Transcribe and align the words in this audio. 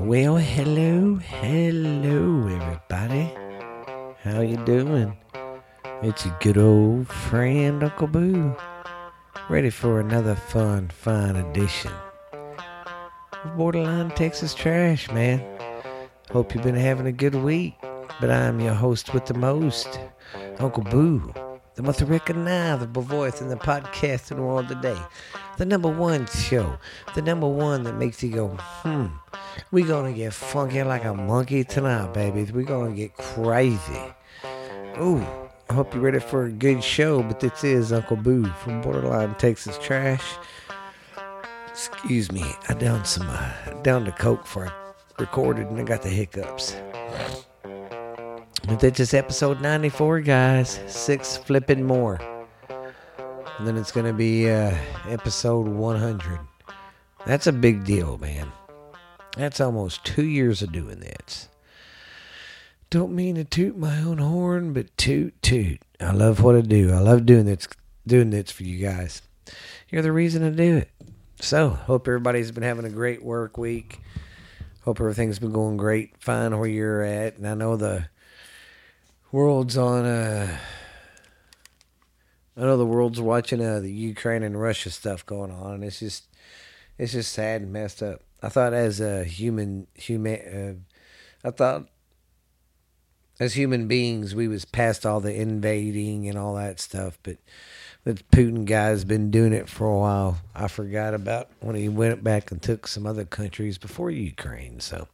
Well, 0.00 0.36
hello, 0.36 1.14
hello, 1.14 2.48
everybody. 2.48 3.32
How 4.22 4.42
you 4.42 4.58
doing? 4.66 5.16
It's 6.02 6.26
your 6.26 6.36
good 6.40 6.58
old 6.58 7.08
friend 7.08 7.82
Uncle 7.82 8.06
Boo, 8.06 8.54
ready 9.48 9.70
for 9.70 9.98
another 9.98 10.34
fun, 10.34 10.88
fine 10.88 11.36
edition 11.36 11.92
of 13.32 13.56
Borderline 13.56 14.10
Texas 14.10 14.52
Trash, 14.52 15.10
man. 15.12 15.42
Hope 16.30 16.54
you've 16.54 16.62
been 16.62 16.74
having 16.74 17.06
a 17.06 17.12
good 17.12 17.34
week, 17.34 17.74
but 18.20 18.30
I'm 18.30 18.60
your 18.60 18.74
host 18.74 19.14
with 19.14 19.24
the 19.24 19.34
most, 19.34 19.98
Uncle 20.58 20.82
Boo, 20.82 21.32
the 21.74 21.82
most 21.82 22.02
recognizable 22.02 23.00
voice 23.00 23.40
in 23.40 23.48
the 23.48 23.56
podcasting 23.56 24.38
world 24.38 24.68
today. 24.68 25.00
The 25.56 25.64
number 25.64 25.88
one 25.88 26.26
show, 26.26 26.78
the 27.14 27.22
number 27.22 27.48
one 27.48 27.84
that 27.84 27.94
makes 27.94 28.22
you 28.22 28.30
go, 28.30 28.48
hmm, 28.82 29.06
we 29.70 29.84
gonna 29.84 30.12
get 30.12 30.34
funky 30.34 30.82
like 30.82 31.04
a 31.04 31.14
monkey 31.14 31.64
tonight, 31.64 32.12
babies. 32.12 32.52
we 32.52 32.62
gonna 32.62 32.94
get 32.94 33.16
crazy. 33.16 34.02
Ooh, 35.00 35.24
I 35.70 35.72
hope 35.72 35.94
you're 35.94 36.02
ready 36.02 36.20
for 36.20 36.44
a 36.44 36.52
good 36.52 36.84
show, 36.84 37.22
but 37.22 37.40
this 37.40 37.64
is 37.64 37.90
Uncle 37.90 38.18
Boo 38.18 38.44
from 38.62 38.82
Borderline 38.82 39.34
Texas 39.36 39.78
Trash. 39.78 40.24
Excuse 41.68 42.30
me, 42.30 42.44
I 42.68 42.74
downed 42.74 43.06
some, 43.06 43.26
uh, 43.26 43.52
downed 43.82 44.06
the 44.06 44.12
coke 44.12 44.46
for 44.46 44.66
I 44.66 44.72
recorded 45.18 45.68
and 45.68 45.80
I 45.80 45.84
got 45.84 46.02
the 46.02 46.10
hiccups. 46.10 46.76
But 47.62 48.80
that's 48.80 48.98
just 48.98 49.14
episode 49.14 49.62
94, 49.62 50.20
guys. 50.20 50.80
Six 50.86 51.38
flipping 51.38 51.82
more. 51.82 52.20
And 53.58 53.66
then 53.66 53.76
it's 53.76 53.92
going 53.92 54.06
to 54.06 54.12
be 54.12 54.50
uh, 54.50 54.76
episode 55.08 55.66
100. 55.66 56.40
That's 57.24 57.46
a 57.46 57.52
big 57.52 57.84
deal, 57.84 58.18
man. 58.18 58.52
That's 59.36 59.60
almost 59.60 60.04
two 60.04 60.26
years 60.26 60.62
of 60.62 60.72
doing 60.72 61.00
this. 61.00 61.48
Don't 62.90 63.12
mean 63.12 63.34
to 63.34 63.44
toot 63.44 63.76
my 63.76 63.98
own 64.00 64.18
horn, 64.18 64.72
but 64.72 64.96
toot 64.96 65.40
toot. 65.42 65.80
I 66.00 66.12
love 66.12 66.42
what 66.42 66.54
I 66.54 66.60
do. 66.60 66.92
I 66.92 66.98
love 66.98 67.26
doing 67.26 67.46
this, 67.46 67.66
doing 68.06 68.30
this 68.30 68.50
for 68.50 68.62
you 68.62 68.78
guys. 68.78 69.22
You're 69.88 70.02
the 70.02 70.12
reason 70.12 70.44
I 70.44 70.50
do 70.50 70.76
it. 70.76 70.90
So, 71.40 71.70
hope 71.70 72.06
everybody's 72.06 72.52
been 72.52 72.62
having 72.62 72.84
a 72.84 72.90
great 72.90 73.22
work 73.22 73.58
week. 73.58 74.00
Hope 74.84 75.00
everything's 75.00 75.38
been 75.38 75.52
going 75.52 75.76
great, 75.76 76.16
fine 76.18 76.56
where 76.58 76.68
you're 76.68 77.02
at. 77.02 77.38
And 77.38 77.48
I 77.48 77.54
know 77.54 77.76
the 77.76 78.08
world's 79.32 79.76
on 79.76 80.04
uh 80.04 80.58
I 82.56 82.62
know 82.62 82.76
the 82.76 82.86
world's 82.86 83.20
watching 83.20 83.60
uh 83.60 83.80
the 83.80 83.92
Ukraine 83.92 84.42
and 84.42 84.60
Russia 84.60 84.90
stuff 84.90 85.24
going 85.26 85.50
on 85.50 85.74
and 85.74 85.84
it's 85.84 86.00
just 86.00 86.24
it's 86.98 87.12
just 87.12 87.32
sad 87.32 87.62
and 87.62 87.72
messed 87.72 88.02
up. 88.02 88.22
I 88.42 88.48
thought 88.48 88.72
as 88.72 89.00
a 89.00 89.24
human 89.24 89.86
human 89.94 90.84
uh, 91.44 91.48
I 91.48 91.50
thought 91.50 91.88
as 93.38 93.54
human 93.54 93.86
beings 93.86 94.34
we 94.34 94.48
was 94.48 94.64
past 94.64 95.04
all 95.04 95.20
the 95.20 95.34
invading 95.34 96.28
and 96.28 96.38
all 96.38 96.54
that 96.54 96.80
stuff, 96.80 97.18
but 97.22 97.36
the 98.04 98.14
Putin 98.14 98.64
guy's 98.64 99.04
been 99.04 99.30
doing 99.30 99.52
it 99.52 99.68
for 99.68 99.86
a 99.86 99.98
while. 99.98 100.38
I 100.54 100.68
forgot 100.68 101.12
about 101.12 101.50
when 101.60 101.76
he 101.76 101.88
went 101.88 102.24
back 102.24 102.50
and 102.50 102.62
took 102.62 102.86
some 102.86 103.06
other 103.06 103.24
countries 103.24 103.78
before 103.78 104.10
Ukraine, 104.10 104.80
so 104.80 105.08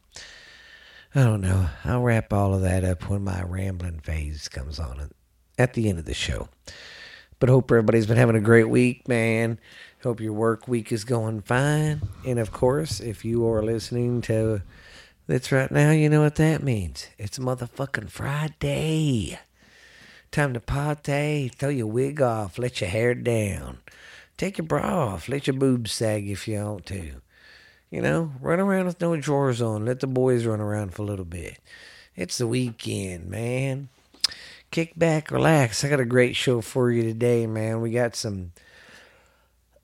I 1.13 1.23
don't 1.23 1.41
know. 1.41 1.69
I'll 1.83 2.01
wrap 2.01 2.31
all 2.31 2.53
of 2.53 2.61
that 2.61 2.83
up 2.83 3.09
when 3.09 3.23
my 3.23 3.43
rambling 3.43 3.99
phase 3.99 4.47
comes 4.47 4.79
on 4.79 5.11
at 5.57 5.73
the 5.73 5.89
end 5.89 5.99
of 5.99 6.05
the 6.05 6.13
show. 6.13 6.49
But 7.43 7.49
hope 7.49 7.69
everybody's 7.71 8.05
been 8.05 8.15
having 8.15 8.37
a 8.37 8.39
great 8.39 8.69
week, 8.69 9.05
man. 9.05 9.59
Hope 10.01 10.21
your 10.21 10.31
work 10.31 10.65
week 10.65 10.93
is 10.93 11.03
going 11.03 11.41
fine. 11.41 12.01
And 12.25 12.39
of 12.39 12.53
course, 12.53 13.01
if 13.01 13.25
you 13.25 13.45
are 13.45 13.61
listening 13.61 14.21
to 14.21 14.61
this 15.27 15.51
right 15.51 15.69
now, 15.69 15.91
you 15.91 16.07
know 16.07 16.21
what 16.21 16.35
that 16.35 16.63
means. 16.63 17.07
It's 17.17 17.37
motherfucking 17.37 18.09
Friday. 18.09 19.37
Time 20.31 20.53
to 20.53 20.61
party. 20.61 21.49
Throw 21.49 21.67
your 21.67 21.87
wig 21.87 22.21
off. 22.21 22.57
Let 22.57 22.79
your 22.79 22.89
hair 22.89 23.13
down. 23.13 23.79
Take 24.37 24.57
your 24.57 24.65
bra 24.65 25.09
off. 25.09 25.27
Let 25.27 25.45
your 25.45 25.57
boobs 25.57 25.91
sag 25.91 26.29
if 26.29 26.47
you 26.47 26.63
want 26.63 26.85
to. 26.85 27.15
You 27.89 28.01
know, 28.01 28.31
run 28.39 28.61
around 28.61 28.85
with 28.85 29.01
no 29.01 29.17
drawers 29.17 29.61
on. 29.61 29.83
Let 29.83 29.99
the 29.99 30.07
boys 30.07 30.45
run 30.45 30.61
around 30.61 30.93
for 30.93 31.01
a 31.01 31.07
little 31.07 31.25
bit. 31.25 31.59
It's 32.15 32.37
the 32.37 32.47
weekend, 32.47 33.29
man. 33.29 33.89
Kick 34.73 34.97
back, 34.97 35.29
relax. 35.29 35.83
I 35.83 35.87
got 35.87 35.99
a 35.99 36.03
great 36.03 36.35
show 36.35 36.59
for 36.59 36.89
you 36.89 37.03
today, 37.03 37.45
man. 37.45 37.79
We 37.79 37.91
got 37.91 38.15
some 38.15 38.53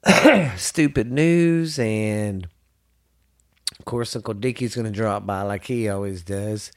stupid 0.56 1.12
news, 1.12 1.78
and 1.78 2.48
of 3.78 3.86
course, 3.86 4.16
Uncle 4.16 4.34
Dickie's 4.34 4.74
going 4.74 4.92
to 4.92 4.92
drop 4.92 5.28
by 5.28 5.44
like 5.44 5.66
he 5.66 5.88
always 5.88 6.24
does. 6.24 6.72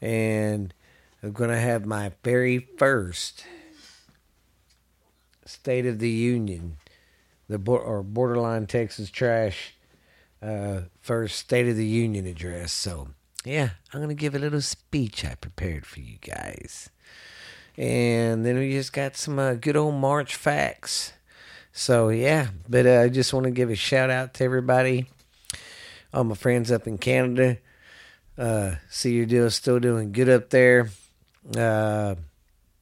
And 0.00 0.74
I'm 1.22 1.30
going 1.30 1.50
to 1.50 1.56
have 1.56 1.86
my 1.86 2.10
very 2.24 2.66
first 2.78 3.44
State 5.44 5.86
of 5.86 6.00
the 6.00 6.10
Union, 6.10 6.78
the 7.48 7.60
or 7.64 8.02
borderline 8.02 8.66
Texas 8.66 9.08
trash 9.08 9.76
uh, 10.42 10.80
first 11.00 11.38
State 11.38 11.68
of 11.68 11.76
the 11.76 11.86
Union 11.86 12.26
address. 12.26 12.72
So, 12.72 13.10
yeah, 13.44 13.68
I'm 13.92 14.00
going 14.00 14.08
to 14.08 14.20
give 14.20 14.34
a 14.34 14.40
little 14.40 14.62
speech 14.62 15.24
I 15.24 15.36
prepared 15.36 15.86
for 15.86 16.00
you 16.00 16.18
guys. 16.20 16.90
And 17.76 18.44
then 18.44 18.58
we 18.58 18.72
just 18.72 18.92
got 18.92 19.16
some 19.16 19.38
uh, 19.38 19.54
good 19.54 19.76
old 19.76 19.94
March 19.94 20.34
facts. 20.34 21.12
So, 21.72 22.08
yeah, 22.08 22.48
but 22.68 22.86
uh, 22.86 23.02
I 23.02 23.08
just 23.08 23.34
want 23.34 23.44
to 23.44 23.50
give 23.50 23.70
a 23.70 23.76
shout 23.76 24.08
out 24.08 24.32
to 24.34 24.44
everybody, 24.44 25.06
all 26.14 26.24
my 26.24 26.34
friends 26.34 26.72
up 26.72 26.86
in 26.86 26.96
Canada. 26.96 27.58
Uh, 28.38 28.76
see 28.88 29.12
your 29.12 29.26
deal 29.26 29.50
still 29.50 29.78
doing 29.78 30.12
good 30.12 30.28
up 30.28 30.50
there. 30.50 30.88
Uh, 31.54 32.14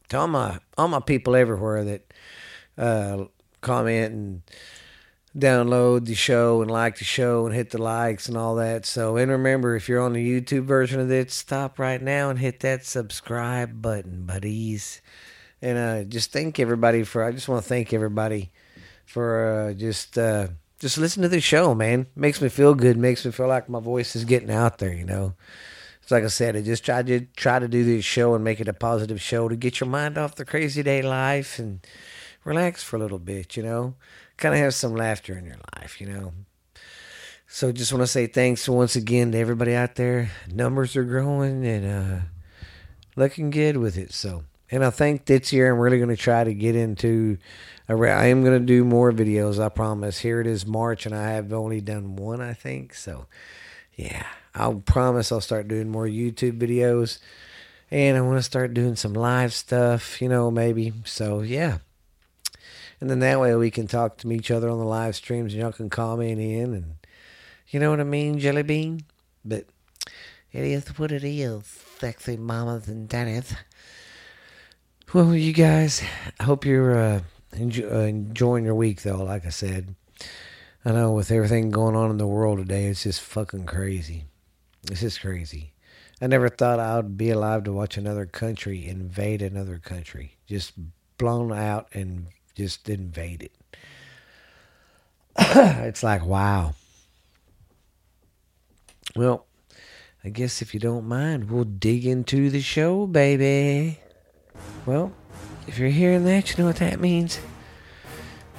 to 0.08 0.18
all 0.18 0.28
my 0.28 0.58
all 0.78 0.88
my 0.88 1.00
people 1.00 1.34
everywhere 1.34 1.84
that 1.84 2.12
uh, 2.78 3.24
comment 3.60 4.12
and 4.12 4.42
download 5.36 6.06
the 6.06 6.14
show 6.14 6.62
and 6.62 6.70
like 6.70 6.98
the 6.98 7.04
show 7.04 7.46
and 7.46 7.54
hit 7.54 7.70
the 7.70 7.82
likes 7.82 8.28
and 8.28 8.36
all 8.36 8.54
that. 8.56 8.86
So, 8.86 9.16
and 9.16 9.30
remember, 9.30 9.74
if 9.74 9.88
you're 9.88 10.00
on 10.00 10.12
the 10.12 10.40
YouTube 10.40 10.64
version 10.64 11.00
of 11.00 11.08
this, 11.08 11.34
stop 11.34 11.78
right 11.78 12.00
now 12.00 12.30
and 12.30 12.38
hit 12.38 12.60
that 12.60 12.86
subscribe 12.86 13.82
button, 13.82 14.24
buddies. 14.24 15.02
And 15.60 15.78
uh, 15.78 16.04
just 16.04 16.32
thank 16.32 16.60
everybody 16.60 17.02
for. 17.04 17.24
I 17.24 17.32
just 17.32 17.48
want 17.48 17.62
to 17.62 17.68
thank 17.68 17.92
everybody 17.92 18.52
for 19.06 19.68
uh, 19.70 19.74
just 19.74 20.16
uh, 20.18 20.48
just 20.78 20.98
listen 20.98 21.22
to 21.22 21.28
the 21.28 21.40
show, 21.40 21.74
man. 21.74 22.06
Makes 22.14 22.40
me 22.40 22.48
feel 22.48 22.74
good. 22.74 22.96
Makes 22.96 23.24
me 23.24 23.32
feel 23.32 23.48
like 23.48 23.68
my 23.68 23.80
voice 23.80 24.14
is 24.14 24.24
getting 24.24 24.50
out 24.50 24.78
there. 24.78 24.92
You 24.92 25.06
know, 25.06 25.34
it's 26.02 26.10
like 26.10 26.22
I 26.22 26.28
said. 26.28 26.54
I 26.54 26.60
just 26.60 26.84
try 26.84 27.02
to 27.02 27.20
try 27.36 27.58
to 27.58 27.66
do 27.66 27.82
this 27.82 28.04
show 28.04 28.34
and 28.34 28.44
make 28.44 28.60
it 28.60 28.68
a 28.68 28.74
positive 28.74 29.22
show 29.22 29.48
to 29.48 29.56
get 29.56 29.80
your 29.80 29.88
mind 29.88 30.18
off 30.18 30.34
the 30.34 30.44
crazy 30.44 30.82
day 30.82 31.00
life 31.00 31.58
and 31.58 31.84
relax 32.44 32.84
for 32.84 32.96
a 32.96 33.00
little 33.00 33.18
bit. 33.18 33.56
You 33.56 33.62
know 33.62 33.94
kind 34.36 34.54
of 34.54 34.60
have 34.60 34.74
some 34.74 34.94
laughter 34.94 35.36
in 35.36 35.44
your 35.44 35.58
life, 35.76 36.00
you 36.00 36.06
know. 36.06 36.32
So 37.46 37.70
just 37.70 37.92
want 37.92 38.02
to 38.02 38.08
say 38.08 38.26
thanks 38.26 38.68
once 38.68 38.96
again 38.96 39.32
to 39.32 39.38
everybody 39.38 39.74
out 39.74 39.94
there. 39.94 40.30
Numbers 40.52 40.96
are 40.96 41.04
growing 41.04 41.64
and 41.64 41.86
uh, 41.86 42.24
looking 43.14 43.50
good 43.50 43.76
with 43.76 43.96
it. 43.96 44.12
So, 44.12 44.44
and 44.70 44.84
I 44.84 44.90
think 44.90 45.26
this 45.26 45.52
year 45.52 45.72
I'm 45.72 45.78
really 45.78 45.98
going 45.98 46.08
to 46.08 46.16
try 46.16 46.42
to 46.42 46.52
get 46.52 46.74
into. 46.74 47.38
I 47.88 47.92
am 48.26 48.42
going 48.42 48.58
to 48.58 48.66
do 48.66 48.82
more 48.84 49.12
videos. 49.12 49.62
I 49.62 49.68
promise. 49.68 50.18
Here 50.18 50.40
it 50.40 50.46
is 50.46 50.66
March, 50.66 51.06
and 51.06 51.14
I 51.14 51.30
have 51.32 51.52
only 51.52 51.80
done 51.80 52.16
one. 52.16 52.40
I 52.40 52.54
think 52.54 52.92
so. 52.94 53.26
Yeah, 53.94 54.26
I'll 54.54 54.80
promise 54.80 55.30
I'll 55.30 55.40
start 55.40 55.68
doing 55.68 55.88
more 55.88 56.06
YouTube 56.06 56.58
videos, 56.58 57.18
and 57.90 58.16
I 58.16 58.20
want 58.22 58.38
to 58.38 58.42
start 58.42 58.74
doing 58.74 58.96
some 58.96 59.12
live 59.12 59.52
stuff. 59.52 60.20
You 60.20 60.28
know, 60.28 60.50
maybe. 60.50 60.92
So 61.04 61.42
yeah, 61.42 61.78
and 63.04 63.10
then 63.10 63.18
that 63.18 63.38
way 63.38 63.54
we 63.54 63.70
can 63.70 63.86
talk 63.86 64.16
to 64.16 64.32
each 64.32 64.50
other 64.50 64.70
on 64.70 64.78
the 64.78 64.84
live 64.86 65.14
streams 65.14 65.52
and 65.52 65.60
y'all 65.60 65.72
can 65.72 65.90
comment 65.90 66.40
in 66.40 66.72
and 66.72 66.94
you 67.68 67.78
know 67.78 67.90
what 67.90 68.00
I 68.00 68.04
mean, 68.04 68.38
Jelly 68.38 68.62
Bean? 68.62 69.02
But 69.44 69.66
it 70.50 70.64
is 70.64 70.88
what 70.98 71.12
it 71.12 71.22
is, 71.22 71.66
sexy 71.98 72.38
mamas 72.38 72.88
and 72.88 73.06
daddies. 73.06 73.54
Well, 75.12 75.34
you 75.34 75.52
guys, 75.52 76.02
I 76.40 76.44
hope 76.44 76.64
you're 76.64 76.98
uh, 76.98 77.20
enjoy, 77.52 77.90
uh, 77.90 78.06
enjoying 78.06 78.64
your 78.64 78.74
week, 78.74 79.02
though. 79.02 79.22
Like 79.22 79.44
I 79.44 79.50
said, 79.50 79.94
I 80.82 80.92
know 80.92 81.12
with 81.12 81.30
everything 81.30 81.70
going 81.70 81.96
on 81.96 82.10
in 82.10 82.16
the 82.16 82.26
world 82.26 82.56
today, 82.56 82.86
it's 82.86 83.02
just 83.02 83.20
fucking 83.20 83.66
crazy. 83.66 84.24
It's 84.90 85.00
just 85.00 85.20
crazy. 85.20 85.74
I 86.22 86.26
never 86.26 86.48
thought 86.48 86.80
I 86.80 86.96
would 86.96 87.18
be 87.18 87.28
alive 87.28 87.64
to 87.64 87.72
watch 87.74 87.98
another 87.98 88.24
country 88.24 88.88
invade 88.88 89.42
another 89.42 89.76
country, 89.76 90.38
just 90.46 90.72
blown 91.18 91.52
out 91.52 91.88
and 91.92 92.28
just 92.54 92.88
invade 92.88 93.42
it. 93.42 93.52
it's 95.38 96.02
like, 96.02 96.24
wow. 96.24 96.74
Well, 99.16 99.46
I 100.24 100.30
guess 100.30 100.62
if 100.62 100.72
you 100.72 100.80
don't 100.80 101.06
mind, 101.06 101.50
we'll 101.50 101.64
dig 101.64 102.06
into 102.06 102.50
the 102.50 102.60
show, 102.60 103.06
baby. 103.06 104.00
Well, 104.86 105.12
if 105.66 105.78
you're 105.78 105.88
hearing 105.88 106.24
that, 106.24 106.50
you 106.50 106.62
know 106.62 106.68
what 106.68 106.76
that 106.76 107.00
means. 107.00 107.40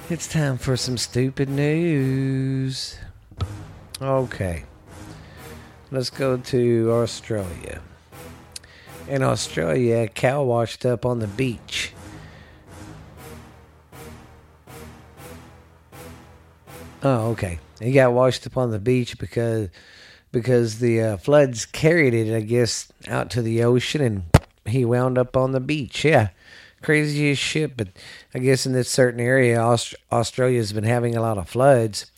It's 0.08 0.28
time 0.28 0.58
for 0.58 0.76
some 0.76 0.96
stupid 0.96 1.48
news. 1.48 2.96
Okay. 4.00 4.64
Let's 5.90 6.10
go 6.10 6.36
to 6.36 6.92
Australia. 6.92 7.80
In 9.08 9.22
Australia, 9.22 9.96
a 9.96 10.08
cow 10.08 10.42
washed 10.42 10.86
up 10.86 11.04
on 11.06 11.20
the 11.20 11.26
beach. 11.26 11.92
Oh, 17.06 17.30
okay. 17.30 17.60
He 17.78 17.92
got 17.92 18.12
washed 18.12 18.48
up 18.48 18.56
on 18.56 18.72
the 18.72 18.80
beach 18.80 19.16
because 19.16 19.68
because 20.32 20.80
the 20.80 21.00
uh, 21.00 21.16
floods 21.18 21.64
carried 21.64 22.14
it, 22.14 22.34
I 22.34 22.40
guess, 22.40 22.90
out 23.06 23.30
to 23.30 23.42
the 23.42 23.62
ocean, 23.62 24.00
and 24.00 24.24
he 24.64 24.84
wound 24.84 25.16
up 25.16 25.36
on 25.36 25.52
the 25.52 25.60
beach. 25.60 26.04
Yeah, 26.04 26.30
crazy 26.82 27.30
as 27.30 27.38
shit. 27.38 27.76
But 27.76 27.90
I 28.34 28.40
guess 28.40 28.66
in 28.66 28.72
this 28.72 28.90
certain 28.90 29.20
area, 29.20 29.60
Aust- 29.60 29.94
Australia's 30.10 30.72
been 30.72 30.82
having 30.82 31.14
a 31.14 31.22
lot 31.22 31.38
of 31.38 31.48
floods, 31.48 32.10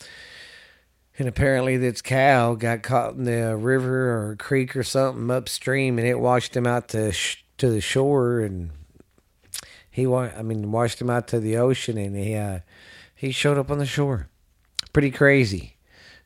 and 1.19 1.27
apparently 1.27 1.77
this 1.77 2.01
cow 2.01 2.55
got 2.55 2.81
caught 2.81 3.13
in 3.13 3.25
the 3.25 3.55
river 3.57 4.09
or 4.31 4.35
creek 4.37 4.75
or 4.75 4.81
something 4.81 5.29
upstream, 5.29 5.99
and 5.99 6.07
it 6.07 6.19
washed 6.19 6.57
him 6.57 6.65
out 6.65 6.87
to 6.89 7.11
sh- 7.11 7.43
to 7.59 7.69
the 7.69 7.79
shore, 7.79 8.39
and 8.39 8.71
he 9.91 10.07
wa- 10.07 10.31
I 10.35 10.41
mean 10.41 10.71
washed 10.71 10.99
him 10.99 11.11
out 11.11 11.27
to 11.27 11.39
the 11.39 11.57
ocean, 11.57 11.95
and 11.99 12.15
he 12.15 12.33
uh, 12.33 12.61
he 13.13 13.31
showed 13.31 13.59
up 13.59 13.69
on 13.69 13.77
the 13.77 13.85
shore. 13.85 14.29
Pretty 14.93 15.11
crazy. 15.11 15.77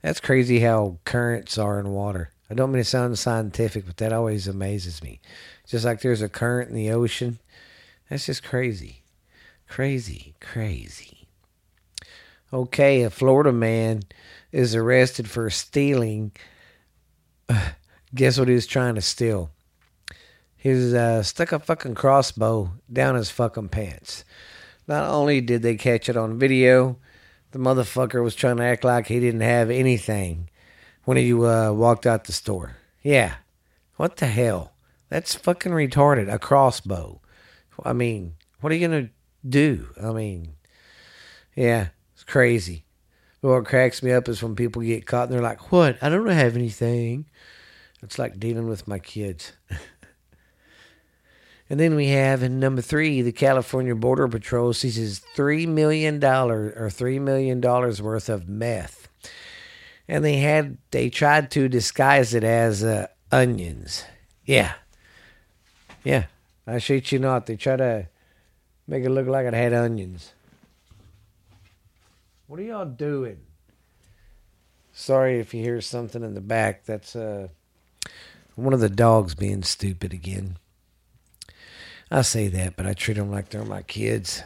That's 0.01 0.19
crazy 0.19 0.59
how 0.59 0.99
currents 1.05 1.57
are 1.57 1.79
in 1.79 1.89
water. 1.89 2.31
I 2.49 2.53
don't 2.53 2.71
mean 2.71 2.83
to 2.83 2.89
sound 2.89 3.17
scientific, 3.17 3.85
but 3.85 3.97
that 3.97 4.13
always 4.13 4.47
amazes 4.47 5.01
me. 5.01 5.19
Just 5.65 5.85
like 5.85 6.01
there's 6.01 6.21
a 6.21 6.29
current 6.29 6.69
in 6.69 6.75
the 6.75 6.91
ocean, 6.91 7.39
that's 8.09 8.25
just 8.25 8.43
crazy. 8.43 9.03
Crazy, 9.67 10.35
crazy. 10.39 11.27
Okay, 12.51 13.01
a 13.01 13.09
Florida 13.09 13.51
man 13.51 14.03
is 14.51 14.75
arrested 14.75 15.29
for 15.29 15.49
stealing. 15.49 16.31
Guess 18.15 18.37
what 18.37 18.47
he 18.47 18.53
was 18.53 18.67
trying 18.67 18.95
to 18.95 19.01
steal? 19.01 19.49
He 20.55 20.69
was 20.69 20.93
uh, 20.93 21.23
stuck 21.23 21.51
a 21.51 21.59
fucking 21.59 21.95
crossbow 21.95 22.73
down 22.91 23.15
his 23.15 23.31
fucking 23.31 23.69
pants. 23.69 24.23
Not 24.87 25.09
only 25.09 25.41
did 25.41 25.61
they 25.61 25.75
catch 25.75 26.07
it 26.07 26.15
on 26.15 26.37
video, 26.37 26.97
the 27.53 27.59
motherfucker 27.59 28.23
was 28.23 28.35
trying 28.35 28.57
to 28.57 28.63
act 28.63 28.83
like 28.83 29.07
he 29.07 29.19
didn't 29.19 29.41
have 29.41 29.69
anything 29.69 30.49
when 31.05 31.17
he 31.17 31.31
uh, 31.31 31.71
walked 31.71 32.07
out 32.07 32.25
the 32.25 32.33
store. 32.33 32.77
Yeah. 33.03 33.35
What 33.95 34.17
the 34.17 34.25
hell? 34.25 34.73
That's 35.09 35.35
fucking 35.35 35.71
retarded. 35.71 36.33
A 36.33 36.39
crossbow. 36.39 37.21
I 37.85 37.93
mean, 37.93 38.35
what 38.59 38.71
are 38.71 38.75
you 38.75 38.87
going 38.87 39.05
to 39.05 39.13
do? 39.47 39.87
I 40.01 40.11
mean, 40.11 40.55
yeah, 41.55 41.89
it's 42.13 42.23
crazy. 42.23 42.85
But 43.39 43.49
what 43.49 43.65
cracks 43.65 44.01
me 44.01 44.11
up 44.11 44.27
is 44.27 44.41
when 44.41 44.55
people 44.55 44.81
get 44.81 45.05
caught 45.05 45.25
and 45.25 45.33
they're 45.33 45.41
like, 45.41 45.71
what? 45.71 46.01
I 46.01 46.09
don't 46.09 46.27
have 46.27 46.55
anything. 46.55 47.25
It's 48.01 48.17
like 48.17 48.39
dealing 48.39 48.67
with 48.67 48.87
my 48.87 48.97
kids. 48.97 49.53
And 51.73 51.79
then 51.79 51.95
we 51.95 52.09
have 52.09 52.43
in 52.43 52.59
number 52.59 52.83
three, 52.83 53.23
the 53.23 53.31
California 53.31 53.95
Border 53.95 54.27
Patrol 54.27 54.73
seizes 54.73 55.17
three 55.17 55.65
million 55.65 56.19
dollars 56.19 56.71
or 56.77 56.91
three 56.91 57.17
million 57.17 57.61
dollars 57.61 57.99
worth 57.99 58.29
of 58.29 58.47
meth, 58.47 59.07
and 60.07 60.23
they 60.23 60.37
had 60.37 60.77
they 60.91 61.09
tried 61.09 61.49
to 61.49 61.67
disguise 61.67 62.35
it 62.35 62.43
as 62.43 62.83
uh, 62.83 63.07
onions. 63.31 64.03
Yeah, 64.45 64.73
yeah, 66.03 66.25
I 66.67 66.77
shit 66.77 67.11
you 67.11 67.17
not. 67.17 67.47
They 67.47 67.55
try 67.55 67.77
to 67.77 68.07
make 68.85 69.03
it 69.03 69.09
look 69.09 69.25
like 69.25 69.47
it 69.47 69.55
had 69.55 69.73
onions. 69.73 70.31
What 72.45 72.59
are 72.59 72.63
y'all 72.63 72.85
doing? 72.85 73.39
Sorry 74.91 75.39
if 75.39 75.55
you 75.55 75.63
hear 75.63 75.81
something 75.81 76.21
in 76.21 76.35
the 76.35 76.39
back. 76.39 76.85
That's 76.85 77.15
uh 77.15 77.47
one 78.53 78.73
of 78.73 78.79
the 78.79 78.91
dogs 78.91 79.33
being 79.33 79.63
stupid 79.63 80.13
again. 80.13 80.57
I 82.13 82.21
say 82.21 82.47
that, 82.47 82.75
but 82.75 82.85
I 82.85 82.93
treat 82.93 83.17
them 83.17 83.31
like 83.31 83.49
they're 83.49 83.65
my 83.65 83.81
kids. 83.81 84.43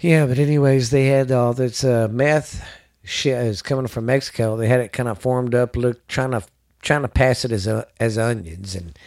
Yeah, 0.00 0.26
but 0.26 0.40
anyways, 0.40 0.90
they 0.90 1.06
had 1.06 1.30
all 1.30 1.54
this 1.54 1.84
uh, 1.84 2.08
meth 2.10 2.66
shit 3.04 3.38
is 3.46 3.62
coming 3.62 3.86
from 3.86 4.06
Mexico. 4.06 4.56
They 4.56 4.66
had 4.66 4.80
it 4.80 4.92
kind 4.92 5.08
of 5.08 5.18
formed 5.18 5.54
up, 5.54 5.76
look 5.76 6.04
trying 6.08 6.32
to 6.32 6.42
trying 6.82 7.02
to 7.02 7.08
pass 7.08 7.44
it 7.44 7.52
as 7.52 7.68
uh, 7.68 7.84
as 8.00 8.18
onions, 8.18 8.74
and 8.74 8.98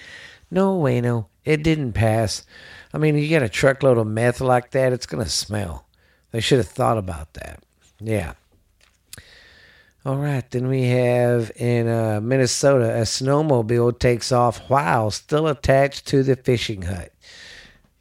no 0.50 0.78
way, 0.78 1.02
no, 1.02 1.28
it 1.44 1.62
didn't 1.62 1.92
pass. 1.92 2.46
I 2.94 3.00
mean, 3.00 3.18
you 3.18 3.28
get 3.28 3.44
a 3.44 3.50
truckload 3.50 3.98
of 3.98 4.08
meth 4.08 4.40
like 4.40 4.72
that, 4.72 4.94
it's 4.94 5.06
gonna 5.06 5.28
smell. 5.28 5.86
They 6.32 6.40
should 6.40 6.60
have 6.60 6.70
thought 6.70 6.98
about 6.98 7.34
that. 7.34 7.62
Yeah. 8.00 8.34
All 10.06 10.18
right, 10.18 10.50
then 10.52 10.68
we 10.68 10.84
have 10.84 11.50
in 11.56 11.88
uh, 11.88 12.20
Minnesota 12.22 12.94
a 12.94 13.04
snowmobile 13.04 13.98
takes 13.98 14.34
off 14.34 14.58
while 14.70 15.12
still 15.12 15.48
attached 15.48 16.08
to 16.08 16.24
the 16.24 16.36
fishing 16.36 16.82
hut. 16.82 17.14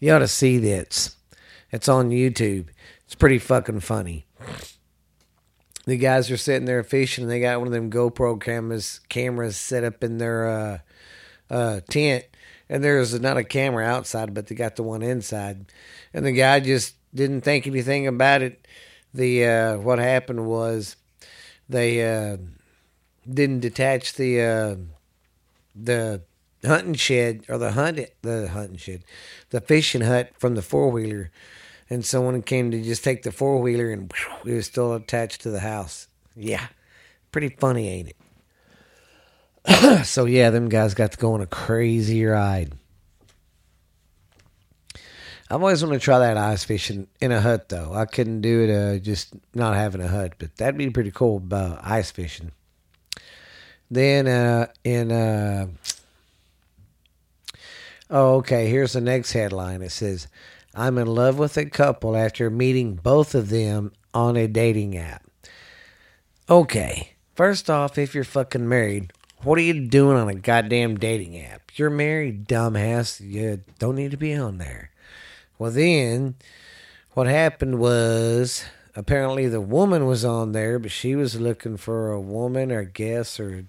You 0.01 0.13
ought 0.13 0.19
to 0.19 0.27
see 0.27 0.59
this. 0.59 1.15
It's 1.71 1.89
on 1.89 2.11
YouTube. 2.11 2.71
It's 3.05 3.15
pretty 3.15 3.39
fucking 3.39 3.81
funny. 3.81 4.27
The 5.85 5.97
guys 5.97 6.29
are 6.33 6.37
sitting 6.37 6.65
there 6.65 6.83
fishing, 6.83 7.23
and 7.23 7.31
they 7.31 7.39
got 7.39 7.61
one 7.61 7.69
of 7.69 7.73
them 7.73 7.89
GoPro 7.89 8.41
cameras 8.41 9.01
cameras 9.09 9.57
set 9.57 9.85
up 9.85 10.03
in 10.03 10.19
their 10.19 10.49
uh, 10.49 10.79
uh, 11.55 11.81
tent, 11.89 12.25
and 12.69 12.83
there's 12.83 13.21
not 13.21 13.37
a 13.37 13.45
camera 13.45 13.85
outside, 13.85 14.35
but 14.35 14.49
they 14.49 14.57
got 14.57 14.75
the 14.75 14.83
one 14.83 15.03
inside. 15.03 15.67
And 16.13 16.27
the 16.27 16.33
guy 16.33 16.59
just 16.59 16.97
didn't 17.15 17.43
think 17.43 17.69
anything 17.69 18.09
about 18.09 18.43
it. 18.43 18.67
The 19.15 19.47
uh, 19.47 19.79
what 19.79 20.01
happened 20.01 20.47
was 20.47 20.97
they 21.73 22.07
uh, 22.07 22.37
didn't 23.29 23.61
detach 23.61 24.15
the 24.15 24.41
uh, 24.41 24.77
the 25.75 26.23
hunting 26.65 26.95
shed 26.95 27.45
or 27.49 27.59
the 27.59 27.73
hunt 27.73 28.01
the 28.23 28.49
hunting 28.49 28.77
shed, 28.77 29.05
the 29.51 29.61
fishing 29.61 30.03
hut 30.03 30.33
from 30.39 30.55
the 30.55 30.63
four 30.63 30.91
wheeler, 30.91 31.31
and 31.91 32.05
someone 32.05 32.43
came 32.43 32.71
to 32.71 32.83
just 32.83 33.03
take 33.03 33.23
the 33.23 33.33
four 33.33 33.61
wheeler 33.61 33.91
and 33.91 34.13
it 34.45 34.53
was 34.53 34.67
still 34.67 34.95
attached 34.95 35.41
to 35.43 35.51
the 35.51 35.61
house. 35.61 36.09
Yeah, 36.37 36.69
pretty 37.33 37.49
funny, 37.49 37.89
ain't 37.89 38.13
it? 39.65 40.05
so 40.07 40.25
yeah, 40.27 40.51
them 40.51 40.69
guys 40.69 40.95
got 40.95 41.13
to 41.13 41.19
go 41.19 41.35
on 41.35 41.41
a 41.41 41.47
crazy 41.47 42.25
ride. 42.25 42.73
I've 45.53 45.61
always 45.61 45.85
wanted 45.85 45.99
to 45.99 46.05
try 46.05 46.19
that 46.19 46.39
ice 46.39 46.65
fishing 46.65 47.09
in 47.21 47.31
a 47.31 47.39
hut, 47.39 47.69
though. 47.69 47.93
I 47.93 48.07
couldn't 48.07 48.41
do 48.41 48.63
it 48.63 48.71
uh, 48.71 48.99
just 48.99 49.35
not 49.55 49.75
having 49.75 50.01
a 50.01 50.09
hut, 50.09 50.33
but 50.39 50.57
that'd 50.57 50.79
be 50.79 50.89
pretty 50.89 51.11
cool 51.11 51.43
uh, 51.53 51.77
ice 51.83 52.11
fishing. 52.11 52.53
Then 53.91 54.29
uh, 54.29 54.69
in 54.83 55.13
uh, 55.13 55.67
oh, 58.09 58.37
okay, 58.37 58.71
here's 58.71 58.95
the 58.95 59.03
next 59.03 59.33
headline. 59.33 59.83
It 59.83 59.93
says, 59.93 60.27
"I'm 60.75 60.97
in 60.97 61.07
love 61.07 61.39
with 61.39 61.59
a 61.59 61.67
couple 61.67 62.17
after 62.17 62.49
meeting 62.49 62.95
both 62.95 63.35
of 63.35 63.51
them 63.51 63.93
on 64.15 64.39
a 64.39 64.49
dating 64.49 64.97
app." 64.97 65.23
Okay, 66.49 67.13
first 67.35 67.69
off, 67.69 67.99
if 67.99 68.15
you're 68.15 68.25
fucking 68.25 68.67
married, 68.67 69.13
what 69.43 69.59
are 69.59 69.63
you 69.63 69.87
doing 69.87 70.17
on 70.17 70.31
a 70.31 70.35
goddamn 70.35 70.97
dating 70.97 71.39
app? 71.39 71.73
You're 71.75 71.91
married, 71.91 72.49
dumbass. 72.49 73.21
You 73.21 73.61
don't 73.79 73.97
need 73.97 74.13
to 74.13 74.17
be 74.17 74.35
on 74.35 74.57
there. 74.57 74.92
Well, 75.63 75.71
then 75.71 76.35
what 77.13 77.29
happened 77.29 77.79
was 77.79 78.65
apparently 78.97 79.47
the 79.47 79.61
woman 79.61 80.07
was 80.07 80.25
on 80.25 80.51
there, 80.51 80.81
but 80.81 80.91
she 80.91 81.15
was 81.15 81.41
looking 81.41 81.77
for 81.77 82.11
a 82.11 82.21
woman 82.21 82.73
or 82.73 82.83
guess 82.83 83.39
or, 83.39 83.67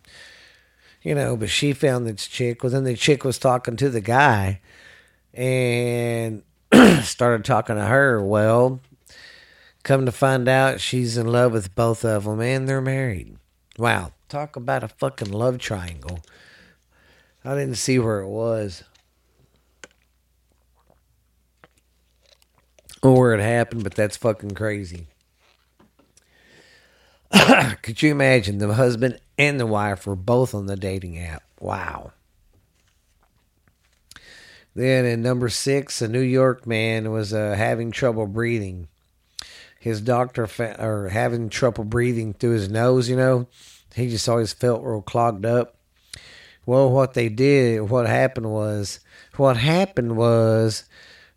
you 1.04 1.14
know, 1.14 1.38
but 1.38 1.52
she 1.52 1.72
found 1.72 2.08
this 2.08 2.28
chick. 2.28 2.64
Well, 2.64 2.72
then 2.72 2.84
the 2.84 2.96
chick 2.96 3.24
was 3.24 3.38
talking 3.38 3.76
to 3.76 3.92
the 3.92 4.02
guy 4.02 4.60
and 5.36 6.42
started 7.04 7.46
talking 7.46 7.76
to 7.76 7.86
her. 7.86 8.20
Well, 8.26 8.82
come 9.84 10.08
to 10.08 10.12
find 10.12 10.48
out 10.48 10.82
she's 10.82 11.16
in 11.16 11.28
love 11.28 11.52
with 11.52 11.76
both 11.76 12.04
of 12.04 12.24
them 12.24 12.42
and 12.42 12.68
they're 12.68 12.82
married. 12.82 13.38
Wow. 13.78 14.14
Talk 14.30 14.56
about 14.56 14.84
a 14.84 14.88
fucking 14.88 15.32
love 15.32 15.60
triangle. 15.60 16.22
I 17.46 17.54
didn't 17.54 17.76
see 17.76 18.00
where 18.00 18.22
it 18.22 18.30
was. 18.30 18.84
Or 23.04 23.20
where 23.20 23.34
it 23.34 23.42
happened, 23.42 23.84
but 23.84 23.94
that's 23.94 24.18
fucking 24.18 24.52
crazy. 24.52 25.08
Could 27.82 28.02
you 28.02 28.12
imagine 28.12 28.58
the 28.58 28.74
husband 28.74 29.20
and 29.38 29.60
the 29.60 29.68
wife 29.68 30.08
were 30.08 30.16
both 30.16 30.56
on 30.56 30.68
the 30.68 30.78
dating 30.78 31.20
app? 31.20 31.44
Wow. 31.60 32.14
Then 34.76 35.06
in 35.06 35.22
number 35.22 35.50
six, 35.50 36.02
a 36.02 36.08
New 36.08 36.22
York 36.22 36.66
man 36.66 37.12
was 37.12 37.34
uh, 37.34 37.56
having 37.58 37.92
trouble 37.92 38.26
breathing. 38.26 38.88
His 39.80 40.02
doctor 40.02 40.48
fa- 40.48 40.82
or 40.84 41.10
having 41.10 41.50
trouble 41.50 41.84
breathing 41.84 42.34
through 42.34 42.52
his 42.52 42.70
nose. 42.70 43.10
You 43.10 43.18
know, 43.18 43.48
he 43.94 44.10
just 44.10 44.30
always 44.30 44.54
felt 44.54 44.84
real 44.84 45.02
clogged 45.02 45.46
up. 45.46 45.76
Well, 46.66 46.90
what 46.90 47.14
they 47.14 47.28
did, 47.28 47.90
what 47.90 48.08
happened 48.08 48.50
was, 48.50 49.02
what 49.36 49.58
happened 49.58 50.16
was 50.16 50.86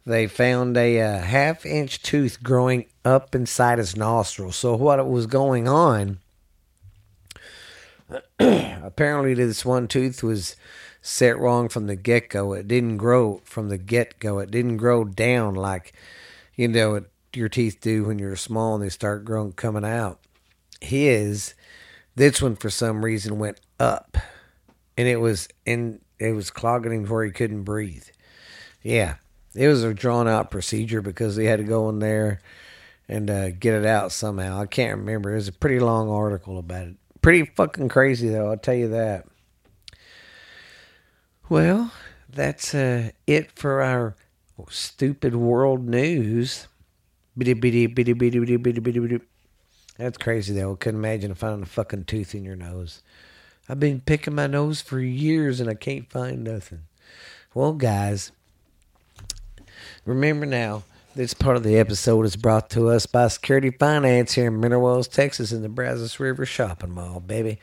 they 0.06 0.26
found 0.26 0.76
a, 0.76 1.00
uh, 1.00 1.18
half 1.18 1.66
inch 1.66 2.00
tooth 2.02 2.42
growing 2.42 2.86
up 3.04 3.34
inside 3.34 3.78
his 3.78 3.96
nostril. 3.96 4.52
So 4.52 4.76
what 4.76 5.06
was 5.08 5.26
going 5.26 5.68
on 5.68 6.20
apparently 8.38 9.34
this 9.34 9.64
one 9.64 9.88
tooth 9.88 10.22
was 10.22 10.56
set 11.02 11.38
wrong 11.38 11.68
from 11.68 11.86
the 11.86 11.96
get 11.96 12.28
go. 12.28 12.52
It 12.52 12.68
didn't 12.68 12.98
grow 12.98 13.40
from 13.44 13.68
the 13.68 13.78
get 13.78 14.18
go. 14.18 14.38
It 14.38 14.50
didn't 14.50 14.76
grow 14.76 15.04
down 15.04 15.54
like 15.54 15.92
you 16.54 16.68
know 16.68 16.92
what 16.92 17.10
your 17.32 17.48
teeth 17.48 17.80
do 17.80 18.04
when 18.04 18.18
you're 18.18 18.36
small 18.36 18.74
and 18.74 18.84
they 18.84 18.88
start 18.88 19.24
growing 19.24 19.52
coming 19.52 19.84
out. 19.84 20.20
His 20.80 21.54
this 22.14 22.40
one 22.40 22.56
for 22.56 22.70
some 22.70 23.04
reason 23.04 23.38
went 23.38 23.60
up, 23.78 24.16
and 24.96 25.08
it 25.08 25.20
was 25.20 25.48
in 25.64 26.00
it 26.18 26.32
was 26.32 26.50
clogging 26.50 26.92
him 26.92 27.06
where 27.06 27.24
he 27.24 27.30
couldn't 27.30 27.64
breathe. 27.64 28.06
Yeah, 28.82 29.16
it 29.56 29.68
was 29.68 29.82
a 29.82 29.94
drawn 29.94 30.28
out 30.28 30.50
procedure 30.50 31.00
because 31.02 31.36
they 31.36 31.46
had 31.46 31.58
to 31.58 31.64
go 31.64 31.88
in 31.88 31.98
there 31.98 32.40
and 33.08 33.30
uh, 33.30 33.50
get 33.50 33.74
it 33.74 33.86
out 33.86 34.12
somehow. 34.12 34.60
I 34.60 34.66
can't 34.66 34.98
remember. 34.98 35.32
It 35.32 35.36
was 35.36 35.48
a 35.48 35.52
pretty 35.52 35.80
long 35.80 36.10
article 36.10 36.58
about 36.58 36.88
it. 36.88 36.96
Pretty 37.22 37.50
fucking 37.56 37.88
crazy 37.88 38.28
though, 38.28 38.50
I'll 38.50 38.56
tell 38.56 38.74
you 38.74 38.88
that. 38.88 39.26
Well, 41.48 41.92
that's 42.28 42.74
uh, 42.74 43.10
it 43.26 43.52
for 43.52 43.82
our 43.82 44.16
stupid 44.68 45.34
world 45.34 45.86
news. 45.86 46.66
That's 49.98 50.18
crazy 50.18 50.54
though. 50.54 50.72
I 50.72 50.76
couldn't 50.76 51.00
imagine 51.00 51.34
finding 51.34 51.62
a 51.62 51.66
fucking 51.66 52.04
tooth 52.04 52.34
in 52.34 52.44
your 52.44 52.56
nose. 52.56 53.02
I've 53.68 53.80
been 53.80 54.00
picking 54.00 54.34
my 54.34 54.46
nose 54.46 54.80
for 54.80 55.00
years 55.00 55.60
and 55.60 55.68
I 55.68 55.74
can't 55.74 56.10
find 56.10 56.44
nothing. 56.44 56.82
Well, 57.54 57.72
guys, 57.72 58.32
remember 60.06 60.46
now, 60.46 60.84
this 61.14 61.34
part 61.34 61.56
of 61.56 61.62
the 61.62 61.78
episode 61.78 62.24
is 62.24 62.36
brought 62.36 62.70
to 62.70 62.88
us 62.88 63.06
by 63.06 63.28
Security 63.28 63.70
Finance 63.70 64.34
here 64.34 64.46
in 64.46 64.60
Mineral 64.60 64.82
Wells, 64.82 65.08
Texas, 65.08 65.52
in 65.52 65.62
the 65.62 65.68
Brazos 65.68 66.20
River 66.20 66.46
Shopping 66.46 66.92
Mall, 66.92 67.20
baby. 67.20 67.58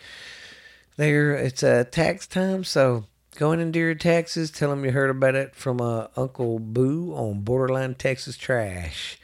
There, 0.98 1.34
it's 1.34 1.64
uh, 1.64 1.86
tax 1.90 2.28
time, 2.28 2.64
so 2.64 3.06
go 3.36 3.52
in 3.52 3.60
and 3.60 3.74
do 3.74 3.80
your 3.80 3.96
taxes. 3.96 4.52
Tell 4.52 4.70
them 4.70 4.86
you 4.86 4.92
heard 4.92 5.10
about 5.10 5.36
it 5.36 5.56
from 5.56 5.82
uh, 5.82 6.08
Uncle 6.16 6.60
Boo 6.60 7.14
on 7.16 7.42
Borderline 7.42 7.96
Texas 7.96 8.38
Trash. 8.38 9.18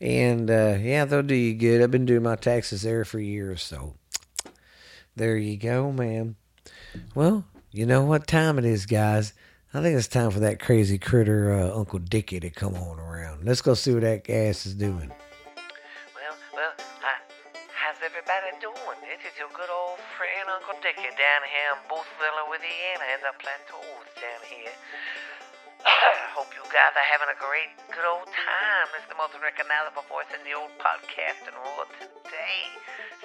And 0.00 0.50
uh, 0.50 0.78
yeah, 0.80 1.04
they'll 1.04 1.22
do 1.22 1.34
you 1.34 1.54
good. 1.54 1.82
I've 1.82 1.90
been 1.90 2.06
doing 2.06 2.22
my 2.22 2.36
taxes 2.36 2.82
there 2.82 3.04
for 3.04 3.20
years, 3.20 3.62
so 3.62 3.94
there 5.14 5.36
you 5.36 5.56
go, 5.56 5.92
man. 5.92 6.36
Well, 7.14 7.44
you 7.70 7.86
know 7.86 8.04
what 8.04 8.26
time 8.26 8.58
it 8.58 8.64
is, 8.64 8.86
guys. 8.86 9.32
I 9.74 9.82
think 9.82 9.98
it's 9.98 10.06
time 10.06 10.30
for 10.30 10.38
that 10.38 10.60
crazy 10.62 10.98
critter, 10.98 11.50
uh, 11.50 11.74
Uncle 11.74 11.98
Dickie, 11.98 12.38
to 12.38 12.48
come 12.48 12.76
on 12.76 13.00
around. 13.00 13.42
Let's 13.42 13.60
go 13.60 13.74
see 13.74 13.90
what 13.90 14.06
that 14.06 14.30
ass 14.30 14.66
is 14.66 14.74
doing. 14.78 15.10
Well, 16.14 16.36
well, 16.54 16.70
how's 17.74 17.98
everybody 17.98 18.54
doing? 18.62 19.02
This 19.02 19.18
is 19.26 19.34
your 19.34 19.50
good 19.50 19.66
old 19.74 19.98
friend 20.14 20.46
Uncle 20.46 20.78
Dickie 20.78 21.10
down 21.18 21.42
here 21.50 21.74
in 21.74 21.82
Boothville, 21.90 22.38
Louisiana, 22.46 23.18
in 23.18 23.20
the 23.26 23.34
plateaus 23.34 24.06
down 24.14 24.42
here. 24.46 24.78
Hope 25.84 26.48
you 26.56 26.64
guys 26.72 26.96
are 26.96 27.08
having 27.12 27.28
a 27.28 27.36
great, 27.36 27.68
good 27.92 28.08
old 28.08 28.24
time. 28.24 28.88
It's 28.96 29.04
the 29.12 29.20
most 29.20 29.36
recognizable 29.36 30.08
voice 30.08 30.28
in 30.32 30.40
the 30.40 30.56
old 30.56 30.72
podcasting 30.80 31.52
world 31.60 31.92
today. 32.00 32.60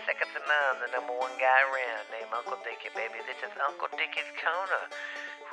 Second 0.03 0.27
to 0.35 0.41
none, 0.43 0.83
the 0.83 0.91
number 0.91 1.15
one 1.15 1.31
guy 1.39 1.59
around 1.71 2.03
named 2.11 2.35
Uncle 2.35 2.59
Dickie, 2.67 2.91
baby. 2.91 3.23
This 3.23 3.39
is 3.39 3.55
Uncle 3.63 3.87
Dickie's 3.95 4.27
Corner. 4.43 4.83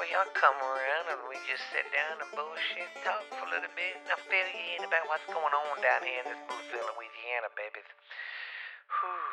We 0.03 0.11
y'all 0.11 0.27
come 0.35 0.59
around 0.59 1.07
and 1.15 1.23
we 1.31 1.39
just 1.47 1.63
sit 1.71 1.87
down 1.95 2.27
and 2.27 2.31
bullshit, 2.35 2.91
talk 3.07 3.23
for 3.39 3.47
a 3.47 3.55
little 3.55 3.71
bit, 3.79 3.95
and 4.03 4.11
I 4.11 4.19
fill 4.27 4.51
you 4.51 4.67
in 4.77 4.83
about 4.83 5.07
what's 5.07 5.31
going 5.31 5.55
on 5.55 5.79
down 5.79 6.03
here 6.03 6.27
in 6.27 6.35
this 6.35 6.43
Boothville, 6.51 6.91
Louisiana, 6.91 7.55
baby. 7.55 7.87
Whew. 7.87 9.31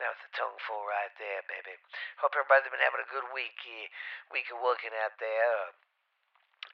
That 0.00 0.16
was 0.16 0.20
a 0.24 0.30
tongue 0.32 0.60
full 0.64 0.84
right 0.88 1.12
there, 1.20 1.44
baby. 1.44 1.76
Hope 2.24 2.32
everybody's 2.36 2.72
been 2.72 2.80
having 2.80 3.04
a 3.04 3.08
good 3.12 3.28
week 3.36 3.56
here. 3.64 3.88
Week 4.32 4.48
of 4.48 4.64
working 4.64 4.92
out 4.96 5.16
there. 5.20 5.44
Uh, 5.60 5.72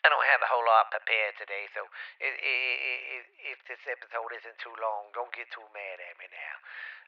I 0.03 0.11
don't 0.11 0.31
have 0.35 0.43
a 0.43 0.51
whole 0.51 0.67
lot 0.67 0.91
prepared 0.91 1.39
today, 1.39 1.71
so 1.71 1.87
it, 2.19 2.35
it, 2.35 2.79
it, 3.07 3.25
if 3.55 3.59
this 3.71 3.79
episode 3.87 4.35
isn't 4.35 4.59
too 4.59 4.75
long, 4.83 5.15
don't 5.15 5.31
get 5.31 5.47
too 5.55 5.63
mad 5.71 5.99
at 6.03 6.19
me 6.19 6.27
now. 6.27 6.57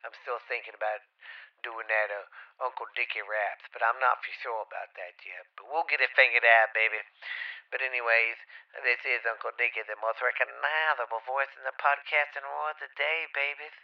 I'm 0.07 0.15
still 0.23 0.39
thinking 0.47 0.79
about 0.79 1.03
doing 1.67 1.91
that 1.91 2.13
uh, 2.15 2.29
Uncle 2.63 2.87
Dickie 2.95 3.25
raps, 3.27 3.67
but 3.75 3.83
I'm 3.83 3.99
not 3.99 4.23
for 4.23 4.31
sure 4.39 4.63
about 4.63 4.95
that 4.95 5.19
yet. 5.27 5.43
But 5.59 5.67
we'll 5.73 5.89
get 5.91 6.05
it 6.05 6.15
figured 6.15 6.47
out, 6.47 6.71
baby. 6.71 7.03
But 7.75 7.83
anyways, 7.83 8.39
this 8.87 9.03
is 9.03 9.27
Uncle 9.27 9.51
Dickie, 9.59 9.83
the 9.91 9.99
most 9.99 10.23
recognizable 10.23 11.25
voice 11.27 11.51
in 11.59 11.67
the 11.67 11.75
podcasting 11.75 12.47
world 12.47 12.79
today, 12.79 13.27
babies. 13.35 13.75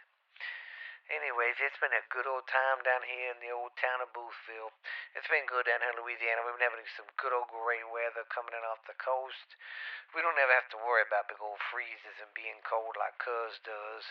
Anyways, 1.11 1.59
it's 1.59 1.75
been 1.83 1.91
a 1.91 2.07
good 2.07 2.23
old 2.23 2.47
time 2.47 2.79
down 2.87 3.03
here 3.03 3.35
in 3.35 3.43
the 3.43 3.51
old 3.51 3.75
town 3.75 3.99
of 3.99 4.15
Boothville. 4.15 4.71
It's 5.11 5.27
been 5.27 5.43
good 5.43 5.67
down 5.67 5.83
here 5.83 5.91
in 5.91 5.99
Louisiana. 5.99 6.39
We've 6.39 6.55
been 6.55 6.71
having 6.71 6.87
some 6.95 7.11
good 7.19 7.35
old 7.35 7.51
great 7.51 7.83
weather 7.91 8.23
coming 8.31 8.55
in 8.55 8.63
off 8.63 8.79
the 8.87 8.95
coast. 8.95 9.59
We 10.15 10.23
don't 10.23 10.39
ever 10.39 10.55
have 10.55 10.71
to 10.71 10.79
worry 10.79 11.03
about 11.03 11.27
big 11.27 11.43
old 11.43 11.59
freezes 11.67 12.15
and 12.23 12.31
being 12.31 12.63
cold 12.63 12.95
like 12.95 13.19
Cuz 13.19 13.59
does. 13.59 14.05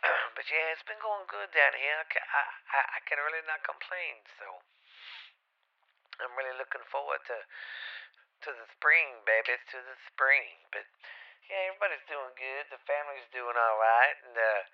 but 0.36 0.48
yeah, 0.48 0.72
it's 0.72 0.86
been 0.88 0.96
going 1.04 1.28
good 1.28 1.52
down 1.52 1.76
here. 1.76 2.00
I, 2.00 2.08
I, 2.08 2.42
I, 2.72 2.80
I 2.96 2.98
can 3.04 3.20
really 3.20 3.44
not 3.44 3.60
complain. 3.60 4.24
So 4.40 4.64
I'm 6.24 6.32
really 6.40 6.56
looking 6.56 6.88
forward 6.88 7.20
to 7.28 7.36
to 7.36 8.50
the 8.56 8.66
spring, 8.72 9.28
baby. 9.28 9.60
To 9.60 9.78
the 9.84 9.96
spring. 10.08 10.56
But 10.72 10.88
yeah, 11.52 11.68
everybody's 11.68 12.08
doing 12.08 12.32
good. 12.40 12.72
The 12.72 12.80
family's 12.88 13.28
doing 13.28 13.60
all 13.60 13.76
right, 13.76 14.16
and 14.24 14.40
uh 14.40 14.64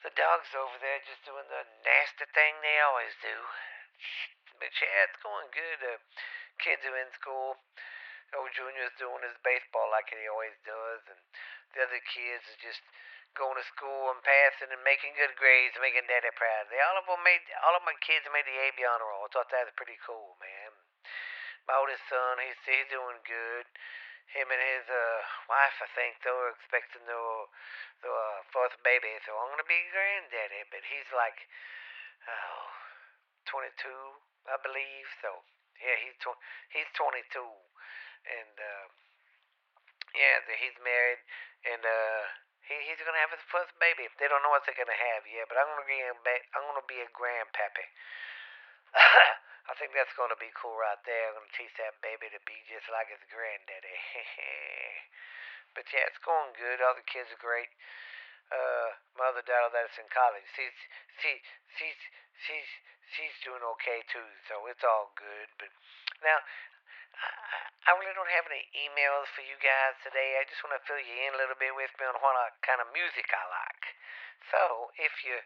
the 0.00 0.12
dog's 0.16 0.52
over 0.56 0.76
there 0.80 1.00
just 1.04 1.24
doing 1.28 1.44
the 1.48 1.64
nasty 1.84 2.26
thing 2.32 2.56
they 2.60 2.80
always 2.80 3.12
do. 3.20 3.36
But 4.56 4.72
yeah, 4.76 5.08
it's 5.08 5.20
going 5.20 5.48
good. 5.52 5.76
The 5.80 5.96
kids 6.60 6.84
are 6.88 6.96
in 7.00 7.12
school. 7.16 7.56
Old 8.30 8.52
Junior's 8.54 8.94
doing 8.94 9.26
his 9.26 9.34
baseball 9.42 9.90
like 9.90 10.06
he 10.12 10.22
always 10.30 10.54
does, 10.62 11.02
and 11.10 11.18
the 11.74 11.82
other 11.82 11.98
kids 12.06 12.46
are 12.46 12.62
just 12.62 12.78
going 13.34 13.58
to 13.58 13.66
school 13.74 14.10
and 14.14 14.22
passing 14.22 14.70
and 14.70 14.82
making 14.86 15.18
good 15.18 15.34
grades, 15.34 15.74
making 15.82 16.06
daddy 16.06 16.30
proud. 16.38 16.70
They 16.70 16.78
all 16.78 16.98
of 16.98 17.10
them 17.10 17.22
made 17.26 17.42
all 17.66 17.74
of 17.74 17.82
my 17.82 17.94
kids 17.98 18.26
made 18.30 18.46
the 18.46 18.60
AB 18.70 18.78
honor 18.86 19.06
roll. 19.06 19.26
I 19.26 19.30
thought 19.34 19.50
that 19.50 19.66
was 19.66 19.74
pretty 19.74 19.98
cool, 20.06 20.38
man. 20.38 20.70
My 21.66 21.76
oldest 21.78 22.06
son, 22.06 22.38
he's 22.38 22.58
he's 22.62 22.88
doing 22.90 23.18
good 23.26 23.66
him 24.30 24.46
and 24.46 24.62
his 24.62 24.86
uh, 24.86 25.20
wife, 25.50 25.76
I 25.82 25.88
think, 25.98 26.22
they 26.22 26.30
were 26.30 26.54
expecting 26.54 27.02
the, 27.06 27.20
the 28.06 28.10
uh, 28.10 28.38
fourth 28.54 28.74
baby, 28.86 29.10
so 29.26 29.34
I'm 29.34 29.50
gonna 29.50 29.66
be 29.66 29.90
granddaddy. 29.90 30.70
But 30.70 30.86
he's 30.86 31.10
like, 31.10 31.38
oh, 32.30 32.66
22, 33.50 33.90
I 34.46 34.56
believe. 34.62 35.08
So 35.18 35.42
yeah, 35.82 35.96
he's 35.98 36.16
tw- 36.22 36.40
he's 36.70 36.90
22, 36.94 37.26
and 37.40 38.54
uh, 38.54 38.86
yeah, 40.14 40.36
he's 40.58 40.78
married, 40.82 41.20
and 41.66 41.82
uh, 41.82 42.22
he, 42.66 42.74
he's 42.86 43.02
gonna 43.02 43.18
have 43.18 43.34
his 43.34 43.42
first 43.50 43.74
baby. 43.82 44.06
They 44.22 44.30
don't 44.30 44.42
know 44.46 44.52
what 44.54 44.62
they're 44.62 44.78
gonna 44.78 44.94
have 44.94 45.26
yet, 45.26 45.50
but 45.50 45.58
I'm 45.58 45.70
gonna 45.74 45.90
be 45.90 46.00
a, 46.06 46.14
I'm 46.54 46.64
gonna 46.70 46.86
be 46.86 47.02
a 47.02 47.10
grandpappy. 47.10 47.86
I 49.70 49.72
think 49.78 49.94
that's 49.94 50.14
going 50.18 50.34
to 50.34 50.40
be 50.40 50.50
cool 50.58 50.74
right 50.74 50.98
there. 51.06 51.30
I'm 51.30 51.38
going 51.38 51.46
to 51.46 51.54
teach 51.54 51.74
that 51.78 51.98
baby 52.02 52.26
to 52.34 52.40
be 52.42 52.58
just 52.66 52.90
like 52.90 53.06
his 53.06 53.22
granddaddy. 53.30 53.98
but 55.78 55.86
yeah, 55.94 56.10
it's 56.10 56.20
going 56.22 56.50
good. 56.58 56.82
All 56.82 56.98
the 56.98 57.06
kids 57.06 57.30
are 57.30 57.42
great. 57.42 57.70
Uh, 58.50 58.90
my 59.14 59.30
other 59.30 59.46
daughter 59.46 59.70
that's 59.70 59.94
in 59.94 60.10
college, 60.10 60.42
she's 60.58 60.74
she 61.22 61.38
she's 61.78 62.00
she's 62.42 62.70
she's 63.14 63.36
doing 63.46 63.62
okay 63.78 64.02
too. 64.10 64.26
So 64.50 64.66
it's 64.66 64.82
all 64.82 65.14
good. 65.14 65.46
But 65.54 65.70
now, 66.26 66.34
I, 66.34 67.94
I 67.94 68.02
really 68.02 68.16
don't 68.18 68.34
have 68.34 68.50
any 68.50 68.66
emails 68.74 69.30
for 69.38 69.46
you 69.46 69.54
guys 69.62 69.94
today. 70.02 70.42
I 70.42 70.50
just 70.50 70.66
want 70.66 70.74
to 70.74 70.82
fill 70.82 70.98
you 70.98 71.14
in 71.30 71.38
a 71.38 71.38
little 71.38 71.54
bit 71.62 71.78
with 71.78 71.94
me 72.02 72.10
on 72.10 72.18
what 72.18 72.58
kind 72.66 72.82
of 72.82 72.90
music 72.90 73.30
I 73.30 73.44
like. 73.46 73.84
So 74.50 74.90
if 74.98 75.14
you 75.22 75.38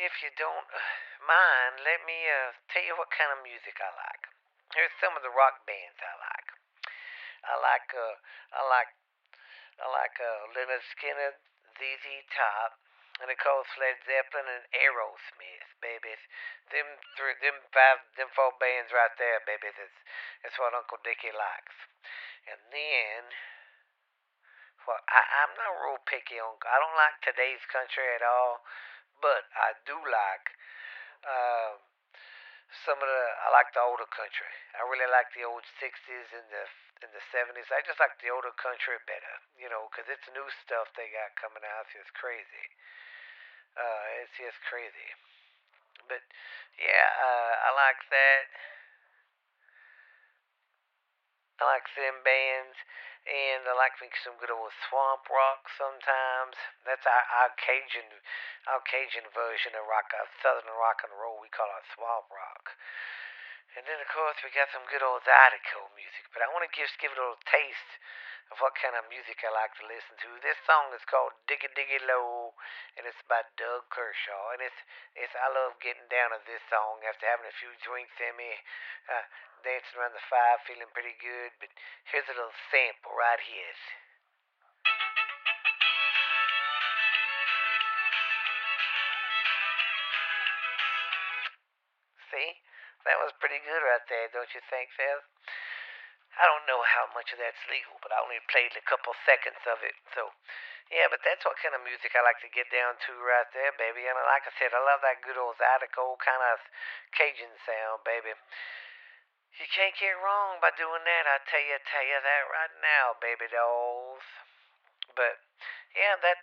if 0.00 0.24
you 0.24 0.32
don't 0.40 0.68
uh, 0.72 0.80
mind, 1.28 1.84
let 1.84 2.00
me 2.08 2.24
uh, 2.24 2.56
tell 2.72 2.84
you 2.84 2.96
what 2.96 3.12
kind 3.12 3.28
of 3.36 3.44
music 3.44 3.76
I 3.76 3.92
like. 3.92 4.24
Here's 4.72 4.94
some 4.96 5.12
of 5.12 5.20
the 5.20 5.32
rock 5.32 5.68
bands 5.68 6.00
I 6.00 6.14
like. 6.16 6.48
I 7.44 7.54
like 7.60 7.88
uh, 7.92 8.16
I 8.56 8.62
like 8.64 8.90
I 9.80 9.86
like 9.88 10.16
uh, 10.20 10.52
Lynyrd 10.56 10.84
Skynyrd, 10.92 11.36
ZZ 11.76 12.06
Top, 12.32 12.80
and 13.20 13.28
of 13.28 13.38
course 13.40 13.68
Led 13.76 14.00
Zeppelin 14.04 14.48
and 14.48 14.64
Aerosmith, 14.72 15.68
baby. 15.84 16.16
Them 16.72 16.88
three, 17.16 17.36
them 17.44 17.60
five, 17.72 18.04
them 18.16 18.32
four 18.32 18.56
bands 18.56 18.92
right 18.92 19.12
there, 19.20 19.44
baby. 19.44 19.72
That's 19.72 19.98
that's 20.44 20.56
what 20.60 20.76
Uncle 20.76 21.00
Dickie 21.04 21.32
likes. 21.32 21.76
And 22.48 22.60
then, 22.72 23.20
well, 24.88 25.00
I, 25.12 25.20
I'm 25.44 25.52
not 25.60 25.76
real 25.80 26.00
picky 26.08 26.40
on. 26.40 26.56
I 26.64 26.76
don't 26.80 26.96
like 26.96 27.20
today's 27.20 27.64
country 27.68 28.08
at 28.16 28.24
all 28.24 28.64
but 29.22 29.44
I 29.56 29.76
do 29.86 29.96
like 29.96 30.46
uh, 31.24 31.72
some 32.84 32.98
of 32.98 33.08
the. 33.08 33.24
I 33.44 33.48
like 33.52 33.70
the 33.76 33.84
older 33.84 34.08
country. 34.10 34.52
I 34.76 34.84
really 34.88 35.08
like 35.10 35.30
the 35.36 35.44
old 35.44 35.64
'60s 35.80 36.28
and 36.34 36.46
the 36.50 36.64
in 37.06 37.10
the 37.12 37.24
'70s. 37.32 37.68
I 37.72 37.80
just 37.84 38.00
like 38.00 38.16
the 38.20 38.32
older 38.32 38.52
country 38.56 38.96
better, 39.08 39.36
you 39.56 39.68
know, 39.72 39.88
because 39.92 40.08
it's 40.08 40.26
new 40.32 40.48
stuff 40.64 40.92
they 40.96 41.08
got 41.12 41.36
coming 41.40 41.64
out. 41.64 41.88
It's 41.88 41.96
just 42.00 42.12
crazy. 42.16 42.66
Uh, 43.78 44.06
it's 44.24 44.34
just 44.36 44.58
crazy. 44.66 45.10
but 46.08 46.22
yeah, 46.80 47.06
uh, 47.22 47.54
I 47.66 47.70
like 47.76 48.02
that. 48.10 48.44
I 51.60 51.76
like 51.76 51.84
them 51.92 52.24
bands, 52.24 52.80
and 53.28 53.68
I 53.68 53.76
like 53.76 54.00
me 54.00 54.08
some 54.24 54.40
good 54.40 54.48
old 54.48 54.72
swamp 54.88 55.28
rock 55.28 55.68
sometimes. 55.76 56.56
That's 56.88 57.04
our, 57.04 57.24
our 57.44 57.52
Cajun, 57.60 58.08
our 58.64 58.80
Cajun 58.88 59.28
version 59.36 59.76
of 59.76 59.84
rock, 59.84 60.08
uh, 60.16 60.24
southern 60.40 60.72
rock 60.80 61.04
and 61.04 61.12
roll. 61.12 61.36
We 61.36 61.52
call 61.52 61.68
it 61.76 61.84
swamp 61.92 62.32
rock. 62.32 62.72
And 63.78 63.86
then 63.86 64.02
of 64.02 64.08
course 64.10 64.34
we 64.42 64.50
got 64.50 64.72
some 64.74 64.82
good 64.90 65.04
old 65.04 65.22
Zydeco 65.22 65.94
music. 65.94 66.26
But 66.34 66.42
I 66.42 66.50
want 66.50 66.66
to 66.66 66.72
just 66.74 66.98
give 66.98 67.14
it 67.14 67.18
a 67.18 67.22
little 67.22 67.38
taste 67.46 67.92
of 68.50 68.58
what 68.58 68.74
kind 68.74 68.98
of 68.98 69.06
music 69.06 69.38
I 69.46 69.50
like 69.54 69.70
to 69.78 69.86
listen 69.86 70.18
to. 70.26 70.30
This 70.42 70.58
song 70.66 70.90
is 70.90 71.06
called 71.06 71.30
Diggy 71.46 71.70
Diggy 71.78 72.02
Low, 72.02 72.50
and 72.98 73.06
it's 73.06 73.22
by 73.30 73.46
Doug 73.54 73.86
Kershaw. 73.94 74.58
And 74.58 74.58
it's 74.58 74.80
it's 75.14 75.30
I 75.38 75.54
love 75.54 75.78
getting 75.78 76.10
down 76.10 76.34
to 76.34 76.42
this 76.50 76.62
song 76.66 76.98
after 77.06 77.30
having 77.30 77.46
a 77.46 77.60
few 77.62 77.70
drinks 77.86 78.18
in 78.18 78.34
me, 78.34 78.50
uh, 79.06 79.22
dancing 79.62 80.02
around 80.02 80.18
the 80.18 80.26
fire, 80.26 80.58
feeling 80.66 80.90
pretty 80.90 81.14
good. 81.22 81.54
But 81.62 81.70
here's 82.10 82.26
a 82.26 82.34
little 82.34 82.58
sample 82.74 83.14
right 83.14 83.38
here. 83.38 83.78
See, 92.34 92.50
that 93.08 93.18
was 93.20 93.32
pretty 93.40 93.60
good 93.64 93.82
right 93.82 94.04
there, 94.08 94.28
don't 94.32 94.50
you 94.52 94.62
think, 94.68 94.92
Seth? 94.92 95.24
I 96.38 96.46
don't 96.46 96.64
know 96.64 96.80
how 96.86 97.10
much 97.10 97.34
of 97.34 97.42
that's 97.42 97.60
legal, 97.66 97.98
but 97.98 98.14
I 98.14 98.22
only 98.22 98.38
played 98.46 98.72
a 98.78 98.86
couple 98.86 99.12
seconds 99.26 99.60
of 99.66 99.82
it. 99.82 99.98
So, 100.14 100.30
yeah, 100.88 101.10
but 101.10 101.20
that's 101.26 101.42
what 101.42 101.58
kind 101.58 101.74
of 101.74 101.82
music 101.82 102.14
I 102.14 102.22
like 102.22 102.38
to 102.46 102.50
get 102.54 102.70
down 102.70 102.94
to 102.96 103.12
right 103.18 103.50
there, 103.50 103.74
baby. 103.74 104.06
And 104.06 104.14
like 104.14 104.46
I 104.46 104.54
said, 104.54 104.70
I 104.70 104.80
love 104.80 105.02
that 105.02 105.26
good 105.26 105.36
old 105.36 105.58
Zydeco 105.58 106.16
kind 106.22 106.42
of 106.54 106.62
Cajun 107.18 107.50
sound, 107.66 108.06
baby. 108.06 108.32
You 109.58 109.66
can't 109.74 109.96
get 109.98 110.14
wrong 110.22 110.62
by 110.62 110.70
doing 110.78 111.02
that. 111.02 111.24
I 111.26 111.42
tell 111.50 111.60
you, 111.60 111.76
tell 111.82 112.06
you 112.06 112.18
that 112.22 112.44
right 112.46 112.74
now, 112.78 113.18
baby 113.18 113.50
dolls. 113.50 114.24
But 115.18 115.42
yeah, 115.98 116.14
that 116.22 116.38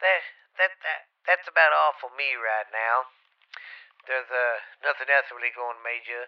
that 0.00 0.22
that 0.62 0.72
that 0.80 1.00
that's 1.26 1.48
about 1.50 1.74
all 1.74 1.98
for 1.98 2.14
me 2.14 2.38
right 2.38 2.70
now. 2.70 3.10
There's 4.06 4.30
uh 4.30 4.56
nothing 4.86 5.10
else 5.10 5.28
really 5.34 5.52
going 5.54 5.78
major. 5.82 6.26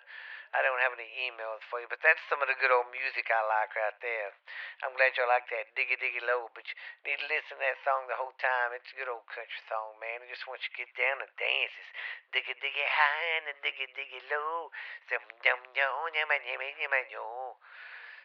I 0.48 0.64
don't 0.64 0.80
have 0.80 0.96
any 0.96 1.12
emails 1.28 1.60
for 1.68 1.76
you, 1.76 1.84
but 1.92 2.00
that's 2.00 2.24
some 2.32 2.40
of 2.40 2.48
the 2.48 2.56
good 2.56 2.72
old 2.72 2.88
music 2.88 3.28
I 3.28 3.44
like 3.44 3.76
right 3.76 3.98
there. 4.00 4.32
I'm 4.80 4.96
glad 4.96 5.12
you 5.12 5.28
like 5.28 5.44
that 5.52 5.76
diggy 5.76 6.00
diggy 6.00 6.24
low, 6.24 6.48
but 6.56 6.64
you 6.64 6.74
need 7.04 7.20
to 7.20 7.28
listen 7.28 7.60
to 7.60 7.62
that 7.62 7.76
song 7.84 8.08
the 8.08 8.16
whole 8.16 8.32
time. 8.40 8.72
It's 8.72 8.88
a 8.90 8.96
good 8.96 9.12
old 9.12 9.28
country 9.28 9.60
song, 9.68 10.00
man. 10.00 10.24
I 10.24 10.26
just 10.32 10.48
want 10.48 10.64
you 10.64 10.72
to 10.72 10.78
get 10.80 10.90
down 10.96 11.20
and 11.20 11.32
dance. 11.36 11.74
It's 11.76 11.92
diggy 12.32 12.56
diggy 12.64 12.86
high 12.88 13.44
and 13.44 13.60
diggy 13.60 13.92
diggy 13.92 14.24
low. 14.32 14.72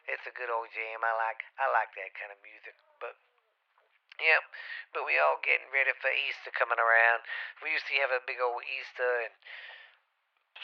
It's 0.07 0.23
a 0.27 0.35
good 0.35 0.51
old 0.51 0.71
jam. 0.71 1.03
I 1.03 1.13
like 1.19 1.43
I 1.59 1.67
like 1.75 1.91
that 1.99 2.11
kind 2.15 2.31
of 2.31 2.39
music, 2.39 2.75
but. 3.03 3.19
Yep, 4.21 4.43
but 4.93 5.03
we 5.09 5.17
all 5.17 5.41
getting 5.41 5.69
ready 5.73 5.93
for 5.97 6.13
Easter 6.13 6.53
coming 6.53 6.77
around. 6.77 7.25
We 7.65 7.73
used 7.73 7.89
to 7.89 7.97
have 8.05 8.13
a 8.13 8.21
big 8.23 8.37
old 8.37 8.61
Easter 8.61 9.25
and 9.25 9.33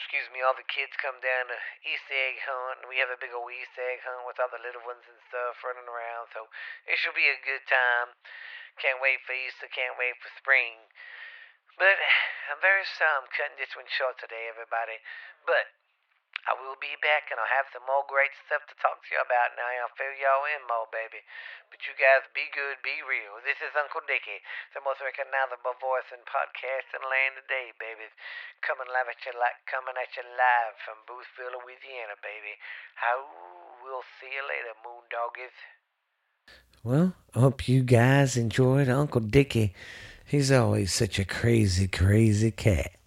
excuse 0.00 0.30
me, 0.32 0.40
all 0.40 0.56
the 0.56 0.64
kids 0.64 0.96
come 0.96 1.18
down 1.20 1.50
to 1.50 1.58
Easter 1.84 2.16
egg 2.16 2.40
hunt, 2.46 2.80
and 2.80 2.88
we 2.88 2.96
have 3.02 3.12
a 3.12 3.20
big 3.20 3.34
old 3.36 3.52
Easter 3.52 3.84
egg 3.84 4.00
hunt 4.00 4.24
with 4.24 4.40
all 4.40 4.48
the 4.48 4.62
little 4.62 4.80
ones 4.86 5.04
and 5.04 5.20
stuff 5.28 5.60
running 5.60 5.84
around. 5.84 6.30
So 6.32 6.48
it 6.88 6.96
should 6.96 7.12
be 7.12 7.28
a 7.28 7.36
good 7.44 7.62
time. 7.68 8.16
Can't 8.80 9.02
wait 9.02 9.20
for 9.28 9.36
Easter. 9.36 9.68
Can't 9.68 9.98
wait 10.00 10.16
for 10.22 10.32
spring. 10.40 10.88
But 11.76 12.00
I'm 12.48 12.62
very 12.64 12.86
sorry 12.86 13.20
I'm 13.20 13.28
cutting 13.28 13.60
this 13.60 13.76
one 13.76 13.88
short 13.92 14.16
today, 14.16 14.48
everybody. 14.48 15.04
But 15.44 15.68
I 16.50 16.58
will 16.58 16.74
be 16.82 16.98
back, 16.98 17.30
and 17.30 17.38
I'll 17.38 17.56
have 17.62 17.70
some 17.70 17.86
more 17.86 18.02
great 18.10 18.34
stuff 18.42 18.66
to 18.66 18.74
talk 18.82 18.98
to 19.06 19.10
you 19.14 19.22
about 19.22 19.54
now. 19.54 19.70
I'll 19.70 19.94
fill 19.94 20.10
y'all 20.18 20.50
in 20.50 20.66
more, 20.66 20.90
baby. 20.90 21.22
But 21.70 21.78
you 21.86 21.94
guys 21.94 22.26
be 22.34 22.50
good, 22.50 22.82
be 22.82 23.06
real. 23.06 23.38
This 23.46 23.62
is 23.62 23.70
Uncle 23.78 24.02
Dickie, 24.02 24.42
the 24.74 24.82
most 24.82 24.98
recognizable 24.98 25.78
voice 25.78 26.10
in 26.10 26.18
podcasting 26.26 27.06
land 27.06 27.38
today, 27.38 27.70
baby. 27.78 28.10
Coming 28.66 28.90
live 28.90 29.06
at 29.06 29.22
you 29.22 29.30
like 29.38 29.62
coming 29.70 29.94
at 29.94 30.10
you 30.18 30.26
live 30.26 30.74
from 30.82 30.98
Boothville, 31.06 31.54
Louisiana, 31.54 32.18
baby. 32.18 32.58
How 32.98 33.30
we'll 33.86 34.02
see 34.18 34.34
you 34.34 34.42
later, 34.42 34.74
moondoggies. 34.82 35.54
Well, 36.82 37.14
I 37.30 37.46
hope 37.46 37.70
you 37.70 37.86
guys 37.86 38.34
enjoyed 38.34 38.90
Uncle 38.90 39.22
Dickie. 39.22 39.70
He's 40.26 40.50
always 40.50 40.90
such 40.90 41.22
a 41.22 41.24
crazy, 41.24 41.86
crazy 41.86 42.50
cat. 42.50 42.98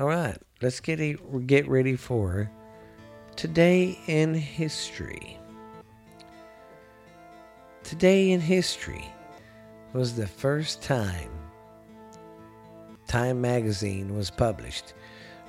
All 0.00 0.08
right, 0.08 0.40
let's 0.64 0.80
get 0.80 0.96
a, 0.96 1.20
get 1.44 1.68
ready 1.68 2.00
for 2.00 2.48
today 3.36 3.98
in 4.06 4.34
history. 4.34 5.38
Today 7.82 8.30
in 8.30 8.40
history 8.40 9.06
was 9.92 10.14
the 10.14 10.26
first 10.26 10.82
time 10.82 11.30
Time 13.10 13.40
magazine 13.40 14.14
was 14.14 14.30
published 14.30 14.94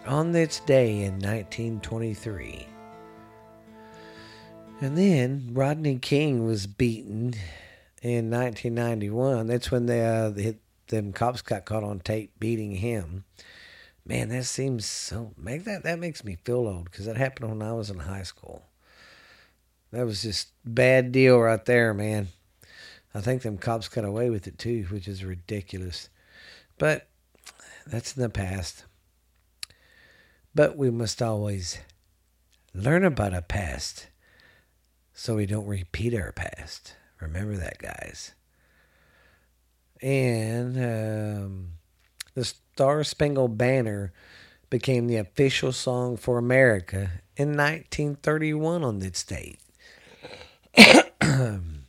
on 0.07 0.31
this 0.31 0.61
day 0.61 1.03
in 1.03 1.19
1923. 1.19 2.67
And 4.81 4.97
then 4.97 5.51
Rodney 5.53 5.99
King 5.99 6.47
was 6.47 6.65
beaten 6.65 7.35
in 8.01 8.31
1991. 8.31 9.45
That's 9.45 9.69
when 9.69 9.87
uh, 9.87 10.31
they, 10.33 10.57
them 10.87 11.13
cops 11.13 11.43
got 11.43 11.65
caught 11.65 11.83
on 11.83 11.99
tape 11.99 12.31
beating 12.39 12.71
him. 12.71 13.25
Man, 14.11 14.27
that 14.27 14.43
seems 14.43 14.85
so. 14.85 15.31
Make 15.37 15.63
that 15.63 15.83
that 15.83 15.97
makes 15.97 16.25
me 16.25 16.35
feel 16.43 16.67
old 16.67 16.91
because 16.91 17.05
that 17.05 17.15
happened 17.15 17.49
when 17.49 17.65
I 17.65 17.71
was 17.71 17.89
in 17.89 17.99
high 17.99 18.23
school. 18.23 18.65
That 19.91 20.05
was 20.05 20.21
just 20.21 20.49
bad 20.65 21.13
deal 21.13 21.39
right 21.39 21.63
there, 21.63 21.93
man. 21.93 22.27
I 23.15 23.21
think 23.21 23.41
them 23.41 23.57
cops 23.57 23.87
got 23.87 24.03
away 24.03 24.29
with 24.29 24.47
it 24.47 24.57
too, 24.57 24.85
which 24.89 25.07
is 25.07 25.23
ridiculous. 25.23 26.09
But 26.77 27.07
that's 27.87 28.17
in 28.17 28.21
the 28.21 28.27
past. 28.27 28.83
But 30.53 30.75
we 30.75 30.91
must 30.91 31.21
always 31.21 31.77
learn 32.73 33.05
about 33.05 33.33
our 33.33 33.41
past 33.41 34.07
so 35.13 35.37
we 35.37 35.45
don't 35.45 35.67
repeat 35.67 36.13
our 36.13 36.33
past. 36.33 36.97
Remember 37.21 37.55
that, 37.55 37.77
guys. 37.77 38.33
And 40.01 40.75
um, 40.75 41.67
the 42.33 42.53
Star 42.81 43.03
Spangled 43.03 43.59
Banner 43.59 44.11
became 44.71 45.05
the 45.05 45.17
official 45.17 45.71
song 45.71 46.17
for 46.17 46.39
America 46.39 47.21
in 47.37 47.49
1931 47.49 48.83
on 48.83 48.97
this 48.97 49.23
date. 49.23 49.59
and 50.73 51.85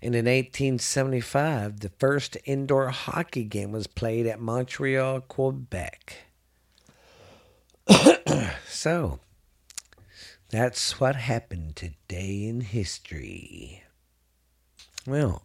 in 0.00 0.24
1875, 0.24 1.80
the 1.80 1.90
first 1.98 2.38
indoor 2.46 2.88
hockey 2.88 3.44
game 3.44 3.70
was 3.70 3.86
played 3.86 4.26
at 4.26 4.40
Montreal, 4.40 5.20
Quebec. 5.20 6.16
so, 8.66 9.20
that's 10.48 10.98
what 10.98 11.16
happened 11.16 11.76
today 11.76 12.46
in 12.46 12.62
history. 12.62 13.82
Well, 15.06 15.42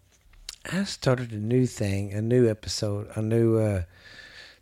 I 0.69 0.83
started 0.83 1.31
a 1.31 1.37
new 1.37 1.65
thing, 1.65 2.11
a 2.11 2.21
new 2.21 2.49
episode, 2.49 3.09
a 3.15 3.21
new 3.21 3.57
uh, 3.57 3.83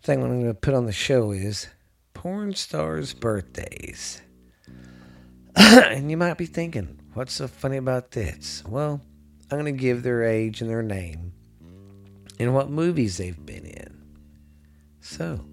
thing 0.04 0.22
I'm 0.22 0.42
going 0.42 0.46
to 0.46 0.54
put 0.54 0.76
on 0.76 0.86
the 0.86 0.92
show 0.92 1.32
is 1.32 1.68
porn 2.14 2.54
stars' 2.54 3.16
birthdays. 3.16 4.22
and 5.56 6.12
you 6.12 6.18
might 6.18 6.38
be 6.38 6.46
thinking, 6.46 7.00
what's 7.16 7.34
so 7.34 7.48
funny 7.48 7.78
about 7.78 8.12
this? 8.12 8.64
Well, 8.68 9.02
I'm 9.50 9.60
going 9.60 9.76
to 9.76 9.82
give 9.82 10.04
their 10.04 10.24
age 10.24 10.62
and 10.62 10.70
their 10.70 10.84
name 10.84 11.34
and 12.38 12.54
what 12.54 12.70
movies 12.70 13.18
they've 13.18 13.44
been 13.44 13.66
in. 13.66 14.00
So, 15.02 15.44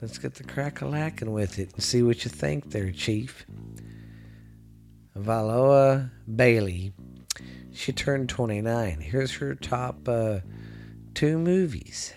let's 0.00 0.18
get 0.18 0.34
the 0.34 0.44
crack 0.44 0.80
a 0.80 0.86
lacking 0.86 1.32
with 1.32 1.58
it 1.58 1.72
and 1.72 1.82
see 1.82 2.04
what 2.04 2.24
you 2.24 2.30
think 2.30 2.70
there, 2.70 2.92
Chief. 2.92 3.44
Valoa 5.16 6.10
Bailey 6.36 6.92
she 7.76 7.92
turned 7.92 8.28
29. 8.28 9.00
Here's 9.00 9.34
her 9.36 9.54
top 9.54 10.08
uh, 10.08 10.40
two 11.14 11.38
movies 11.38 12.14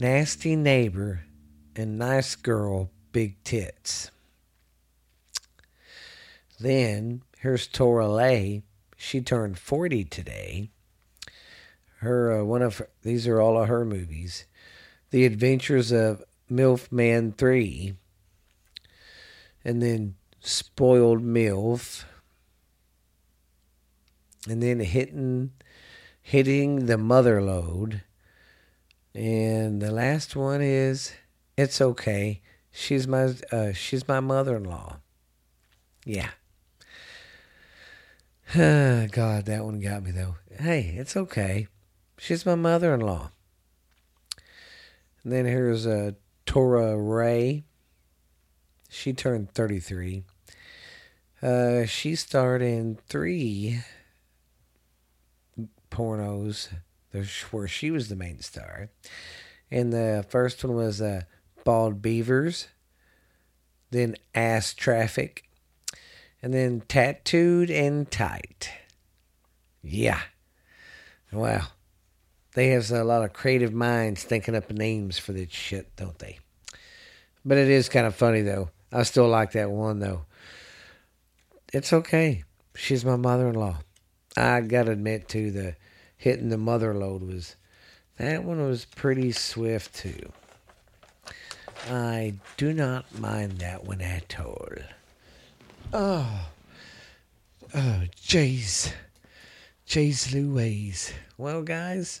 Nasty 0.00 0.56
Neighbor 0.56 1.24
and 1.76 1.98
Nice 1.98 2.34
Girl, 2.34 2.90
Big 3.12 3.42
Tits. 3.44 4.10
Then 6.58 7.22
here's 7.38 7.66
Tora 7.66 8.08
Lay. 8.08 8.62
She 8.96 9.20
turned 9.20 9.58
40 9.58 10.04
today. 10.04 10.70
Her 11.98 12.40
uh, 12.40 12.44
one 12.44 12.62
of 12.62 12.78
her, 12.78 12.88
these 13.02 13.26
are 13.26 13.40
all 13.40 13.60
of 13.60 13.68
her 13.68 13.84
movies. 13.84 14.46
The 15.10 15.24
Adventures 15.26 15.92
of 15.92 16.24
MILF 16.50 16.90
Man 16.90 17.32
3. 17.32 17.94
And 19.64 19.82
then 19.82 20.14
Spoiled 20.40 21.22
MILF 21.22 22.04
and 24.50 24.62
then 24.62 24.80
hitting 24.80 25.52
hitting 26.22 26.86
the 26.86 26.98
mother 26.98 27.40
load 27.40 28.02
And 29.14 29.80
the 29.80 29.90
last 29.90 30.36
one 30.36 30.60
is 30.60 31.12
It's 31.56 31.80
Okay. 31.80 32.42
She's 32.70 33.08
my 33.08 33.34
uh, 33.50 33.72
she's 33.72 34.06
my 34.06 34.20
mother-in-law. 34.20 34.98
Yeah. 36.04 36.30
God, 38.54 39.46
that 39.46 39.64
one 39.64 39.80
got 39.80 40.02
me 40.02 40.10
though. 40.10 40.36
Hey, 40.58 40.94
it's 40.96 41.16
okay. 41.16 41.66
She's 42.18 42.46
my 42.46 42.54
mother-in-law. 42.54 43.30
And 45.22 45.32
then 45.32 45.44
here's 45.44 45.86
uh, 45.86 46.12
Tora 46.46 46.96
Ray. 46.96 47.64
She 48.88 49.12
turned 49.12 49.52
33. 49.52 50.24
Uh, 51.42 51.84
she 51.84 52.16
starred 52.16 52.62
in 52.62 52.98
three 53.08 53.80
pornos 55.98 56.68
where 57.50 57.68
she 57.68 57.90
was 57.90 58.08
the 58.08 58.16
main 58.16 58.40
star. 58.40 58.90
And 59.70 59.92
the 59.92 60.24
first 60.28 60.62
one 60.64 60.76
was 60.76 61.02
uh, 61.02 61.22
Bald 61.64 62.00
Beavers, 62.00 62.68
then 63.90 64.16
Ass 64.34 64.74
Traffic, 64.74 65.48
and 66.40 66.54
then 66.54 66.82
Tattooed 66.88 67.70
and 67.70 68.10
Tight. 68.10 68.70
Yeah. 69.82 70.20
Wow. 71.32 71.66
They 72.54 72.68
have 72.68 72.90
a 72.90 73.04
lot 73.04 73.24
of 73.24 73.32
creative 73.32 73.72
minds 73.72 74.22
thinking 74.22 74.54
up 74.54 74.70
names 74.70 75.18
for 75.18 75.32
this 75.32 75.50
shit, 75.50 75.94
don't 75.96 76.18
they? 76.18 76.38
But 77.44 77.58
it 77.58 77.68
is 77.68 77.88
kind 77.88 78.06
of 78.06 78.14
funny, 78.14 78.42
though. 78.42 78.70
I 78.92 79.02
still 79.02 79.28
like 79.28 79.52
that 79.52 79.70
one, 79.70 79.98
though. 79.98 80.22
It's 81.72 81.92
okay. 81.92 82.44
She's 82.74 83.04
my 83.04 83.16
mother 83.16 83.48
in 83.48 83.54
law. 83.54 83.78
I 84.36 84.60
gotta 84.62 84.92
admit, 84.92 85.28
too, 85.28 85.50
the 85.50 85.76
hitting 86.18 86.50
the 86.50 86.58
mother 86.58 86.92
load 86.92 87.22
was. 87.22 87.56
That 88.18 88.44
one 88.44 88.60
was 88.66 88.84
pretty 88.84 89.32
swift, 89.32 89.94
too. 89.94 90.32
I 91.88 92.34
do 92.56 92.72
not 92.72 93.18
mind 93.18 93.58
that 93.58 93.84
one 93.84 94.00
at 94.00 94.38
all. 94.38 94.68
Oh. 95.92 96.48
Oh, 97.74 98.02
jeez. 98.20 98.92
Jeez 99.86 100.34
Louise. 100.34 101.14
Well, 101.38 101.62
guys, 101.62 102.20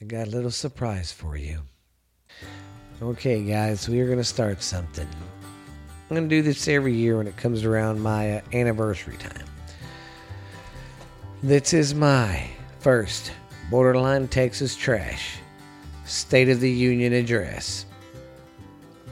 I 0.00 0.04
got 0.04 0.26
a 0.26 0.30
little 0.30 0.50
surprise 0.50 1.12
for 1.12 1.36
you. 1.36 1.62
Okay, 3.00 3.42
guys, 3.42 3.88
we 3.88 4.00
are 4.00 4.06
to 4.18 4.24
start 4.24 4.62
something. 4.62 5.08
I'm 6.10 6.16
to 6.28 6.36
do 6.36 6.42
this 6.42 6.68
every 6.68 6.94
year 6.94 7.16
when 7.16 7.26
it 7.26 7.36
comes 7.36 7.64
around 7.64 8.00
my 8.00 8.38
uh, 8.38 8.40
anniversary 8.52 9.16
time. 9.16 9.47
This 11.40 11.72
is 11.72 11.94
my 11.94 12.50
first 12.80 13.30
Borderline 13.70 14.26
Texas 14.26 14.74
Trash 14.74 15.38
State 16.04 16.48
of 16.48 16.58
the 16.58 16.68
Union 16.68 17.12
address 17.12 17.86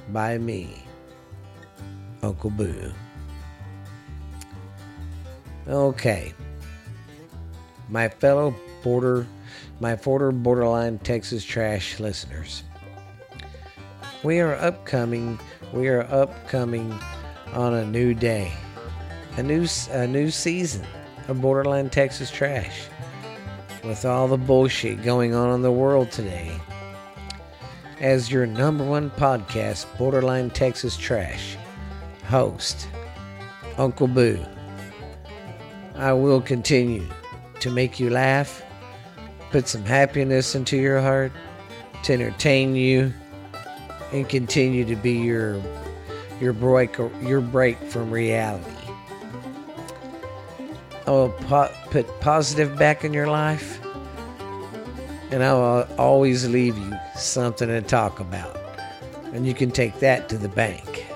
by 0.09 0.37
me, 0.37 0.83
Uncle 2.25 2.51
Boo. 2.51 2.93
Okay. 5.69 6.35
My 7.89 8.09
fellow 8.09 8.57
border 8.83 9.25
my 9.79 9.95
border 9.95 10.33
borderline 10.33 10.99
Texas 10.99 11.45
trash 11.45 12.01
listeners. 12.01 12.65
We 14.25 14.41
are 14.41 14.57
upcoming 14.57 15.39
we 15.73 15.87
are 15.87 16.03
upcoming 16.11 16.93
on 17.53 17.75
a 17.75 17.87
new 17.87 18.15
day. 18.15 18.53
A 19.37 19.45
new 19.45 19.69
a 19.93 20.09
new 20.09 20.33
season 20.33 20.85
of 21.29 21.41
Borderline 21.41 21.91
Texas 21.91 22.31
Trash. 22.31 22.87
With 23.85 24.05
all 24.05 24.27
the 24.29 24.37
bullshit 24.37 25.03
going 25.03 25.35
on 25.35 25.55
in 25.55 25.63
the 25.63 25.71
world 25.71 26.11
today, 26.11 26.59
as 28.01 28.31
your 28.31 28.47
number 28.47 28.85
one 28.85 29.11
podcast, 29.11 29.87
Borderline 29.97 30.51
Texas 30.51 30.97
Trash, 30.97 31.57
host, 32.27 32.89
Uncle 33.79 34.09
Boo. 34.09 34.45
I 35.95 36.13
will 36.13 36.41
continue 36.41 37.07
to 37.61 37.71
make 37.71 37.99
you 37.99 38.11
laugh, 38.11 38.63
put 39.51 39.69
some 39.69 39.85
happiness 39.85 40.55
into 40.55 40.77
your 40.77 41.01
heart, 41.01 41.33
to 42.03 42.13
entertain 42.13 42.75
you, 42.75 43.13
and 44.13 44.29
continue 44.29 44.85
to 44.85 44.97
be 44.97 45.13
your 45.13 45.61
your 46.41 46.53
break 46.53 46.99
your 47.23 47.41
break 47.41 47.79
from 47.79 48.11
reality. 48.11 48.76
I 51.07 51.11
will 51.11 51.31
po- 51.31 51.73
put 51.91 52.21
positive 52.21 52.77
back 52.77 53.05
in 53.05 53.13
your 53.13 53.29
life, 53.29 53.81
and 55.31 55.43
I 55.43 55.53
will 55.53 55.89
always 55.99 56.49
leave 56.49 56.77
you 56.77 56.93
something 57.17 57.69
to 57.69 57.81
talk 57.81 58.19
about, 58.19 58.59
and 59.33 59.47
you 59.47 59.55
can 59.55 59.71
take 59.71 60.01
that 60.01 60.29
to 60.31 60.39
the 60.39 60.49
bank. 60.49 61.07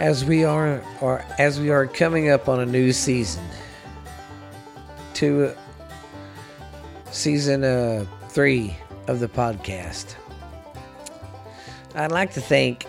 as 0.00 0.24
we 0.24 0.44
are 0.44 0.82
or 1.02 1.22
as 1.38 1.60
we 1.60 1.68
are 1.68 1.86
coming 1.86 2.30
up 2.30 2.48
on 2.48 2.58
a 2.58 2.64
new 2.64 2.90
season 2.90 3.44
to 5.12 5.54
season 7.10 7.62
uh, 7.62 8.06
three 8.30 8.74
of 9.08 9.20
the 9.20 9.28
podcast 9.28 10.14
i'd 11.94 12.12
like 12.12 12.32
to 12.32 12.40
thank 12.40 12.86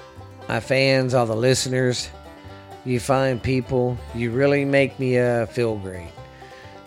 my 0.47 0.59
fans 0.59 1.13
all 1.13 1.25
the 1.25 1.35
listeners. 1.35 2.09
You 2.83 2.99
fine 2.99 3.39
people. 3.39 3.97
You 4.15 4.31
really 4.31 4.65
make 4.65 4.99
me 4.99 5.17
uh, 5.17 5.45
feel 5.45 5.77
great. 5.77 6.11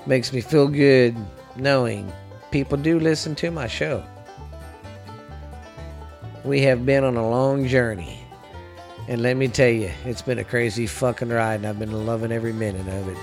Makes 0.06 0.32
me 0.32 0.40
feel 0.40 0.68
good 0.68 1.16
knowing 1.56 2.12
people 2.50 2.76
do 2.76 2.98
listen 3.00 3.34
to 3.36 3.50
my 3.50 3.66
show. 3.66 4.04
We 6.44 6.60
have 6.62 6.84
been 6.84 7.04
on 7.04 7.16
a 7.16 7.26
long 7.26 7.66
journey. 7.66 8.20
And 9.08 9.22
let 9.22 9.36
me 9.36 9.48
tell 9.48 9.70
you, 9.70 9.90
it's 10.04 10.22
been 10.22 10.38
a 10.38 10.44
crazy 10.44 10.86
fucking 10.86 11.28
ride, 11.28 11.56
and 11.56 11.66
I've 11.66 11.78
been 11.78 12.06
loving 12.06 12.32
every 12.32 12.52
minute 12.52 12.86
of 12.88 13.08
it. 13.08 13.18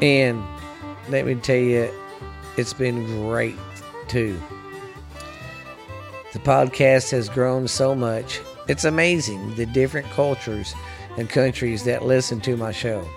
And 0.00 0.44
let 1.08 1.26
me 1.26 1.34
tell 1.36 1.56
you, 1.56 1.90
it's 2.56 2.72
been 2.72 3.04
great 3.06 3.56
too. 4.08 4.40
The 6.34 6.40
podcast 6.40 7.12
has 7.12 7.28
grown 7.28 7.68
so 7.68 7.94
much. 7.94 8.40
It's 8.66 8.82
amazing 8.82 9.54
the 9.54 9.66
different 9.66 10.10
cultures 10.10 10.74
and 11.16 11.30
countries 11.30 11.84
that 11.84 12.04
listen 12.04 12.40
to 12.40 12.56
my 12.56 12.72
show. 12.72 13.08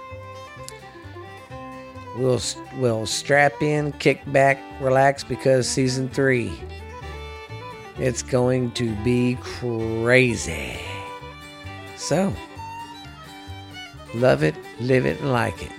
We'll, 2.16 2.40
we'll 2.78 3.08
strap 3.08 3.60
in, 3.64 3.92
kick 3.94 4.22
back, 4.32 4.60
relax 4.80 5.24
because 5.24 5.68
season 5.68 6.10
three 6.10 6.52
it's 7.98 8.22
going 8.22 8.70
to 8.74 8.96
be 9.04 9.36
crazy. 9.42 10.80
So, 11.96 12.32
love 14.14 14.44
it, 14.44 14.54
live 14.80 15.08
it, 15.08 15.20
and 15.22 15.32
like 15.32 15.60
it. 15.64 15.72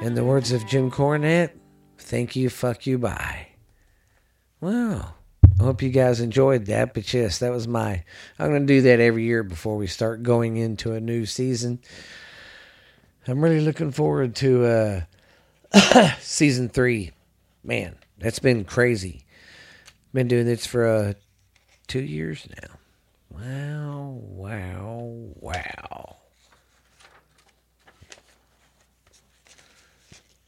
In 0.00 0.14
the 0.14 0.24
words 0.24 0.52
of 0.52 0.66
Jim 0.66 0.90
Cornette, 0.90 1.50
thank 1.98 2.34
you, 2.34 2.48
fuck 2.48 2.86
you, 2.86 2.96
bye. 2.96 3.48
Well, 4.58 5.16
I 5.60 5.64
hope 5.64 5.82
you 5.82 5.90
guys 5.90 6.20
enjoyed 6.20 6.66
that. 6.66 6.94
But 6.94 7.12
yes, 7.12 7.38
that 7.38 7.52
was 7.52 7.68
my. 7.68 8.04
I'm 8.38 8.48
going 8.50 8.66
to 8.66 8.74
do 8.74 8.82
that 8.82 9.00
every 9.00 9.24
year 9.24 9.42
before 9.42 9.76
we 9.76 9.86
start 9.86 10.22
going 10.22 10.56
into 10.56 10.92
a 10.92 11.00
new 11.00 11.26
season. 11.26 11.80
I'm 13.26 13.42
really 13.42 13.60
looking 13.60 13.92
forward 13.92 14.34
to 14.36 15.06
uh, 15.72 16.10
season 16.20 16.68
three. 16.68 17.12
Man, 17.62 17.96
that's 18.18 18.40
been 18.40 18.64
crazy. 18.64 19.24
Been 20.12 20.28
doing 20.28 20.46
this 20.46 20.66
for 20.66 20.86
uh, 20.86 21.12
two 21.86 22.02
years 22.02 22.46
now. 22.60 22.78
Wow, 23.30 24.18
wow, 24.20 25.12
wow. 25.40 26.16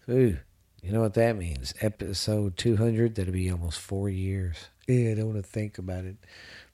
Ooh, 0.09 0.37
you 0.85 0.93
know 0.93 1.01
what 1.01 1.15
that 1.15 1.37
means? 1.37 1.75
Episode 1.81 2.57
200, 2.57 3.15
that'll 3.15 3.33
be 3.33 3.51
almost 3.51 3.81
four 3.81 4.09
years. 4.09 4.69
Yeah, 4.87 5.13
I 5.13 5.15
don't 5.15 5.33
want 5.33 5.43
to 5.45 5.51
think 5.51 5.79
about 5.79 6.05
it. 6.05 6.17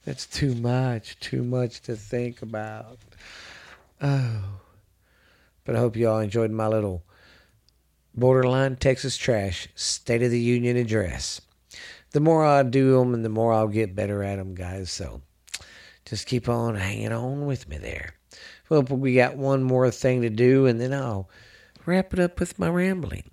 That's 0.04 0.26
too 0.26 0.54
much, 0.54 1.18
too 1.20 1.44
much 1.44 1.80
to 1.82 1.94
think 1.94 2.42
about. 2.42 2.98
Oh. 4.02 4.60
But 5.64 5.76
I 5.76 5.78
hope 5.78 5.96
you 5.96 6.08
all 6.08 6.18
enjoyed 6.18 6.50
my 6.50 6.66
little 6.66 7.04
borderline 8.14 8.76
Texas 8.76 9.16
trash 9.16 9.68
State 9.74 10.22
of 10.22 10.30
the 10.30 10.40
Union 10.40 10.76
address 10.76 11.40
the 12.12 12.20
more 12.20 12.44
I 12.44 12.62
do 12.62 12.98
them 12.98 13.14
and 13.14 13.24
the 13.24 13.28
more 13.28 13.52
I'll 13.52 13.68
get 13.68 13.94
better 13.94 14.22
at 14.22 14.36
them, 14.36 14.54
guys. 14.54 14.90
So 14.90 15.22
just 16.04 16.26
keep 16.26 16.48
on 16.48 16.74
hanging 16.74 17.12
on 17.12 17.46
with 17.46 17.68
me 17.68 17.78
there. 17.78 18.14
Well, 18.68 18.82
we 18.82 19.14
got 19.14 19.36
one 19.36 19.62
more 19.62 19.90
thing 19.90 20.22
to 20.22 20.30
do, 20.30 20.66
and 20.66 20.80
then 20.80 20.92
I'll 20.92 21.28
wrap 21.86 22.12
it 22.12 22.20
up 22.20 22.38
with 22.38 22.58
my 22.58 22.68
rambling. 22.68 23.29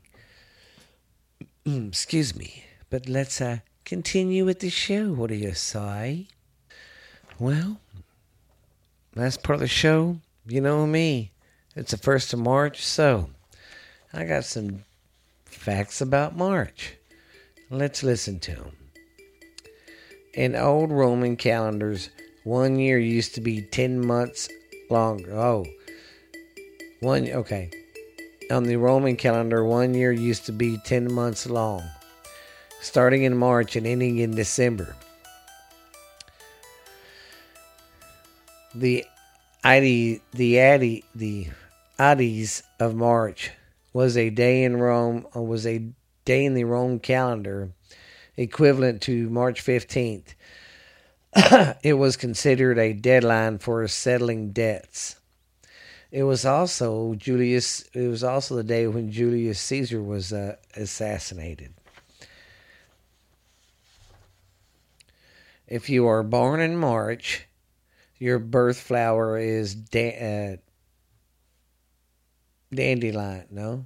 Excuse 1.67 2.33
me, 2.33 2.63
but 2.89 3.09
let's 3.09 3.41
uh, 3.41 3.57
continue 3.83 4.45
with 4.45 4.61
the 4.61 4.69
show. 4.69 5.11
What 5.11 5.27
do 5.31 5.35
you 5.35 5.53
say? 5.53 6.27
Well, 7.39 7.81
last 9.17 9.43
part 9.43 9.55
of 9.55 9.59
the 9.59 9.67
show, 9.67 10.19
you 10.47 10.61
know 10.61 10.87
me. 10.87 11.31
It's 11.75 11.91
the 11.91 11.97
first 11.97 12.31
of 12.31 12.39
March, 12.39 12.85
so 12.85 13.31
I 14.13 14.23
got 14.23 14.45
some 14.45 14.85
facts 15.43 15.99
about 15.99 16.37
March. 16.37 16.93
Let's 17.69 18.01
listen 18.01 18.39
to 18.39 18.55
them. 18.55 18.71
In 20.35 20.55
old 20.55 20.89
Roman 20.89 21.35
calendars, 21.35 22.11
one 22.45 22.79
year 22.79 22.97
used 22.97 23.35
to 23.35 23.41
be 23.41 23.61
10 23.61 24.05
months 24.05 24.47
longer. 24.89 25.35
Oh, 25.35 25.65
one, 27.01 27.27
okay. 27.27 27.69
On 28.49 28.63
the 28.63 28.77
Roman 28.77 29.17
calendar, 29.17 29.63
one 29.63 29.93
year 29.93 30.11
used 30.11 30.45
to 30.45 30.53
be 30.53 30.77
10 30.77 31.11
months 31.11 31.49
long, 31.49 31.83
starting 32.81 33.23
in 33.23 33.35
March 33.35 33.75
and 33.75 33.85
ending 33.85 34.19
in 34.19 34.31
December. 34.31 34.95
The 38.73 39.05
Adi, 39.65 40.21
the 40.31 40.61
Adi, 40.61 41.03
the 41.13 41.47
of 42.79 42.95
March 42.95 43.51
was 43.91 44.15
a 44.15 44.29
day 44.29 44.63
in 44.63 44.77
Rome, 44.77 45.27
uh, 45.35 45.41
was 45.41 45.65
a 45.65 45.83
day 46.23 46.45
in 46.45 46.53
the 46.53 46.63
Rome 46.63 46.99
calendar 46.99 47.71
equivalent 48.37 49.01
to 49.01 49.29
March 49.29 49.61
15th. 49.65 50.35
it 51.83 51.93
was 51.93 52.15
considered 52.15 52.79
a 52.79 52.93
deadline 52.93 53.57
for 53.57 53.85
settling 53.87 54.51
debts. 54.51 55.16
It 56.11 56.23
was 56.23 56.45
also 56.45 57.15
Julius. 57.15 57.81
It 57.93 58.07
was 58.07 58.23
also 58.23 58.55
the 58.55 58.63
day 58.63 58.87
when 58.87 59.11
Julius 59.11 59.59
Caesar 59.59 60.01
was 60.01 60.31
uh, 60.31 60.55
assassinated. 60.75 61.73
If 65.67 65.89
you 65.89 66.07
are 66.07 66.23
born 66.23 66.61
in 66.61 66.77
March, 66.77 67.45
your 68.17 68.39
birth 68.39 68.79
flower 68.79 69.37
is 69.37 69.75
da- 69.75 70.53
uh, 70.53 70.57
dandelion. 72.73 73.45
No, 73.51 73.85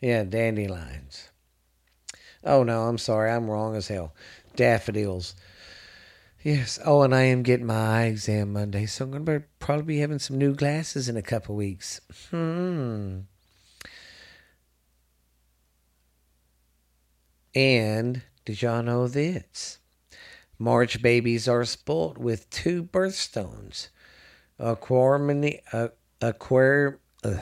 yeah, 0.00 0.22
dandelions. 0.22 1.28
Oh 2.44 2.62
no, 2.62 2.82
I'm 2.84 2.98
sorry, 2.98 3.32
I'm 3.32 3.50
wrong 3.50 3.74
as 3.74 3.88
hell. 3.88 4.14
Daffodils. 4.54 5.34
Yes. 6.42 6.80
Oh, 6.84 7.02
and 7.02 7.14
I 7.14 7.22
am 7.22 7.44
getting 7.44 7.66
my 7.66 8.00
eye 8.00 8.04
exam 8.06 8.54
Monday, 8.54 8.86
so 8.86 9.04
I'm 9.04 9.12
going 9.12 9.26
to 9.26 9.44
probably 9.60 9.84
be 9.84 9.98
having 10.00 10.18
some 10.18 10.38
new 10.38 10.54
glasses 10.56 11.08
in 11.08 11.16
a 11.16 11.22
couple 11.22 11.54
weeks. 11.54 12.00
Hmm. 12.30 13.20
And 17.54 18.22
did 18.44 18.60
y'all 18.60 18.82
know 18.82 19.06
this? 19.06 19.78
March 20.58 21.00
babies 21.00 21.46
are 21.46 21.64
spoilt 21.64 22.18
with 22.18 22.50
two 22.50 22.82
birthstones, 22.82 23.88
aquamarine, 24.58 25.60
uh, 25.72 25.88
aquar, 26.20 26.98
uh, 27.22 27.36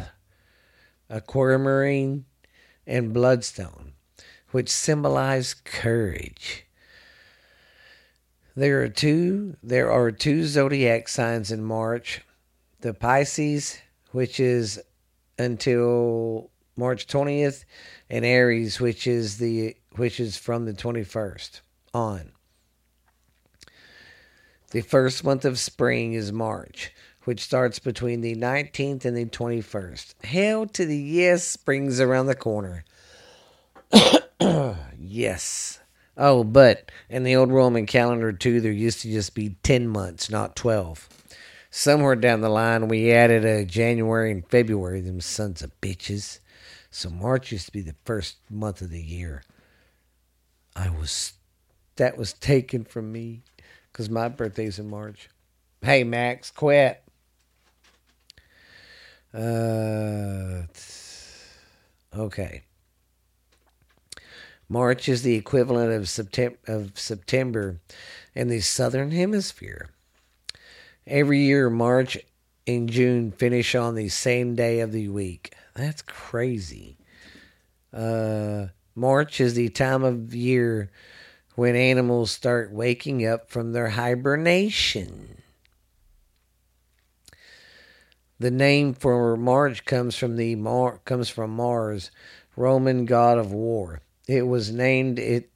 aquamarine 1.08 2.26
and 2.86 3.14
bloodstone, 3.14 3.92
which 4.50 4.68
symbolize 4.68 5.54
courage. 5.54 6.66
There 8.56 8.82
are 8.82 8.88
two 8.88 9.56
there 9.62 9.90
are 9.90 10.10
two 10.10 10.44
zodiac 10.44 11.08
signs 11.08 11.50
in 11.50 11.62
March. 11.62 12.22
The 12.80 12.94
Pisces, 12.94 13.78
which 14.12 14.40
is 14.40 14.80
until 15.38 16.50
March 16.76 17.06
20th, 17.06 17.64
and 18.08 18.24
Aries, 18.24 18.80
which 18.80 19.06
is 19.06 19.38
the 19.38 19.76
which 19.96 20.18
is 20.18 20.36
from 20.36 20.64
the 20.64 20.72
21st 20.72 21.60
on. 21.94 22.32
The 24.70 24.80
first 24.82 25.24
month 25.24 25.44
of 25.44 25.58
spring 25.58 26.12
is 26.12 26.32
March, 26.32 26.92
which 27.24 27.40
starts 27.42 27.78
between 27.80 28.20
the 28.20 28.36
19th 28.36 29.04
and 29.04 29.16
the 29.16 29.24
21st. 29.26 30.24
Hell 30.24 30.66
to 30.66 30.86
the 30.86 30.96
yes, 30.96 31.44
spring's 31.44 32.00
around 32.00 32.26
the 32.26 32.36
corner. 32.36 32.84
yes. 34.96 35.80
Oh, 36.22 36.44
but 36.44 36.92
in 37.08 37.22
the 37.24 37.34
old 37.34 37.50
Roman 37.50 37.86
calendar, 37.86 38.30
too, 38.30 38.60
there 38.60 38.70
used 38.70 39.00
to 39.00 39.10
just 39.10 39.34
be 39.34 39.56
10 39.62 39.88
months, 39.88 40.28
not 40.28 40.54
12. 40.54 41.08
Somewhere 41.70 42.14
down 42.14 42.42
the 42.42 42.50
line, 42.50 42.88
we 42.88 43.10
added 43.10 43.46
a 43.46 43.64
January 43.64 44.30
and 44.30 44.46
February, 44.46 45.00
them 45.00 45.22
sons 45.22 45.62
of 45.62 45.80
bitches. 45.80 46.40
So 46.90 47.08
March 47.08 47.52
used 47.52 47.64
to 47.66 47.72
be 47.72 47.80
the 47.80 47.94
first 48.04 48.36
month 48.50 48.82
of 48.82 48.90
the 48.90 49.00
year. 49.00 49.42
I 50.76 50.90
was, 50.90 51.32
that 51.96 52.18
was 52.18 52.34
taken 52.34 52.84
from 52.84 53.10
me 53.10 53.40
because 53.90 54.10
my 54.10 54.28
birthday's 54.28 54.78
in 54.78 54.90
March. 54.90 55.30
Hey, 55.80 56.04
Max, 56.04 56.50
quit. 56.50 57.02
Uh, 59.32 60.64
okay. 62.14 62.64
March 64.72 65.08
is 65.08 65.22
the 65.22 65.34
equivalent 65.34 65.92
of 65.92 66.08
September, 66.08 66.56
of 66.68 66.96
September 66.96 67.80
in 68.36 68.46
the 68.46 68.60
southern 68.60 69.10
hemisphere. 69.10 69.90
Every 71.08 71.40
year, 71.40 71.68
March 71.68 72.16
and 72.68 72.88
June 72.88 73.32
finish 73.32 73.74
on 73.74 73.96
the 73.96 74.08
same 74.08 74.54
day 74.54 74.78
of 74.78 74.92
the 74.92 75.08
week. 75.08 75.52
That's 75.74 76.02
crazy. 76.02 76.98
Uh, 77.92 78.66
March 78.94 79.40
is 79.40 79.54
the 79.54 79.70
time 79.70 80.04
of 80.04 80.36
year 80.36 80.92
when 81.56 81.74
animals 81.74 82.30
start 82.30 82.70
waking 82.70 83.26
up 83.26 83.50
from 83.50 83.72
their 83.72 83.88
hibernation. 83.88 85.42
The 88.38 88.52
name 88.52 88.94
for 88.94 89.36
March 89.36 89.84
comes 89.84 90.14
from 90.14 90.36
the 90.36 90.54
Mar- 90.54 91.00
comes 91.04 91.28
from 91.28 91.50
Mars, 91.50 92.12
Roman 92.54 93.04
god 93.04 93.36
of 93.36 93.52
war. 93.52 94.00
It 94.30 94.46
was 94.46 94.70
named 94.70 95.18
it. 95.18 95.50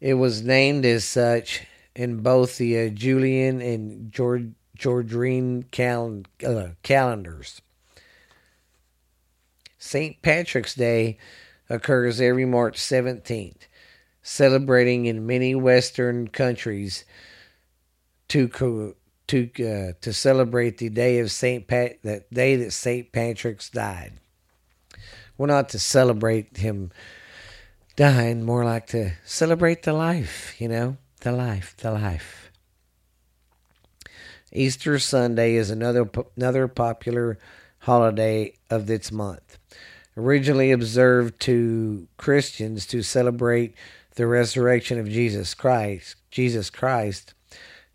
It 0.00 0.14
was 0.14 0.40
named 0.42 0.86
as 0.86 1.04
such 1.04 1.66
in 1.94 2.22
both 2.22 2.56
the 2.56 2.86
uh, 2.86 2.88
Julian 2.88 3.60
and 3.60 4.10
Georg, 4.10 4.52
Georgian 4.74 5.64
cal- 5.64 6.22
uh, 6.46 6.68
calendars. 6.82 7.60
St. 9.78 10.22
Patrick's 10.22 10.74
Day 10.74 11.18
occurs 11.68 12.22
every 12.22 12.46
March 12.46 12.78
17th, 12.78 13.66
celebrating 14.22 15.04
in 15.04 15.26
many 15.26 15.54
Western 15.54 16.28
countries 16.28 17.04
to 18.28 18.94
to 19.26 19.50
uh, 19.60 19.92
to 20.00 20.12
celebrate 20.14 20.78
the 20.78 20.88
day 20.88 21.18
of 21.18 21.30
Saint 21.30 21.66
Pat 21.66 21.98
that 22.02 22.32
day 22.32 22.56
that 22.56 22.72
Saint 22.72 23.12
Patrick's 23.12 23.68
died. 23.68 24.14
We're 25.36 25.48
not 25.48 25.68
to 25.70 25.78
celebrate 25.78 26.56
him 26.56 26.90
dying, 27.96 28.42
more 28.44 28.64
like 28.64 28.86
to 28.88 29.12
celebrate 29.24 29.82
the 29.82 29.92
life, 29.92 30.54
you 30.60 30.68
know, 30.68 30.96
the 31.20 31.32
life, 31.32 31.76
the 31.78 31.90
life. 31.90 32.50
Easter 34.52 34.98
Sunday 34.98 35.54
is 35.54 35.70
another 35.70 36.08
another 36.36 36.68
popular 36.68 37.38
holiday 37.80 38.54
of 38.70 38.86
this 38.86 39.10
month. 39.10 39.58
Originally 40.16 40.72
observed 40.72 41.40
to 41.40 42.06
Christians 42.18 42.86
to 42.86 43.02
celebrate 43.02 43.74
the 44.14 44.26
resurrection 44.26 44.98
of 44.98 45.08
Jesus 45.08 45.54
Christ, 45.54 46.16
Jesus 46.30 46.68
Christ, 46.68 47.32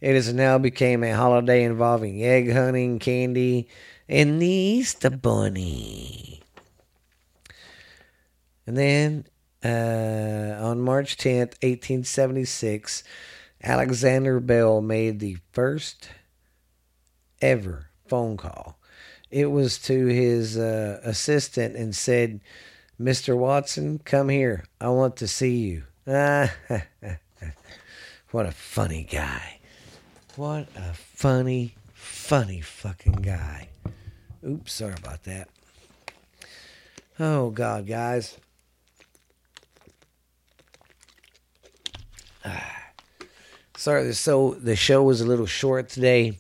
it 0.01 0.13
has 0.13 0.31
now 0.33 0.57
become 0.57 1.03
a 1.03 1.15
holiday 1.15 1.63
involving 1.63 2.23
egg 2.23 2.51
hunting, 2.51 2.99
candy, 2.99 3.67
and 4.07 4.41
the 4.41 4.47
Easter 4.47 5.09
bunny. 5.09 6.41
And 8.65 8.77
then 8.77 9.25
uh, 9.63 10.57
on 10.59 10.81
March 10.81 11.17
10th, 11.17 11.55
1876, 11.63 13.03
Alexander 13.63 14.39
Bell 14.39 14.81
made 14.81 15.19
the 15.19 15.37
first 15.51 16.09
ever 17.41 17.87
phone 18.07 18.37
call. 18.37 18.77
It 19.29 19.47
was 19.47 19.77
to 19.79 20.05
his 20.07 20.57
uh, 20.57 21.01
assistant 21.03 21.75
and 21.75 21.95
said, 21.95 22.39
Mr. 22.99 23.37
Watson, 23.37 23.99
come 23.99 24.29
here. 24.29 24.65
I 24.79 24.89
want 24.89 25.17
to 25.17 25.27
see 25.27 25.57
you. 25.57 25.83
what 28.31 28.45
a 28.45 28.51
funny 28.51 29.03
guy. 29.03 29.59
What 30.35 30.67
a 30.75 30.93
funny, 30.93 31.75
funny 31.93 32.61
fucking 32.61 33.21
guy. 33.23 33.69
Oops, 34.47 34.71
sorry 34.71 34.93
about 34.97 35.23
that. 35.23 35.49
Oh, 37.19 37.49
God, 37.49 37.87
guys. 37.87 38.37
Sorry, 43.77 44.13
so 44.13 44.55
the 44.55 44.75
show 44.75 45.03
was 45.03 45.21
a 45.21 45.25
little 45.25 45.45
short 45.45 45.89
today. 45.89 46.39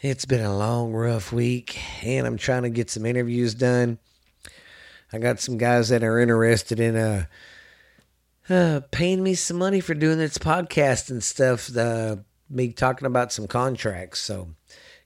It's 0.00 0.24
been 0.24 0.40
a 0.40 0.56
long, 0.56 0.92
rough 0.92 1.32
week, 1.32 1.78
and 2.02 2.26
I'm 2.26 2.38
trying 2.38 2.62
to 2.62 2.70
get 2.70 2.88
some 2.88 3.04
interviews 3.04 3.54
done. 3.54 3.98
I 5.12 5.18
got 5.18 5.40
some 5.40 5.58
guys 5.58 5.88
that 5.88 6.04
are 6.04 6.18
interested 6.18 6.80
in 6.80 6.96
uh, 6.96 7.26
uh 8.48 8.80
paying 8.90 9.22
me 9.22 9.34
some 9.34 9.58
money 9.58 9.80
for 9.80 9.94
doing 9.94 10.18
this 10.18 10.38
podcast 10.38 11.10
and 11.10 11.22
stuff. 11.22 11.66
The 11.66 12.24
me 12.48 12.72
talking 12.72 13.06
about 13.06 13.32
some 13.32 13.46
contracts. 13.46 14.20
So 14.20 14.48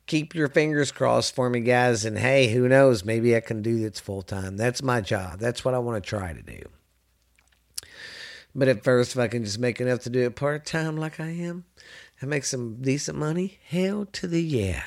keep 0.06 0.34
your 0.34 0.48
fingers 0.48 0.92
crossed 0.92 1.34
for 1.34 1.50
me, 1.50 1.60
guys. 1.60 2.04
And 2.04 2.18
hey, 2.18 2.52
who 2.52 2.68
knows? 2.68 3.04
Maybe 3.04 3.36
I 3.36 3.40
can 3.40 3.62
do 3.62 3.78
this 3.78 4.00
full 4.00 4.22
time. 4.22 4.56
That's 4.56 4.82
my 4.82 5.00
job. 5.00 5.38
That's 5.38 5.64
what 5.64 5.74
I 5.74 5.78
want 5.78 6.02
to 6.02 6.08
try 6.08 6.32
to 6.32 6.42
do. 6.42 6.62
But 8.54 8.68
at 8.68 8.84
first, 8.84 9.12
if 9.12 9.18
I 9.18 9.28
can 9.28 9.44
just 9.44 9.58
make 9.58 9.80
enough 9.80 10.00
to 10.00 10.10
do 10.10 10.20
it 10.20 10.36
part 10.36 10.64
time 10.64 10.96
like 10.96 11.18
I 11.18 11.30
am 11.30 11.64
and 12.20 12.30
make 12.30 12.44
some 12.44 12.76
decent 12.80 13.18
money, 13.18 13.58
hell 13.68 14.06
to 14.12 14.26
the 14.28 14.42
yeah. 14.42 14.84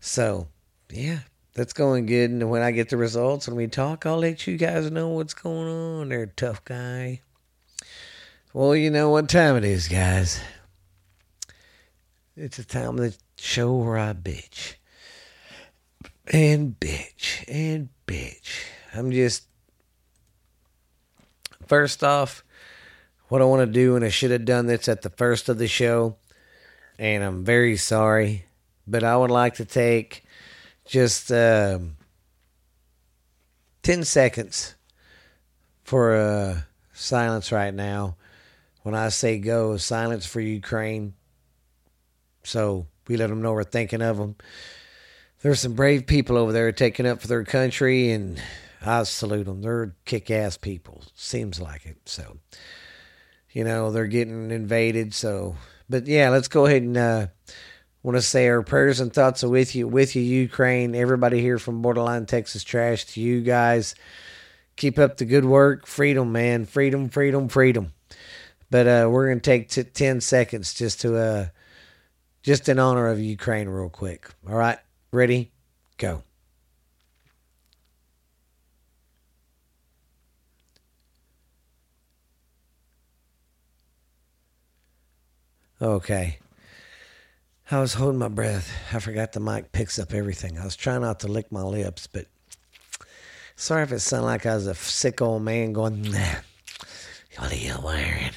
So, 0.00 0.48
yeah, 0.90 1.20
that's 1.54 1.72
going 1.72 2.06
good. 2.06 2.30
And 2.30 2.50
when 2.50 2.62
I 2.62 2.70
get 2.70 2.90
the 2.90 2.96
results, 2.96 3.48
when 3.48 3.56
we 3.56 3.68
talk, 3.68 4.04
I'll 4.04 4.18
let 4.18 4.46
you 4.46 4.56
guys 4.56 4.90
know 4.90 5.08
what's 5.08 5.34
going 5.34 5.68
on 5.68 6.10
there, 6.10 6.26
tough 6.26 6.64
guy. 6.64 7.22
Well, 8.52 8.76
you 8.76 8.90
know 8.90 9.10
what 9.10 9.28
time 9.28 9.56
it 9.56 9.64
is, 9.64 9.88
guys. 9.88 10.40
It's 12.36 12.58
a 12.58 12.64
time 12.64 12.90
of 12.90 12.96
the 12.98 13.16
show 13.38 13.74
where 13.74 13.98
I 13.98 14.12
bitch. 14.12 14.74
And 16.32 16.78
bitch. 16.78 17.44
And 17.48 17.88
bitch. 18.06 18.64
I'm 18.94 19.10
just. 19.10 19.46
First 21.66 22.02
off, 22.02 22.44
what 23.28 23.42
I 23.42 23.44
want 23.44 23.60
to 23.60 23.72
do, 23.72 23.96
and 23.96 24.04
I 24.04 24.08
should 24.08 24.30
have 24.30 24.44
done 24.44 24.66
this 24.66 24.88
at 24.88 25.02
the 25.02 25.10
first 25.10 25.48
of 25.48 25.58
the 25.58 25.68
show, 25.68 26.16
and 26.98 27.22
I'm 27.22 27.44
very 27.44 27.76
sorry, 27.76 28.46
but 28.86 29.04
I 29.04 29.16
would 29.16 29.30
like 29.30 29.54
to 29.56 29.64
take 29.64 30.24
just 30.86 31.30
uh, 31.30 31.78
10 33.82 34.04
seconds 34.04 34.74
for 35.84 36.14
uh, 36.14 36.60
silence 36.92 37.52
right 37.52 37.72
now. 37.72 38.16
When 38.82 38.94
I 38.94 39.10
say 39.10 39.38
go, 39.38 39.76
silence 39.76 40.24
for 40.24 40.40
Ukraine. 40.40 41.14
So 42.44 42.86
we 43.06 43.16
let 43.16 43.28
them 43.28 43.42
know 43.42 43.52
we're 43.52 43.64
thinking 43.64 44.02
of 44.02 44.16
them. 44.16 44.36
There's 45.40 45.60
some 45.60 45.74
brave 45.74 46.06
people 46.06 46.36
over 46.36 46.52
there 46.52 46.72
taking 46.72 47.06
up 47.06 47.20
for 47.20 47.28
their 47.28 47.44
country, 47.44 48.10
and 48.10 48.42
I 48.84 49.02
salute 49.04 49.44
them. 49.44 49.62
They're 49.62 49.94
kick 50.04 50.30
ass 50.30 50.56
people. 50.56 51.04
Seems 51.14 51.60
like 51.60 51.86
it. 51.86 51.98
So, 52.06 52.38
you 53.58 53.64
know, 53.64 53.90
they're 53.90 54.06
getting 54.06 54.52
invaded. 54.52 55.12
So, 55.12 55.56
but 55.90 56.06
yeah, 56.06 56.28
let's 56.28 56.46
go 56.46 56.66
ahead 56.66 56.82
and 56.82 56.96
uh, 56.96 57.26
want 58.04 58.16
to 58.16 58.22
say 58.22 58.46
our 58.46 58.62
prayers 58.62 59.00
and 59.00 59.12
thoughts 59.12 59.42
are 59.42 59.48
with 59.48 59.74
you, 59.74 59.88
with 59.88 60.14
you, 60.14 60.22
Ukraine. 60.22 60.94
Everybody 60.94 61.40
here 61.40 61.58
from 61.58 61.82
Borderline 61.82 62.26
Texas 62.26 62.62
Trash 62.62 63.06
to 63.06 63.20
you 63.20 63.40
guys. 63.40 63.96
Keep 64.76 65.00
up 65.00 65.16
the 65.16 65.24
good 65.24 65.44
work. 65.44 65.88
Freedom, 65.88 66.30
man. 66.30 66.66
Freedom, 66.66 67.08
freedom, 67.08 67.48
freedom. 67.48 67.92
But 68.70 68.86
uh, 68.86 69.08
we're 69.10 69.26
gonna 69.26 69.40
take 69.40 69.70
t- 69.70 69.82
ten 69.82 70.20
seconds 70.20 70.72
just 70.72 71.00
to 71.00 71.16
uh, 71.16 71.46
just 72.44 72.68
in 72.68 72.78
honor 72.78 73.08
of 73.08 73.18
Ukraine, 73.18 73.68
real 73.68 73.88
quick. 73.88 74.28
All 74.48 74.54
right, 74.54 74.78
ready, 75.10 75.50
go. 75.96 76.22
Okay. 85.80 86.38
I 87.70 87.80
was 87.80 87.94
holding 87.94 88.18
my 88.18 88.28
breath. 88.28 88.70
I 88.92 88.98
forgot 88.98 89.32
the 89.32 89.40
mic 89.40 89.72
picks 89.72 89.98
up 89.98 90.14
everything. 90.14 90.58
I 90.58 90.64
was 90.64 90.74
trying 90.74 91.02
not 91.02 91.20
to 91.20 91.28
lick 91.28 91.52
my 91.52 91.62
lips, 91.62 92.06
but 92.06 92.26
sorry 93.56 93.82
if 93.82 93.92
it 93.92 94.00
sounded 94.00 94.26
like 94.26 94.46
I 94.46 94.54
was 94.54 94.66
a 94.66 94.74
sick 94.74 95.20
old 95.20 95.42
man 95.42 95.72
going, 95.72 96.02
nah, 96.02 96.36
what 97.38 97.52
are 97.52 97.56
you 97.56 97.76
wearing? 97.84 98.30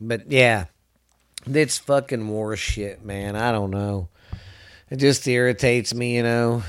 But 0.00 0.30
yeah, 0.30 0.66
it's 1.46 1.78
fucking 1.78 2.28
war 2.28 2.56
shit, 2.56 3.04
man. 3.04 3.36
I 3.36 3.52
don't 3.52 3.70
know. 3.70 4.08
It 4.90 4.96
just 4.96 5.26
irritates 5.26 5.94
me, 5.94 6.16
you 6.16 6.22
know. 6.22 6.62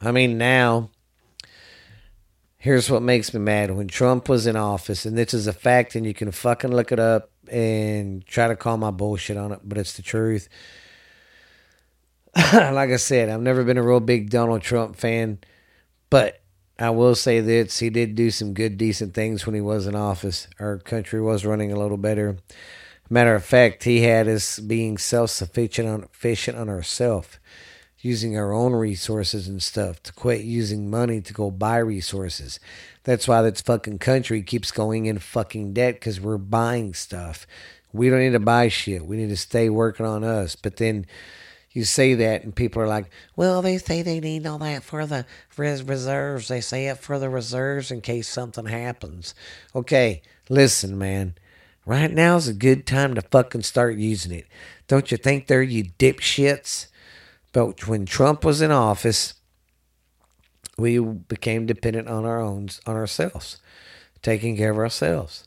I 0.00 0.12
mean, 0.12 0.38
now, 0.38 0.90
here's 2.60 2.90
what 2.90 3.02
makes 3.02 3.34
me 3.34 3.40
mad. 3.40 3.72
When 3.72 3.88
Trump 3.88 4.28
was 4.28 4.46
in 4.46 4.54
office, 4.54 5.04
and 5.04 5.18
this 5.18 5.34
is 5.34 5.48
a 5.48 5.52
fact, 5.52 5.96
and 5.96 6.06
you 6.06 6.14
can 6.14 6.30
fucking 6.30 6.70
look 6.70 6.92
it 6.92 7.00
up 7.00 7.30
and 7.50 8.24
try 8.26 8.46
to 8.46 8.54
call 8.54 8.76
my 8.76 8.92
bullshit 8.92 9.36
on 9.36 9.50
it, 9.50 9.60
but 9.64 9.78
it's 9.78 9.94
the 9.94 10.02
truth. 10.02 10.48
like 12.36 12.90
I 12.90 12.96
said, 12.96 13.28
I've 13.28 13.40
never 13.40 13.64
been 13.64 13.78
a 13.78 13.82
real 13.82 13.98
big 13.98 14.30
Donald 14.30 14.62
Trump 14.62 14.94
fan, 14.94 15.38
but 16.10 16.42
I 16.78 16.90
will 16.90 17.14
say 17.14 17.40
this: 17.40 17.78
he 17.80 17.90
did 17.90 18.14
do 18.14 18.30
some 18.30 18.54
good, 18.54 18.76
decent 18.76 19.14
things 19.14 19.46
when 19.46 19.54
he 19.54 19.60
was 19.60 19.86
in 19.86 19.96
office. 19.96 20.46
Our 20.60 20.78
country 20.78 21.20
was 21.20 21.44
running 21.44 21.72
a 21.72 21.78
little 21.78 21.96
better. 21.96 22.36
Matter 23.08 23.34
of 23.34 23.44
fact, 23.44 23.82
he 23.82 24.02
had 24.02 24.28
us 24.28 24.60
being 24.60 24.96
self-sufficient 24.96 25.88
on, 25.88 26.04
efficient 26.04 26.56
on 26.56 26.68
ourselves, 26.68 27.40
using 28.00 28.36
our 28.36 28.52
own 28.52 28.72
resources 28.72 29.46
and 29.46 29.62
stuff 29.62 30.02
to 30.02 30.12
quit 30.12 30.42
using 30.42 30.90
money 30.90 31.20
to 31.20 31.32
go 31.34 31.50
buy 31.50 31.76
resources. 31.78 32.58
That's 33.04 33.28
why 33.28 33.42
this 33.42 33.60
fucking 33.60 33.98
country 33.98 34.42
keeps 34.42 34.70
going 34.70 35.06
in 35.06 35.18
fucking 35.18 35.74
debt 35.74 35.94
because 35.94 36.20
we're 36.20 36.38
buying 36.38 36.94
stuff. 36.94 37.46
We 37.92 38.08
don't 38.08 38.20
need 38.20 38.32
to 38.32 38.40
buy 38.40 38.68
shit. 38.68 39.04
We 39.04 39.16
need 39.16 39.28
to 39.30 39.36
stay 39.36 39.68
working 39.68 40.06
on 40.06 40.24
us. 40.24 40.56
But 40.56 40.76
then 40.76 41.06
you 41.72 41.84
say 41.84 42.14
that 42.14 42.42
and 42.42 42.54
people 42.54 42.82
are 42.82 42.88
like, 42.88 43.10
well, 43.36 43.62
they 43.62 43.78
say 43.78 44.02
they 44.02 44.20
need 44.20 44.46
all 44.46 44.58
that 44.58 44.82
for 44.82 45.06
the 45.06 45.26
res- 45.56 45.82
reserves. 45.82 46.48
They 46.48 46.60
say 46.60 46.86
it 46.88 46.98
for 46.98 47.18
the 47.18 47.28
reserves 47.28 47.90
in 47.90 48.00
case 48.00 48.28
something 48.28 48.66
happens. 48.66 49.34
Okay, 49.74 50.22
listen, 50.48 50.98
man. 50.98 51.34
Right 51.86 52.12
now 52.12 52.36
is 52.36 52.48
a 52.48 52.54
good 52.54 52.86
time 52.86 53.14
to 53.14 53.22
fucking 53.22 53.62
start 53.62 53.96
using 53.96 54.32
it. 54.32 54.46
Don't 54.86 55.10
you 55.10 55.16
think 55.16 55.46
there, 55.46 55.60
are 55.60 55.62
you 55.62 55.84
dipshits? 55.98 56.86
But 57.52 57.86
when 57.86 58.06
Trump 58.06 58.44
was 58.44 58.62
in 58.62 58.70
office, 58.70 59.34
we 60.78 60.98
became 60.98 61.66
dependent 61.66 62.08
on 62.08 62.24
our 62.24 62.40
own, 62.40 62.68
on 62.86 62.96
ourselves, 62.96 63.58
taking 64.22 64.56
care 64.56 64.70
of 64.70 64.78
ourselves. 64.78 65.46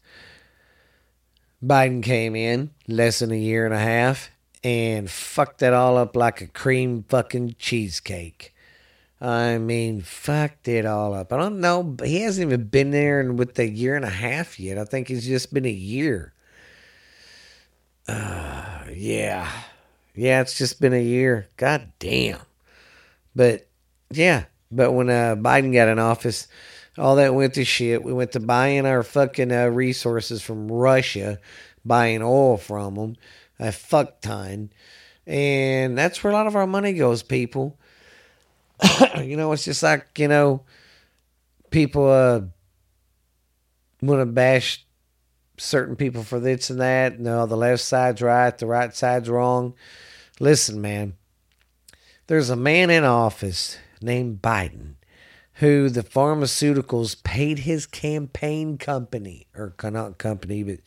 Biden 1.63 2.03
came 2.03 2.35
in 2.35 2.71
less 2.87 3.19
than 3.19 3.31
a 3.31 3.37
year 3.37 3.65
and 3.65 3.73
a 3.73 3.79
half 3.79 4.29
and 4.63 5.09
fucked 5.09 5.59
that 5.59 5.73
all 5.73 5.97
up 5.97 6.15
like 6.15 6.41
a 6.41 6.47
cream 6.47 7.03
fucking 7.07 7.55
cheesecake. 7.57 8.53
I 9.21 9.57
mean, 9.57 10.01
fucked 10.01 10.67
it 10.67 10.85
all 10.85 11.13
up. 11.13 11.31
I 11.31 11.37
don't 11.37 11.61
know. 11.61 11.95
He 12.03 12.21
hasn't 12.21 12.45
even 12.45 12.67
been 12.67 12.91
there 12.91 13.31
with 13.31 13.57
a 13.57 13.69
year 13.69 13.95
and 13.95 14.03
a 14.03 14.09
half 14.09 14.59
yet. 14.59 14.77
I 14.77 14.83
think 14.83 15.09
it's 15.09 15.25
just 15.25 15.53
been 15.53 15.65
a 15.65 15.69
year. 15.69 16.33
Uh, 18.07 18.83
yeah. 18.93 19.49
Yeah, 20.15 20.41
it's 20.41 20.57
just 20.57 20.79
been 20.79 20.93
a 20.93 21.01
year. 21.01 21.47
God 21.57 21.91
damn. 21.99 22.39
But, 23.35 23.67
yeah. 24.11 24.45
But 24.71 24.91
when 24.91 25.09
uh, 25.09 25.35
Biden 25.35 25.73
got 25.73 25.87
in 25.87 25.99
office, 25.99 26.47
all 26.97 27.15
that 27.15 27.33
went 27.33 27.55
to 27.55 27.65
shit. 27.65 28.03
We 28.03 28.13
went 28.13 28.33
to 28.33 28.39
buying 28.39 28.85
our 28.85 29.03
fucking 29.03 29.51
uh, 29.51 29.67
resources 29.67 30.41
from 30.41 30.71
Russia, 30.71 31.39
buying 31.83 32.21
oil 32.21 32.57
from 32.57 32.95
them, 32.95 33.15
a 33.59 33.71
fuck 33.71 34.21
ton. 34.21 34.71
And 35.25 35.97
that's 35.97 36.23
where 36.23 36.31
a 36.31 36.35
lot 36.35 36.47
of 36.47 36.55
our 36.55 36.67
money 36.67 36.93
goes, 36.93 37.23
people. 37.23 37.77
you 39.21 39.37
know, 39.37 39.51
it's 39.53 39.65
just 39.65 39.81
like, 39.81 40.19
you 40.19 40.27
know, 40.27 40.63
people 41.71 42.09
uh, 42.09 42.41
want 44.01 44.21
to 44.21 44.25
bash 44.25 44.85
certain 45.57 45.95
people 45.95 46.23
for 46.23 46.39
this 46.39 46.69
and 46.69 46.81
that. 46.81 47.19
No, 47.19 47.45
the 47.45 47.57
left 47.57 47.81
side's 47.81 48.21
right, 48.21 48.55
the 48.57 48.67
right 48.67 48.93
side's 48.95 49.29
wrong. 49.29 49.73
Listen, 50.43 50.81
man, 50.81 51.13
there's 52.27 52.49
a 52.49 52.57
man 52.57 52.89
in 52.89 53.05
office 53.05 53.77
named 54.01 54.41
Biden 54.41 54.95
who 55.53 55.87
the 55.87 56.03
pharmaceuticals 56.03 57.23
paid 57.23 57.59
his 57.59 57.85
campaign 57.85 58.77
company, 58.77 59.47
or 59.55 59.73
not 59.85 60.17
company, 60.17 60.61
but 60.61 60.79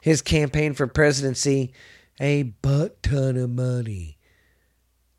his 0.00 0.22
campaign 0.22 0.74
for 0.74 0.88
presidency 0.88 1.72
a 2.20 2.42
butt 2.42 3.00
ton 3.04 3.36
of 3.36 3.50
money. 3.50 4.18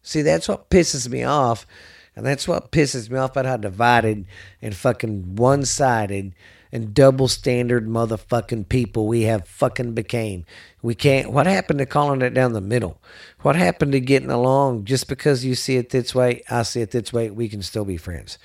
See, 0.01 0.21
that's 0.21 0.49
what 0.49 0.69
pisses 0.69 1.07
me 1.07 1.23
off. 1.23 1.65
And 2.13 2.25
that's 2.25 2.49
what 2.49 2.73
pisses 2.73 3.09
me 3.09 3.19
off 3.19 3.31
about 3.31 3.45
how 3.45 3.55
divided 3.55 4.25
and 4.61 4.75
fucking 4.75 5.37
one 5.37 5.63
sided 5.63 6.35
and 6.71 6.93
double 6.93 7.27
standard 7.27 7.87
motherfucking 7.87 8.69
people 8.69 9.07
we 9.07 9.23
have 9.23 9.47
fucking 9.47 9.93
became. 9.93 10.45
We 10.81 10.95
can't. 10.95 11.31
What 11.31 11.47
happened 11.47 11.79
to 11.79 11.85
calling 11.85 12.21
it 12.21 12.33
down 12.33 12.53
the 12.53 12.61
middle? 12.61 13.01
What 13.41 13.55
happened 13.55 13.91
to 13.91 13.99
getting 13.99 14.31
along 14.31 14.85
just 14.85 15.07
because 15.07 15.43
you 15.43 15.55
see 15.55 15.77
it 15.77 15.89
this 15.89 16.15
way, 16.15 16.43
I 16.49 16.63
see 16.63 16.81
it 16.81 16.91
this 16.91 17.11
way, 17.11 17.29
we 17.29 17.49
can 17.49 17.61
still 17.61 17.85
be 17.85 17.97
friends? 17.97 18.37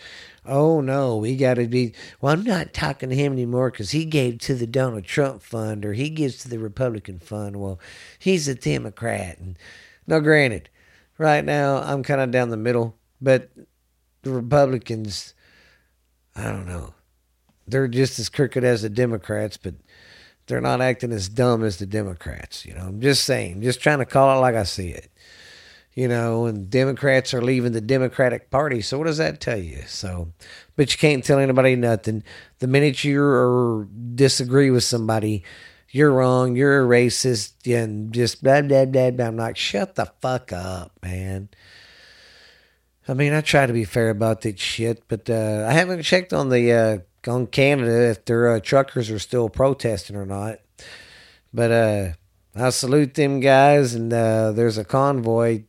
Oh 0.45 0.81
no, 0.81 1.17
we 1.17 1.37
got 1.37 1.55
to 1.55 1.67
be. 1.67 1.93
Well, 2.21 2.33
I'm 2.33 2.45
not 2.45 2.73
talking 2.73 3.09
to 3.09 3.17
him 3.17 3.33
anymore 3.33 3.71
because 3.71 3.91
he 3.91 4.05
gave 4.05 4.39
to 4.41 4.55
the 4.55 4.67
Donald 4.67 5.05
Trump 5.05 5.43
fund 5.43 5.85
or 5.85 5.93
he 5.93 6.09
gives 6.09 6.39
to 6.39 6.49
the 6.49 6.59
Republican 6.59 7.19
fund. 7.19 7.57
Well, 7.57 7.81
he's 8.19 8.47
a 8.47 8.55
Democrat. 8.55 9.39
And 9.39 9.59
now, 10.07 10.21
granted, 10.21 10.69
right 11.19 11.45
now 11.45 11.79
I'm 11.79 12.03
kind 12.03 12.21
of 12.21 12.31
down 12.31 12.51
the 12.51 12.57
middle, 12.57 12.97
but 13.21 13.51
the 14.23 14.31
Republicans, 14.31 15.35
I 16.35 16.45
don't 16.45 16.67
know, 16.67 16.95
they're 17.67 17.89
just 17.89 18.19
as 18.19 18.29
crooked 18.29 18.65
as 18.65 18.83
the 18.83 18.89
Democrats, 18.89 19.57
but 19.57 19.75
they're 20.47 20.61
not 20.61 20.81
acting 20.81 21.13
as 21.13 21.29
dumb 21.29 21.65
as 21.65 21.79
the 21.79 21.87
Democrats. 21.87 22.65
You 22.65 22.75
know, 22.75 22.87
I'm 22.87 23.01
just 23.01 23.25
saying, 23.25 23.63
just 23.63 23.81
trying 23.81 23.99
to 23.99 24.07
call 24.07 24.37
it 24.37 24.41
like 24.41 24.55
I 24.55 24.65
see 24.65 24.91
it. 24.91 25.11
You 25.95 26.09
know, 26.09 26.45
and 26.45 26.69
Democrats 26.69 27.33
are 27.33 27.41
leaving 27.41 27.73
the 27.73 27.81
Democratic 27.81 28.51
Party. 28.51 28.83
So 28.83 28.99
what 28.99 29.07
does 29.07 29.17
that 29.17 29.41
tell 29.41 29.57
you? 29.59 29.83
So, 29.87 30.31
but 30.77 30.93
you 30.93 30.99
can't 30.99 31.25
tell 31.25 31.39
anybody 31.39 31.75
nothing. 31.75 32.23
The 32.59 32.67
minute 32.67 33.03
you 33.03 33.89
disagree 34.15 34.71
with 34.71 34.85
somebody, 34.85 35.43
you're 35.89 36.13
wrong. 36.13 36.55
You're 36.55 36.85
a 36.85 36.87
racist, 36.87 37.55
and 37.65 38.13
just 38.13 38.43
blah 38.43 38.61
blah 38.61 38.85
blah 38.85 39.11
blah. 39.11 39.27
I'm 39.27 39.37
like, 39.39 39.57
shut 39.57 39.95
the 39.95 40.13
fuck 40.21 40.53
up, 40.53 40.93
man. 41.03 41.49
I 43.09 43.15
mean, 43.15 43.33
I 43.33 43.41
try 43.41 43.67
to 43.67 43.73
be 43.73 43.85
fair 43.85 44.11
about 44.11 44.43
that 44.43 44.59
shit, 44.59 45.03
but 45.09 45.31
uh, 45.31 45.65
I 45.67 45.73
haven't 45.73 46.03
checked 46.03 46.33
on 46.33 46.51
the 46.51 46.73
uh, 46.73 46.99
on 47.29 47.47
Canada 47.47 48.11
if 48.11 48.25
their 48.25 48.55
uh, 48.55 48.61
truckers 48.61 49.11
are 49.11 49.19
still 49.19 49.49
protesting 49.49 50.17
or 50.17 50.27
not. 50.27 50.59
But 51.53 51.71
uh, 51.71 52.09
I 52.55 52.71
salute 52.71 53.15
them 53.15 53.41
guys, 53.41 53.95
and 53.95 54.13
uh, 54.13 54.53
there's 54.53 54.79
a 54.79 54.85
convoy. 54.85 55.65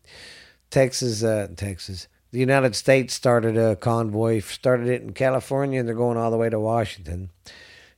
Texas, 0.69 1.23
uh, 1.23 1.47
Texas, 1.55 2.07
the 2.31 2.39
United 2.39 2.75
States 2.75 3.13
started 3.13 3.57
a 3.57 3.75
convoy, 3.75 4.41
started 4.41 4.87
it 4.87 5.01
in 5.01 5.13
California, 5.13 5.79
and 5.79 5.87
they're 5.87 5.95
going 5.95 6.17
all 6.17 6.31
the 6.31 6.37
way 6.37 6.49
to 6.49 6.59
Washington. 6.59 7.29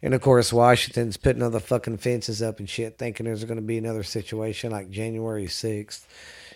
And 0.02 0.14
of 0.14 0.22
course, 0.22 0.54
Washington's 0.54 1.18
putting 1.18 1.42
all 1.42 1.50
the 1.50 1.60
fucking 1.60 1.98
fences 1.98 2.42
up 2.42 2.60
and 2.60 2.70
shit, 2.70 2.98
thinking 2.98 3.26
there's 3.26 3.44
going 3.44 3.58
to 3.58 3.62
be 3.62 3.78
another 3.78 4.04
situation 4.04 4.72
like 4.72 4.90
January 4.90 5.48
6th, 5.48 6.06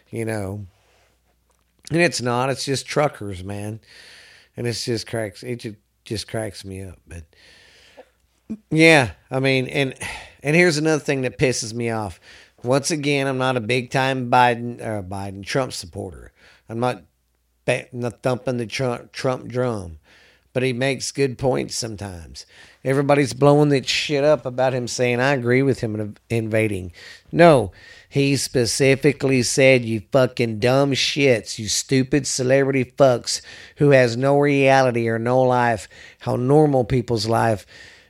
you 0.10 0.24
know. 0.24 0.66
And 1.92 2.02
it's 2.02 2.22
not, 2.22 2.50
it's 2.50 2.66
just 2.66 2.86
truckers, 2.86 3.44
man. 3.44 3.80
And 4.56 4.66
it's 4.68 4.86
just 4.86 5.08
cracks, 5.08 5.44
it 5.44 5.58
just, 5.58 5.76
just 6.04 6.28
cracks 6.28 6.66
me 6.66 6.84
up. 6.84 7.00
But 7.08 7.24
yeah, 8.70 9.12
I 9.32 9.40
mean, 9.40 9.68
and 9.68 9.94
and 10.42 10.56
here's 10.56 10.78
another 10.78 11.04
thing 11.04 11.22
that 11.22 11.38
pisses 11.38 11.74
me 11.74 11.90
off. 11.90 12.20
Once 12.64 12.92
again, 12.92 13.28
I'm 13.28 13.38
not 13.38 13.58
a 13.58 13.62
big 13.62 13.90
time 13.90 14.30
Biden 14.30 14.82
uh, 14.82 15.02
Biden 15.04 15.46
Trump 15.46 15.74
supporter. 15.74 16.32
I'm 16.70 16.80
not, 16.80 17.04
not 17.92 18.24
thumping 18.24 18.58
the 18.58 18.66
Trump, 18.66 19.12
Trump 19.12 19.48
drum, 19.48 20.00
but 20.54 20.64
he 20.64 20.72
makes 20.72 21.12
good 21.12 21.38
points 21.38 21.76
sometimes. 21.76 22.46
Everybody's 22.86 23.34
blowing 23.34 23.70
that 23.70 23.88
shit 23.88 24.24
up 24.24 24.46
about 24.46 24.74
him 24.74 24.88
saying, 24.88 25.20
I 25.20 25.34
agree 25.34 25.64
with 25.64 25.80
him 25.80 26.16
invading. 26.30 26.92
No, 27.32 27.72
he 28.08 28.36
specifically 28.36 29.42
said, 29.42 29.84
You 29.84 30.04
fucking 30.12 30.60
dumb 30.60 30.92
shits, 30.92 31.58
you 31.58 31.68
stupid 31.68 32.28
celebrity 32.28 32.86
fucks 32.86 33.42
who 33.78 33.90
has 33.90 34.16
no 34.16 34.38
reality 34.40 35.08
or 35.08 35.18
no 35.18 35.42
life, 35.42 35.88
how 36.20 36.36
normal 36.36 36.86
people's 36.86 37.28
life 37.28 37.66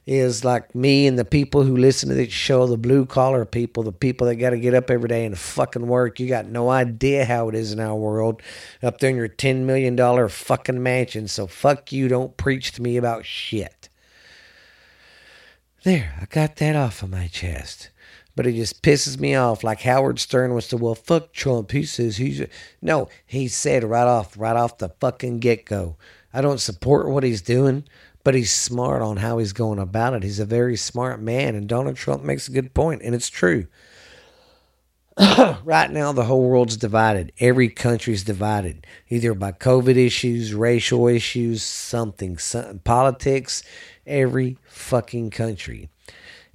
is 0.06 0.44
like 0.44 0.76
me 0.76 1.08
and 1.08 1.18
the 1.18 1.26
people 1.26 1.64
who 1.64 1.78
listen 1.78 2.10
to 2.10 2.16
this 2.16 2.32
show, 2.32 2.68
the 2.68 2.78
blue 2.78 3.06
collar 3.06 3.46
people, 3.46 3.84
the 3.84 3.92
people 3.92 4.28
that 4.28 4.36
got 4.36 4.50
to 4.50 4.60
get 4.60 4.74
up 4.74 4.92
every 4.92 5.08
day 5.08 5.26
and 5.26 5.38
fucking 5.38 5.88
work. 5.88 6.20
You 6.20 6.28
got 6.28 6.46
no 6.46 6.70
idea 6.70 7.26
how 7.26 7.48
it 7.50 7.56
is 7.56 7.72
in 7.72 7.80
our 7.80 7.96
world 7.96 8.42
up 8.82 9.00
there 9.00 9.10
in 9.10 9.16
your 9.16 9.30
$10 9.30 9.62
million 9.62 10.30
fucking 10.30 10.84
mansion. 10.84 11.28
So 11.28 11.48
fuck 11.48 11.92
you. 11.92 12.08
Don't 12.08 12.36
preach 12.36 12.74
to 12.74 12.82
me 12.82 12.98
about 12.98 13.26
shit. 13.26 13.90
There, 15.84 16.14
I 16.22 16.26
got 16.26 16.58
that 16.58 16.76
off 16.76 17.04
of 17.04 17.10
my 17.10 17.28
chest. 17.28 17.90
But 18.36 18.48
it 18.48 18.54
just 18.54 18.82
pisses 18.82 19.20
me 19.20 19.36
off. 19.36 19.64
Like 19.64 19.82
Howard 19.82 20.20
Stern 20.20 20.54
was 20.54 20.68
to, 20.70 20.78
well, 20.78 20.96
fuck 20.96 21.34
Trump. 21.34 21.72
He 21.72 21.84
says 21.84 22.18
he's. 22.18 22.42
A... 22.42 22.48
No, 22.82 23.08
he 23.26 23.48
said 23.48 23.84
right 23.84 24.08
off, 24.08 24.36
right 24.38 24.56
off 24.56 24.80
the 24.80 24.90
fucking 25.00 25.40
get 25.40 25.66
go. 25.66 25.98
I 26.34 26.42
don't 26.42 26.60
support 26.60 27.10
what 27.10 27.24
he's 27.24 27.44
doing, 27.44 27.84
but 28.24 28.36
he's 28.36 28.54
smart 28.54 29.02
on 29.02 29.18
how 29.18 29.38
he's 29.38 29.54
going 29.54 29.80
about 29.80 30.14
it. 30.14 30.24
He's 30.24 30.40
a 30.40 30.46
very 30.46 30.76
smart 30.76 31.22
man, 31.22 31.56
and 31.56 31.68
Donald 31.68 31.96
Trump 31.96 32.24
makes 32.24 32.48
a 32.48 32.52
good 32.52 32.74
point, 32.74 33.02
and 33.04 33.14
it's 33.14 33.30
true. 33.30 33.68
right 35.64 35.92
now, 35.92 36.12
the 36.12 36.26
whole 36.26 36.50
world's 36.50 36.78
divided. 36.78 37.32
Every 37.40 37.70
country's 37.70 38.24
divided, 38.24 38.88
either 39.10 39.34
by 39.34 39.52
COVID 39.52 39.96
issues, 39.96 40.54
racial 40.54 41.08
issues, 41.08 41.62
something, 41.62 42.38
some, 42.38 42.80
politics. 42.80 43.64
Every 44.08 44.58
fucking 44.64 45.30
country. 45.30 45.90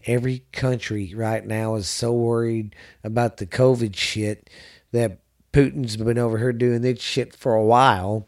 Every 0.06 0.44
country 0.52 1.12
right 1.14 1.44
now 1.46 1.76
is 1.76 1.88
so 1.88 2.12
worried 2.12 2.74
about 3.04 3.36
the 3.36 3.46
COVID 3.46 3.94
shit 3.94 4.50
that 4.92 5.20
Putin's 5.52 5.96
been 5.96 6.18
over 6.18 6.38
here 6.38 6.52
doing 6.52 6.82
this 6.82 7.00
shit 7.00 7.36
for 7.36 7.54
a 7.54 7.64
while. 7.64 8.26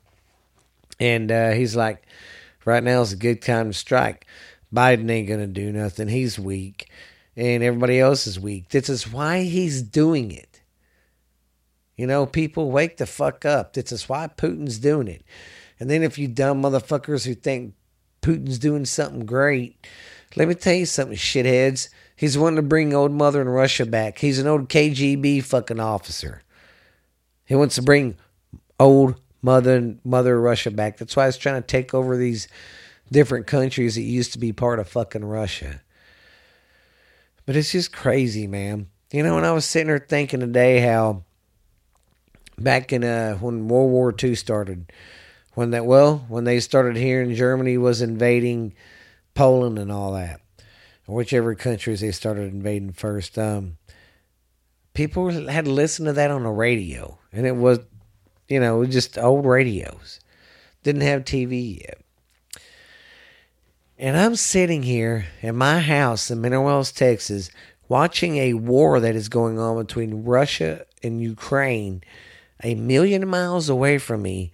And 0.99 1.33
uh, 1.33 1.51
he's 1.53 1.75
like, 1.75 2.07
right 2.65 2.83
now 2.83 3.01
is 3.01 3.13
a 3.13 3.17
good 3.17 3.43
time 3.43 3.71
to 3.71 3.73
strike. 3.73 4.27
Biden 4.75 5.11
ain't 5.11 5.29
going 5.29 5.41
to 5.41 5.47
do 5.47 5.73
nothing. 5.73 6.09
He's 6.09 6.39
weak. 6.39 6.91
And 7.37 7.63
everybody 7.63 7.99
else 7.99 8.27
is 8.27 8.39
weak. 8.39 8.69
This 8.69 8.89
is 8.89 9.11
why 9.11 9.43
he's 9.43 9.83
doing 9.83 10.31
it. 10.31 10.61
You 11.97 12.07
know, 12.07 12.27
people 12.27 12.71
wake 12.71 12.97
the 12.97 13.07
fuck 13.07 13.45
up. 13.45 13.75
This 13.75 13.93
is 13.93 14.09
why 14.09 14.27
Putin's 14.27 14.79
doing 14.79 15.09
it. 15.09 15.25
And 15.79 15.91
then 15.91 16.03
if 16.03 16.19
you 16.19 16.29
dumb 16.29 16.63
motherfuckers 16.63 17.27
who 17.27 17.35
think 17.35 17.75
Putin's 18.23 18.59
doing 18.59 18.85
something 18.85 19.27
great, 19.27 19.87
let 20.37 20.49
me 20.49 20.55
tell 20.55 20.75
you 20.75 20.87
something, 20.87 21.17
shitheads. 21.17 21.89
He's 22.17 22.39
wanting 22.39 22.57
to 22.57 22.63
bring 22.63 22.95
old 22.95 23.13
mother 23.13 23.41
in 23.41 23.49
Russia 23.49 23.87
back. 23.87 24.19
He's 24.19 24.39
an 24.39 24.47
old 24.47 24.69
KGB 24.69 25.43
fucking 25.45 25.81
officer. 25.81 26.43
He 27.45 27.55
wants 27.55 27.75
to 27.77 27.83
bring 27.83 28.17
old 28.79 29.21
mother 29.43 29.97
mother 30.05 30.41
Russia 30.41 30.71
back. 30.71 30.97
That's 30.97 31.17
why 31.17 31.27
he's 31.27 31.37
trying 31.37 31.61
to 31.61 31.67
take 31.67 31.95
over 31.95 32.17
these 32.17 32.49
different 33.11 33.47
countries 33.47 33.95
that 33.95 34.03
used 34.03 34.33
to 34.33 34.39
be 34.39 34.53
part 34.53 34.79
of 34.79 34.89
fucking 34.89 35.25
Russia. 35.25 35.83
But 37.47 37.57
it's 37.57 37.73
just 37.73 37.93
crazy, 37.93 38.47
man. 38.47 38.89
You 39.13 39.23
know, 39.23 39.35
when 39.35 39.45
I 39.45 39.53
was 39.53 39.65
sitting 39.65 39.89
there 39.89 39.99
thinking 39.99 40.41
today 40.41 40.81
how 40.81 41.25
back 42.59 42.93
in 42.93 43.03
uh 43.03 43.35
when 43.37 43.69
World 43.69 43.91
War 43.91 44.15
II 44.23 44.35
started, 44.35 44.93
when 45.55 45.71
that 45.71 45.87
well, 45.87 46.25
when 46.29 46.45
they 46.45 46.61
started 46.61 46.97
here 46.97 47.23
in 47.23 47.35
Germany 47.35 47.77
was 47.79 48.03
invading 48.03 48.75
Poland 49.35 49.79
and 49.79 49.91
all 49.91 50.13
that, 50.13 50.41
whichever 51.07 51.55
countries 51.55 52.01
they 52.01 52.13
started 52.13 52.53
invading 52.53 52.93
first. 52.93 53.39
Um, 53.39 53.79
people 54.95 55.31
had 55.49 55.65
to 55.65 55.71
listen 55.71 56.07
to 56.07 56.13
that 56.13 56.31
on 56.31 56.45
the 56.45 56.51
radio, 56.51 57.19
and 57.33 57.47
it 57.47 57.57
was, 57.57 57.81
you 58.51 58.61
know, 58.61 58.85
just 58.85 59.17
old 59.17 59.47
radios. 59.47 60.21
Didn't 60.83 61.03
have 61.03 61.25
TV 61.25 61.81
yet. 61.81 62.01
And 63.97 64.17
I'm 64.17 64.35
sitting 64.35 64.83
here 64.83 65.27
in 65.41 65.57
my 65.57 65.79
house 65.79 66.31
in 66.31 66.41
Mineral 66.41 66.65
Wells, 66.65 66.91
Texas, 66.91 67.51
watching 67.89 68.37
a 68.39 68.55
war 68.55 68.99
that 68.99 69.15
is 69.15 69.29
going 69.29 69.59
on 69.59 69.79
between 69.79 70.25
Russia 70.25 70.85
and 71.03 71.23
Ukraine 71.23 72.03
a 72.63 72.75
million 72.75 73.27
miles 73.29 73.69
away 73.69 73.99
from 73.99 74.23
me, 74.23 74.53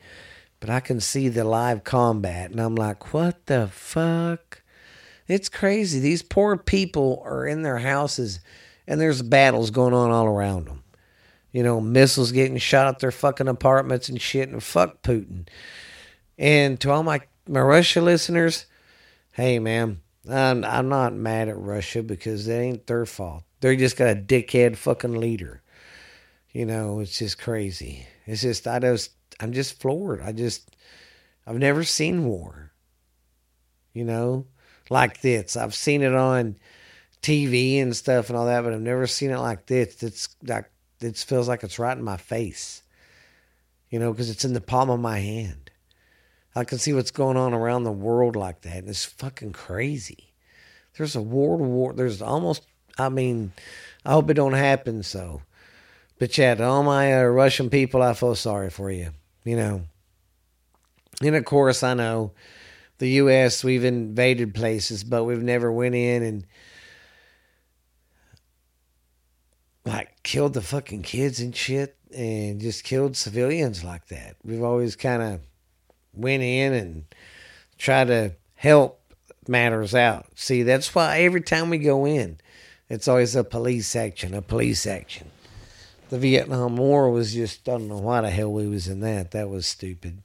but 0.60 0.68
I 0.68 0.80
can 0.80 1.00
see 1.00 1.28
the 1.28 1.44
live 1.44 1.82
combat. 1.84 2.50
And 2.50 2.60
I'm 2.60 2.74
like, 2.74 3.14
what 3.14 3.46
the 3.46 3.68
fuck? 3.68 4.62
It's 5.26 5.48
crazy. 5.48 6.00
These 6.00 6.22
poor 6.22 6.56
people 6.56 7.22
are 7.24 7.46
in 7.46 7.62
their 7.62 7.78
houses 7.78 8.40
and 8.86 9.00
there's 9.00 9.22
battles 9.22 9.70
going 9.70 9.94
on 9.94 10.10
all 10.10 10.26
around 10.26 10.66
them. 10.66 10.82
You 11.56 11.62
know, 11.62 11.80
missiles 11.80 12.32
getting 12.32 12.58
shot 12.58 12.86
at 12.86 12.98
their 12.98 13.10
fucking 13.10 13.48
apartments 13.48 14.10
and 14.10 14.20
shit, 14.20 14.50
and 14.50 14.62
fuck 14.62 15.00
Putin. 15.00 15.48
And 16.36 16.78
to 16.80 16.90
all 16.90 17.02
my, 17.02 17.22
my 17.48 17.62
Russia 17.62 18.02
listeners, 18.02 18.66
hey, 19.32 19.58
man, 19.58 20.02
I'm, 20.30 20.66
I'm 20.66 20.90
not 20.90 21.14
mad 21.14 21.48
at 21.48 21.56
Russia 21.56 22.02
because 22.02 22.46
it 22.46 22.52
ain't 22.52 22.86
their 22.86 23.06
fault. 23.06 23.42
They 23.60 23.74
just 23.74 23.96
got 23.96 24.10
a 24.10 24.20
dickhead 24.20 24.76
fucking 24.76 25.14
leader. 25.14 25.62
You 26.52 26.66
know, 26.66 27.00
it's 27.00 27.18
just 27.18 27.38
crazy. 27.38 28.06
It's 28.26 28.42
just, 28.42 28.68
I 28.68 28.78
just, 28.78 29.12
I'm 29.40 29.54
just 29.54 29.80
floored. 29.80 30.20
I 30.20 30.32
just, 30.32 30.76
I've 31.46 31.56
never 31.56 31.84
seen 31.84 32.26
war. 32.26 32.70
You 33.94 34.04
know, 34.04 34.44
like 34.90 35.22
this. 35.22 35.56
I've 35.56 35.74
seen 35.74 36.02
it 36.02 36.14
on 36.14 36.58
TV 37.22 37.80
and 37.80 37.96
stuff 37.96 38.28
and 38.28 38.36
all 38.36 38.44
that, 38.44 38.62
but 38.62 38.74
I've 38.74 38.80
never 38.82 39.06
seen 39.06 39.30
it 39.30 39.38
like 39.38 39.64
this. 39.64 40.02
It's 40.02 40.36
like 40.42 40.70
it 41.00 41.16
feels 41.16 41.48
like 41.48 41.62
it's 41.62 41.78
right 41.78 41.96
in 41.96 42.04
my 42.04 42.16
face, 42.16 42.82
you 43.90 43.98
know, 43.98 44.12
because 44.12 44.30
it's 44.30 44.44
in 44.44 44.54
the 44.54 44.60
palm 44.60 44.90
of 44.90 45.00
my 45.00 45.18
hand. 45.18 45.70
I 46.54 46.64
can 46.64 46.78
see 46.78 46.92
what's 46.92 47.10
going 47.10 47.36
on 47.36 47.52
around 47.52 47.84
the 47.84 47.92
world 47.92 48.34
like 48.34 48.62
that, 48.62 48.78
and 48.78 48.88
it's 48.88 49.04
fucking 49.04 49.52
crazy. 49.52 50.32
There's 50.96 51.14
a 51.14 51.20
world 51.20 51.60
war. 51.60 51.92
There's 51.92 52.22
almost. 52.22 52.62
I 52.98 53.10
mean, 53.10 53.52
I 54.06 54.12
hope 54.12 54.30
it 54.30 54.34
don't 54.34 54.54
happen. 54.54 55.02
So, 55.02 55.42
but 56.18 56.36
yeah, 56.38 56.54
to 56.54 56.64
all 56.64 56.82
my 56.82 57.20
uh, 57.20 57.24
Russian 57.24 57.68
people, 57.68 58.02
I 58.02 58.14
feel 58.14 58.34
sorry 58.34 58.70
for 58.70 58.90
you. 58.90 59.10
You 59.44 59.56
know, 59.56 59.82
and 61.20 61.36
of 61.36 61.44
course, 61.44 61.82
I 61.82 61.92
know 61.92 62.32
the 62.98 63.10
U.S. 63.10 63.62
We've 63.62 63.84
invaded 63.84 64.54
places, 64.54 65.04
but 65.04 65.24
we've 65.24 65.42
never 65.42 65.70
went 65.70 65.94
in 65.94 66.22
and 66.22 66.46
like 69.86 70.22
killed 70.22 70.54
the 70.54 70.60
fucking 70.60 71.02
kids 71.02 71.40
and 71.40 71.54
shit, 71.56 71.96
and 72.14 72.60
just 72.60 72.84
killed 72.84 73.16
civilians 73.16 73.82
like 73.84 74.08
that. 74.08 74.36
We've 74.44 74.62
always 74.62 74.96
kind 74.96 75.22
of 75.22 75.40
went 76.12 76.42
in 76.42 76.72
and 76.72 77.04
tried 77.78 78.08
to 78.08 78.32
help 78.54 79.00
matters 79.48 79.94
out. 79.94 80.26
See, 80.34 80.62
that's 80.62 80.94
why 80.94 81.20
every 81.20 81.40
time 81.42 81.70
we 81.70 81.78
go 81.78 82.06
in, 82.06 82.38
It's 82.88 83.08
always 83.08 83.34
a 83.34 83.42
police 83.42 83.96
action, 83.96 84.32
a 84.34 84.42
police 84.42 84.86
action. 84.86 85.30
The 86.08 86.18
Vietnam 86.18 86.76
War 86.76 87.10
was 87.10 87.34
just 87.34 87.68
I 87.68 87.72
don't 87.72 87.88
know 87.88 87.98
why 87.98 88.20
the 88.20 88.30
hell 88.30 88.52
we 88.52 88.68
was 88.68 88.86
in 88.86 89.00
that. 89.00 89.32
That 89.32 89.48
was 89.48 89.66
stupid. 89.66 90.22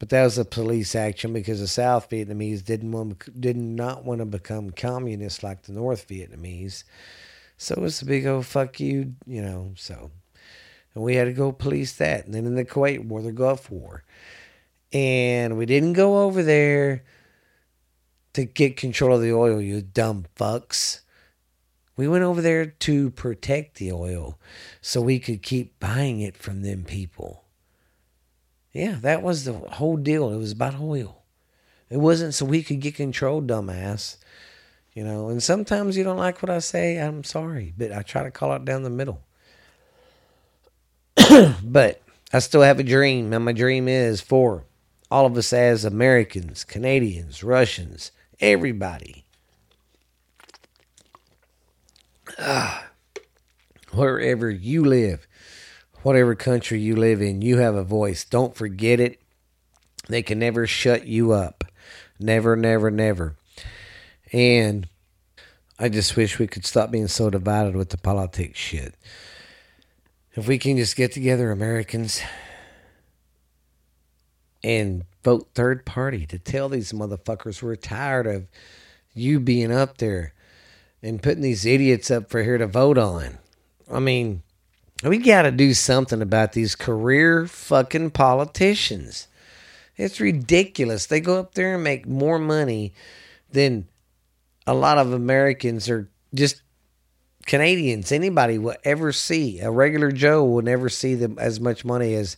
But 0.00 0.08
that 0.08 0.24
was 0.24 0.36
a 0.36 0.44
police 0.44 0.96
action 0.96 1.32
because 1.32 1.60
the 1.60 1.68
South 1.68 2.10
Vietnamese 2.10 2.64
didn't 2.64 2.90
want 2.90 3.40
did 3.40 3.56
not 3.56 4.04
want 4.04 4.18
to 4.18 4.24
become 4.24 4.70
communist 4.70 5.44
like 5.44 5.62
the 5.62 5.72
North 5.72 6.08
Vietnamese. 6.08 6.82
So 7.62 7.76
it 7.76 7.80
was 7.80 8.02
a 8.02 8.06
big 8.06 8.26
old 8.26 8.44
fuck 8.44 8.80
you, 8.80 9.14
you 9.24 9.40
know. 9.40 9.72
So 9.76 10.10
and 10.94 11.04
we 11.04 11.14
had 11.14 11.24
to 11.24 11.32
go 11.32 11.52
police 11.52 11.92
that. 11.94 12.26
And 12.26 12.34
then 12.34 12.44
in 12.44 12.56
the 12.56 12.64
Kuwait 12.64 13.04
War, 13.04 13.22
the 13.22 13.30
Gulf 13.30 13.70
War, 13.70 14.02
and 14.92 15.56
we 15.56 15.64
didn't 15.64 15.92
go 15.92 16.24
over 16.24 16.42
there 16.42 17.04
to 18.32 18.44
get 18.44 18.76
control 18.76 19.16
of 19.16 19.22
the 19.22 19.32
oil. 19.32 19.60
You 19.60 19.80
dumb 19.80 20.26
fucks. 20.36 21.02
We 21.96 22.08
went 22.08 22.24
over 22.24 22.40
there 22.40 22.66
to 22.66 23.10
protect 23.10 23.76
the 23.76 23.92
oil 23.92 24.40
so 24.80 25.00
we 25.00 25.20
could 25.20 25.42
keep 25.42 25.78
buying 25.78 26.20
it 26.20 26.36
from 26.36 26.62
them 26.62 26.82
people. 26.82 27.44
Yeah, 28.72 28.96
that 29.02 29.22
was 29.22 29.44
the 29.44 29.52
whole 29.52 29.98
deal. 29.98 30.30
It 30.30 30.38
was 30.38 30.52
about 30.52 30.80
oil. 30.80 31.22
It 31.90 31.98
wasn't 31.98 32.34
so 32.34 32.44
we 32.44 32.62
could 32.62 32.80
get 32.80 32.96
control, 32.96 33.40
dumbass. 33.40 34.16
You 34.94 35.04
know, 35.04 35.28
and 35.28 35.42
sometimes 35.42 35.96
you 35.96 36.04
don't 36.04 36.18
like 36.18 36.42
what 36.42 36.50
I 36.50 36.58
say. 36.58 36.98
I'm 36.98 37.24
sorry, 37.24 37.72
but 37.76 37.92
I 37.92 38.02
try 38.02 38.22
to 38.24 38.30
call 38.30 38.54
it 38.54 38.64
down 38.64 38.82
the 38.82 38.90
middle. 38.90 39.22
but 41.62 42.02
I 42.32 42.38
still 42.40 42.62
have 42.62 42.78
a 42.78 42.84
dream, 42.84 43.32
and 43.32 43.44
my 43.44 43.52
dream 43.52 43.88
is 43.88 44.20
for 44.20 44.64
all 45.10 45.26
of 45.26 45.36
us 45.36 45.52
as 45.52 45.84
Americans, 45.84 46.64
Canadians, 46.64 47.42
Russians, 47.42 48.12
everybody. 48.40 49.24
Ah, 52.38 52.86
wherever 53.92 54.50
you 54.50 54.84
live, 54.84 55.26
whatever 56.02 56.34
country 56.34 56.80
you 56.80 56.96
live 56.96 57.22
in, 57.22 57.42
you 57.42 57.58
have 57.58 57.74
a 57.74 57.84
voice. 57.84 58.24
Don't 58.24 58.54
forget 58.54 59.00
it. 59.00 59.20
They 60.08 60.22
can 60.22 60.38
never 60.38 60.66
shut 60.66 61.06
you 61.06 61.32
up. 61.32 61.64
Never, 62.18 62.56
never, 62.56 62.90
never. 62.90 63.36
And 64.32 64.88
I 65.78 65.88
just 65.88 66.16
wish 66.16 66.38
we 66.38 66.46
could 66.46 66.64
stop 66.64 66.90
being 66.90 67.08
so 67.08 67.28
divided 67.28 67.76
with 67.76 67.90
the 67.90 67.98
politics 67.98 68.58
shit. 68.58 68.94
If 70.34 70.48
we 70.48 70.58
can 70.58 70.76
just 70.76 70.96
get 70.96 71.12
together, 71.12 71.50
Americans, 71.50 72.22
and 74.64 75.04
vote 75.22 75.48
third 75.54 75.84
party 75.84 76.24
to 76.26 76.38
tell 76.38 76.68
these 76.68 76.92
motherfuckers 76.92 77.62
we're 77.62 77.76
tired 77.76 78.26
of 78.26 78.46
you 79.14 79.40
being 79.40 79.72
up 79.72 79.98
there 79.98 80.32
and 81.02 81.22
putting 81.22 81.42
these 81.42 81.66
idiots 81.66 82.10
up 82.10 82.30
for 82.30 82.42
here 82.42 82.58
to 82.58 82.66
vote 82.66 82.96
on. 82.96 83.38
I 83.92 83.98
mean, 83.98 84.42
we 85.02 85.18
got 85.18 85.42
to 85.42 85.50
do 85.50 85.74
something 85.74 86.22
about 86.22 86.52
these 86.52 86.76
career 86.76 87.46
fucking 87.46 88.12
politicians. 88.12 89.28
It's 89.96 90.20
ridiculous. 90.20 91.06
They 91.06 91.20
go 91.20 91.38
up 91.40 91.54
there 91.54 91.74
and 91.74 91.84
make 91.84 92.06
more 92.06 92.38
money 92.38 92.94
than 93.50 93.88
a 94.66 94.74
lot 94.74 94.98
of 94.98 95.12
Americans 95.12 95.88
or 95.88 96.10
just 96.34 96.62
Canadians. 97.46 98.12
Anybody 98.12 98.58
will 98.58 98.76
ever 98.84 99.12
see. 99.12 99.60
A 99.60 99.70
regular 99.70 100.12
Joe 100.12 100.44
will 100.44 100.62
never 100.62 100.88
see 100.88 101.14
them 101.14 101.38
as 101.38 101.60
much 101.60 101.84
money 101.84 102.14
as 102.14 102.36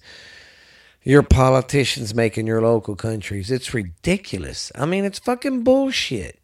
your 1.03 1.23
politicians 1.23 2.15
make 2.15 2.39
in 2.39 2.47
your 2.47 2.63
local 2.63 2.97
countries. 2.97 3.51
It's 3.51 3.75
ridiculous. 3.75 4.73
I 4.75 4.87
mean, 4.87 5.05
it's 5.05 5.19
fucking 5.19 5.63
bullshit. 5.63 6.41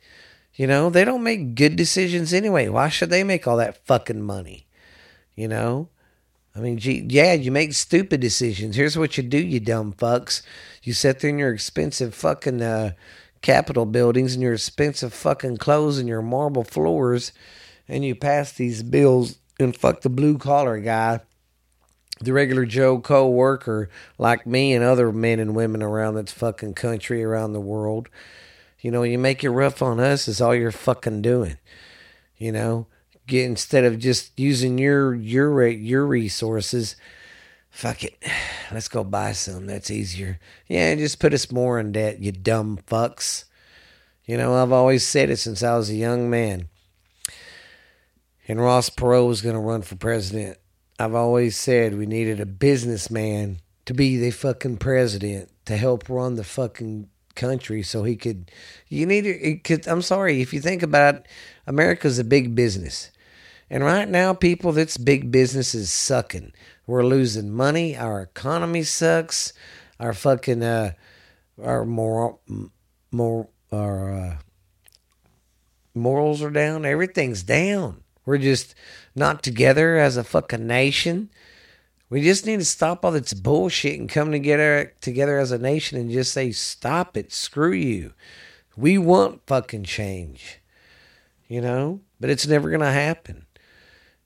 You 0.54 0.66
know, 0.66 0.90
they 0.90 1.04
don't 1.04 1.22
make 1.22 1.54
good 1.54 1.76
decisions 1.76 2.34
anyway. 2.34 2.68
Why 2.68 2.90
should 2.90 3.08
they 3.08 3.24
make 3.24 3.48
all 3.48 3.56
that 3.56 3.86
fucking 3.86 4.20
money? 4.20 4.66
You 5.34 5.48
know? 5.48 5.88
I 6.54 6.58
mean, 6.58 6.78
gee, 6.78 7.06
yeah, 7.08 7.32
you 7.32 7.50
make 7.50 7.72
stupid 7.72 8.20
decisions. 8.20 8.76
Here's 8.76 8.98
what 8.98 9.16
you 9.16 9.22
do, 9.22 9.38
you 9.38 9.60
dumb 9.60 9.94
fucks. 9.94 10.42
You 10.82 10.92
sit 10.92 11.20
there 11.20 11.30
in 11.30 11.38
your 11.38 11.54
expensive 11.54 12.14
fucking 12.14 12.60
uh, 12.60 12.92
Capitol 13.42 13.86
buildings 13.86 14.34
and 14.34 14.42
your 14.42 14.54
expensive 14.54 15.14
fucking 15.14 15.56
clothes 15.56 15.98
and 15.98 16.08
your 16.08 16.22
marble 16.22 16.64
floors, 16.64 17.32
and 17.88 18.04
you 18.04 18.14
pass 18.14 18.52
these 18.52 18.82
bills 18.82 19.38
and 19.58 19.76
fuck 19.76 20.02
the 20.02 20.08
blue 20.08 20.38
collar 20.38 20.78
guy 20.78 21.20
the 22.20 22.32
regular 22.32 22.66
Joe 22.66 23.00
co 23.00 23.28
worker 23.28 23.88
like 24.18 24.46
me 24.46 24.74
and 24.74 24.84
other 24.84 25.10
men 25.10 25.40
and 25.40 25.54
women 25.54 25.82
around 25.82 26.14
this 26.14 26.32
fucking 26.32 26.74
country, 26.74 27.24
around 27.24 27.52
the 27.52 27.60
world. 27.60 28.08
You 28.80 28.90
know, 28.90 29.02
you 29.02 29.18
make 29.18 29.42
it 29.42 29.50
rough 29.50 29.82
on 29.82 30.00
us 30.00 30.28
is 30.28 30.40
all 30.40 30.54
you're 30.54 30.70
fucking 30.70 31.22
doing. 31.22 31.56
You 32.36 32.52
know, 32.52 32.86
get 33.26 33.44
instead 33.44 33.84
of 33.84 33.98
just 33.98 34.38
using 34.38 34.78
your 34.78 35.14
your 35.14 35.66
your 35.66 36.06
resources, 36.06 36.96
fuck 37.70 38.04
it, 38.04 38.22
let's 38.72 38.88
go 38.88 39.04
buy 39.04 39.32
some. 39.32 39.66
That's 39.66 39.90
easier. 39.90 40.38
Yeah, 40.68 40.94
just 40.94 41.20
put 41.20 41.34
us 41.34 41.50
more 41.50 41.78
in 41.80 41.92
debt, 41.92 42.20
you 42.20 42.32
dumb 42.32 42.78
fucks. 42.86 43.44
You 44.26 44.36
know, 44.36 44.54
I've 44.54 44.72
always 44.72 45.04
said 45.04 45.30
it 45.30 45.38
since 45.38 45.62
I 45.62 45.76
was 45.76 45.90
a 45.90 45.94
young 45.94 46.30
man. 46.30 46.68
And 48.46 48.60
Ross 48.60 48.90
Perot 48.90 49.26
was 49.26 49.42
going 49.42 49.54
to 49.54 49.60
run 49.60 49.82
for 49.82 49.96
president. 49.96 50.58
I've 50.98 51.14
always 51.14 51.56
said 51.56 51.96
we 51.96 52.06
needed 52.06 52.40
a 52.40 52.46
businessman 52.46 53.60
to 53.86 53.94
be 53.94 54.18
the 54.18 54.30
fucking 54.30 54.76
president 54.76 55.50
to 55.64 55.76
help 55.76 56.08
run 56.08 56.34
the 56.34 56.44
fucking 56.44 57.08
country 57.34 57.82
so 57.82 58.02
he 58.02 58.16
could 58.16 58.50
you 58.88 59.06
need 59.06 59.24
it 59.24 59.64
could 59.64 59.86
I'm 59.86 60.02
sorry 60.02 60.42
if 60.42 60.52
you 60.52 60.60
think 60.60 60.82
about 60.82 61.14
it, 61.14 61.26
America's 61.66 62.18
a 62.18 62.24
big 62.24 62.54
business. 62.54 63.10
And 63.70 63.84
right 63.84 64.08
now 64.08 64.34
people 64.34 64.72
that's 64.72 64.96
big 64.96 65.30
business 65.30 65.74
is 65.74 65.90
sucking. 65.90 66.52
We're 66.90 67.06
losing 67.06 67.52
money, 67.52 67.96
our 67.96 68.20
economy 68.20 68.82
sucks, 68.82 69.52
our 70.00 70.12
fucking 70.12 70.64
uh 70.64 70.94
our 71.62 71.84
moral 71.84 72.40
more 73.12 73.46
our 73.70 74.12
uh, 74.12 74.36
morals 75.94 76.42
are 76.42 76.50
down, 76.50 76.84
everything's 76.84 77.44
down. 77.44 78.02
We're 78.26 78.38
just 78.38 78.74
not 79.14 79.44
together 79.44 79.98
as 79.98 80.16
a 80.16 80.24
fucking 80.24 80.66
nation. 80.66 81.30
We 82.08 82.22
just 82.22 82.44
need 82.44 82.58
to 82.58 82.64
stop 82.64 83.04
all 83.04 83.12
this 83.12 83.34
bullshit 83.34 84.00
and 84.00 84.08
come 84.08 84.32
together 84.32 84.92
together 85.00 85.38
as 85.38 85.52
a 85.52 85.58
nation 85.58 85.96
and 85.96 86.10
just 86.10 86.32
say, 86.32 86.50
stop 86.50 87.16
it, 87.16 87.32
screw 87.32 87.70
you. 87.70 88.14
We 88.76 88.98
want 88.98 89.46
fucking 89.46 89.84
change. 89.84 90.60
You 91.46 91.60
know? 91.60 92.00
But 92.18 92.30
it's 92.30 92.48
never 92.48 92.68
gonna 92.68 92.90
happen. 92.90 93.46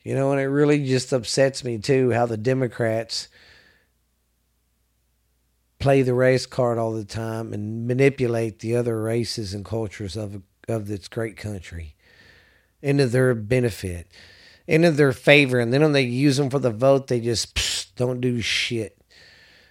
You 0.04 0.14
know, 0.14 0.30
and 0.30 0.40
it 0.40 0.44
really 0.44 0.86
just 0.86 1.12
upsets 1.12 1.64
me 1.64 1.78
too 1.78 2.10
how 2.10 2.26
the 2.26 2.36
Democrats 2.36 3.28
play 5.78 6.02
the 6.02 6.14
race 6.14 6.46
card 6.46 6.78
all 6.78 6.92
the 6.92 7.04
time 7.04 7.52
and 7.52 7.86
manipulate 7.86 8.60
the 8.60 8.76
other 8.76 9.02
races 9.02 9.52
and 9.52 9.64
cultures 9.64 10.16
of 10.16 10.42
of 10.68 10.86
this 10.86 11.08
great 11.08 11.36
country 11.36 11.94
into 12.80 13.06
their 13.06 13.34
benefit 13.34 14.06
into 14.66 14.90
their 14.90 15.12
favor, 15.12 15.60
and 15.60 15.72
then 15.72 15.82
when 15.82 15.92
they 15.92 16.02
use 16.02 16.36
them 16.36 16.50
for 16.50 16.58
the 16.58 16.70
vote, 16.70 17.08
they 17.08 17.20
just 17.20 17.54
psh, 17.54 17.86
don't 17.96 18.20
do 18.20 18.40
shit. 18.40 18.98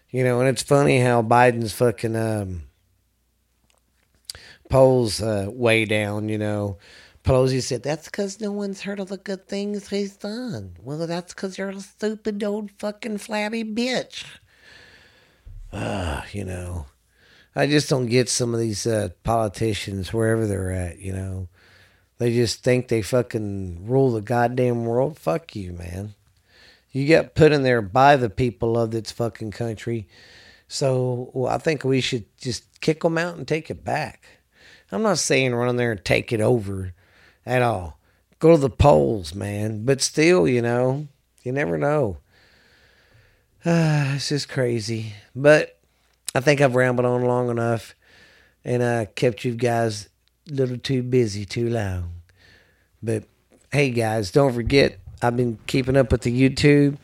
You 0.10 0.24
know, 0.24 0.40
and 0.40 0.50
it's 0.50 0.62
funny 0.62 1.00
how 1.00 1.24
Biden's 1.24 1.74
fucking 1.74 2.16
um, 2.16 2.64
polls 4.70 5.22
uh, 5.22 5.48
way 5.50 5.86
down. 5.86 6.30
You 6.30 6.38
know, 6.38 6.78
Pelosi 7.24 7.62
said 7.62 7.84
that's 7.84 8.06
because 8.06 8.42
no 8.42 8.52
one's 8.52 8.82
heard 8.82 9.00
of 9.00 9.08
the 9.08 9.18
good 9.18 9.48
things 9.48 9.88
he's 9.88 10.18
done. 10.18 10.76
Well, 10.82 11.08
that's 11.08 11.34
because 11.34 11.58
you're 11.58 11.70
a 11.70 11.80
stupid 11.80 12.44
old 12.44 12.72
fucking 12.72 13.20
flabby 13.20 13.64
bitch. 13.64 14.26
Uh, 15.72 16.24
you 16.34 16.44
know, 16.44 16.86
I 17.56 17.68
just 17.68 17.90
don't 17.90 18.08
get 18.08 18.28
some 18.28 18.54
of 18.54 18.60
these 18.60 18.86
uh, 18.86 19.10
politicians 19.24 20.12
wherever 20.12 20.46
they're 20.46 20.74
at. 20.74 21.00
You 21.00 21.14
know, 21.14 21.48
they 22.18 22.34
just 22.34 22.62
think 22.62 22.90
they 22.90 23.02
fucking 23.02 23.88
rule 23.88 24.12
the 24.12 24.22
goddamn 24.22 24.86
world. 24.86 25.18
Fuck 25.18 25.56
you, 25.56 25.72
man. 25.72 26.16
You 26.92 27.06
get 27.08 27.36
put 27.36 27.54
in 27.54 27.64
there 27.64 27.82
by 27.82 28.18
the 28.18 28.30
people 28.30 28.78
of 28.78 28.92
this 28.92 29.12
fucking 29.12 29.52
country. 29.52 30.10
So 30.68 31.32
well, 31.34 31.54
I 31.54 31.58
think 31.58 31.86
we 31.86 32.02
should 32.02 32.26
just 32.38 32.82
kick 32.82 33.02
them 33.02 33.18
out 33.18 33.38
and 33.38 33.48
take 33.48 33.72
it 33.72 33.86
back. 33.86 34.26
I'm 34.92 35.02
not 35.02 35.20
saying 35.20 35.56
run 35.56 35.70
in 35.70 35.78
there 35.78 35.92
and 35.92 36.04
take 36.04 36.34
it 36.34 36.42
over 36.42 36.94
at 37.46 37.62
all. 37.62 38.00
Go 38.40 38.52
to 38.52 38.58
the 38.58 38.70
polls, 38.70 39.34
man. 39.34 39.86
But 39.86 40.02
still, 40.02 40.48
you 40.48 40.62
know, 40.62 41.08
you 41.44 41.52
never 41.52 41.78
know. 41.78 42.18
Uh, 43.66 44.12
it's 44.16 44.30
just 44.30 44.50
crazy. 44.50 45.14
But 45.36 45.80
I 46.36 46.40
think 46.40 46.62
I've 46.62 46.76
rambled 46.76 47.06
on 47.06 47.24
long 47.24 47.50
enough 47.50 47.96
and 48.66 48.84
I 48.84 49.06
kept 49.06 49.44
you 49.44 49.54
guys 49.54 50.10
a 50.50 50.54
little 50.54 50.78
too 50.78 51.04
busy 51.04 51.46
too 51.46 51.70
long. 51.70 52.12
But 53.02 53.26
hey, 53.72 53.90
guys, 53.90 54.32
don't 54.32 54.54
forget, 54.54 55.00
I've 55.22 55.36
been 55.38 55.58
keeping 55.68 55.98
up 55.98 56.12
with 56.12 56.22
the 56.22 56.50
YouTube, 56.50 56.98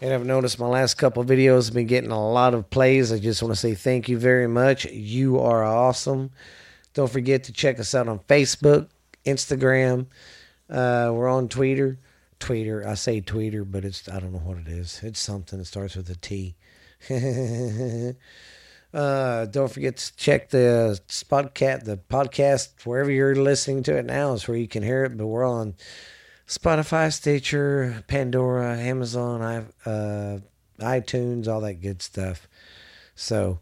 and 0.00 0.12
I've 0.12 0.26
noticed 0.26 0.58
my 0.58 0.66
last 0.66 0.94
couple 0.94 1.24
videos 1.24 1.66
have 1.66 1.74
been 1.74 1.86
getting 1.86 2.10
a 2.10 2.30
lot 2.30 2.54
of 2.54 2.68
plays. 2.70 3.12
I 3.12 3.18
just 3.18 3.42
want 3.42 3.54
to 3.54 3.60
say 3.60 3.74
thank 3.74 4.08
you 4.08 4.18
very 4.18 4.46
much. 4.46 4.86
You 4.86 5.38
are 5.40 5.64
awesome. 5.64 6.30
Don't 6.94 7.10
forget 7.10 7.44
to 7.44 7.52
check 7.52 7.78
us 7.78 7.94
out 7.94 8.08
on 8.08 8.18
Facebook, 8.20 8.88
Instagram, 9.24 10.06
Uh, 10.68 11.10
we're 11.12 11.28
on 11.28 11.48
Twitter. 11.48 11.98
Twitter. 12.38 12.86
I 12.86 12.94
say 12.94 13.20
tweeter, 13.20 13.70
but 13.70 13.84
it's 13.84 14.08
I 14.08 14.18
don't 14.18 14.32
know 14.32 14.38
what 14.38 14.58
it 14.58 14.68
is. 14.68 15.00
It's 15.02 15.20
something 15.20 15.58
that 15.58 15.66
starts 15.66 15.94
with 15.96 16.08
a 16.10 16.16
T. 16.16 16.56
uh, 18.94 19.46
don't 19.46 19.70
forget 19.70 19.96
to 19.98 20.16
check 20.16 20.50
the 20.50 21.00
Spotcat 21.08 21.84
the 21.84 21.96
podcast 21.96 22.84
wherever 22.84 23.10
you're 23.10 23.36
listening 23.36 23.82
to 23.84 23.96
it 23.96 24.06
now 24.06 24.32
is 24.32 24.48
where 24.48 24.56
you 24.56 24.68
can 24.68 24.82
hear 24.82 25.04
it. 25.04 25.16
But 25.16 25.26
we're 25.26 25.44
on 25.44 25.74
Spotify, 26.46 27.12
Stitcher, 27.12 28.04
Pandora, 28.08 28.76
Amazon, 28.76 29.42
uh, 29.84 30.38
iTunes, 30.80 31.46
all 31.46 31.60
that 31.60 31.74
good 31.74 32.02
stuff. 32.02 32.48
So, 33.14 33.60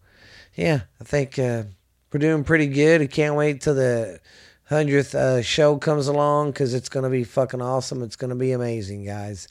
yeah, 0.54 0.82
I 1.00 1.04
think 1.04 1.38
uh, 1.38 1.64
we're 2.12 2.20
doing 2.20 2.44
pretty 2.44 2.68
good. 2.68 3.02
I 3.02 3.06
can't 3.06 3.34
wait 3.34 3.60
till 3.60 3.74
the 3.74 4.20
hundredth 4.68 5.14
uh, 5.14 5.42
show 5.42 5.76
comes 5.78 6.08
along 6.08 6.50
because 6.50 6.74
it's 6.74 6.88
gonna 6.88 7.10
be 7.10 7.24
fucking 7.24 7.62
awesome. 7.62 8.02
It's 8.02 8.16
gonna 8.16 8.36
be 8.36 8.52
amazing, 8.52 9.04
guys. 9.04 9.48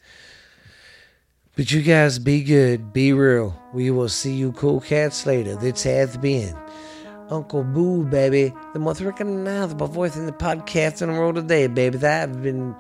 But 1.56 1.72
you 1.72 1.82
guys 1.82 2.20
be 2.20 2.44
good, 2.44 2.94
be 2.94 3.14
real. 3.14 3.60
We 3.74 3.90
will 3.90 4.10
see 4.10 4.34
you 4.34 4.52
cool 4.52 4.80
cats 4.80 5.26
later. 5.26 5.56
This 5.56 5.82
has 5.84 6.16
been 6.18 6.56
Uncle 7.30 7.64
Boo, 7.64 8.04
baby, 8.06 8.54
the 8.74 8.80
most 8.80 9.02
recognizable 9.02 9.88
voice 9.88 10.16
in 10.16 10.28
the 10.28 10.32
podcast 10.32 11.02
in 11.02 11.12
the 11.12 11.20
world 11.20 11.36
today, 11.36 11.66
baby. 11.66 11.98
That 11.98 12.30
I've 12.30 12.44
been. 12.44 12.76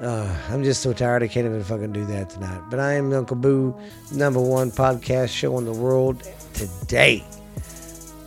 Uh, 0.00 0.34
I'm 0.48 0.64
just 0.64 0.82
so 0.82 0.92
tired. 0.94 1.22
I 1.22 1.28
can't 1.28 1.46
even 1.46 1.62
fucking 1.62 1.92
do 1.92 2.06
that 2.06 2.30
tonight. 2.30 2.62
But 2.70 2.78
I 2.78 2.94
am 2.94 3.12
Uncle 3.12 3.36
Boo, 3.36 3.76
number 4.12 4.40
one 4.40 4.70
podcast 4.70 5.28
show 5.28 5.58
in 5.58 5.64
the 5.66 5.72
world 5.72 6.22
today. 6.54 7.24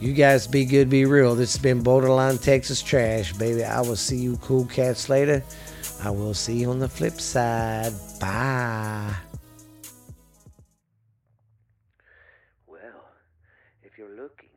You 0.03 0.11
guys 0.11 0.47
be 0.47 0.65
good, 0.65 0.89
be 0.89 1.05
real. 1.05 1.33
This 1.33 1.53
has 1.53 1.61
been 1.61 1.81
Borderline 1.81 2.37
Texas 2.37 2.81
Trash, 2.81 3.31
baby. 3.31 3.63
I 3.63 3.79
will 3.79 3.95
see 3.95 4.17
you 4.17 4.35
cool 4.41 4.65
cats 4.65 5.07
later. 5.07 5.41
I 6.03 6.09
will 6.09 6.33
see 6.33 6.57
you 6.57 6.71
on 6.71 6.79
the 6.79 6.89
flip 6.89 7.21
side. 7.21 7.93
Bye. 8.19 9.15
Well, 12.67 13.15
if 13.81 13.97
you're 13.97 14.13
looking 14.13 14.51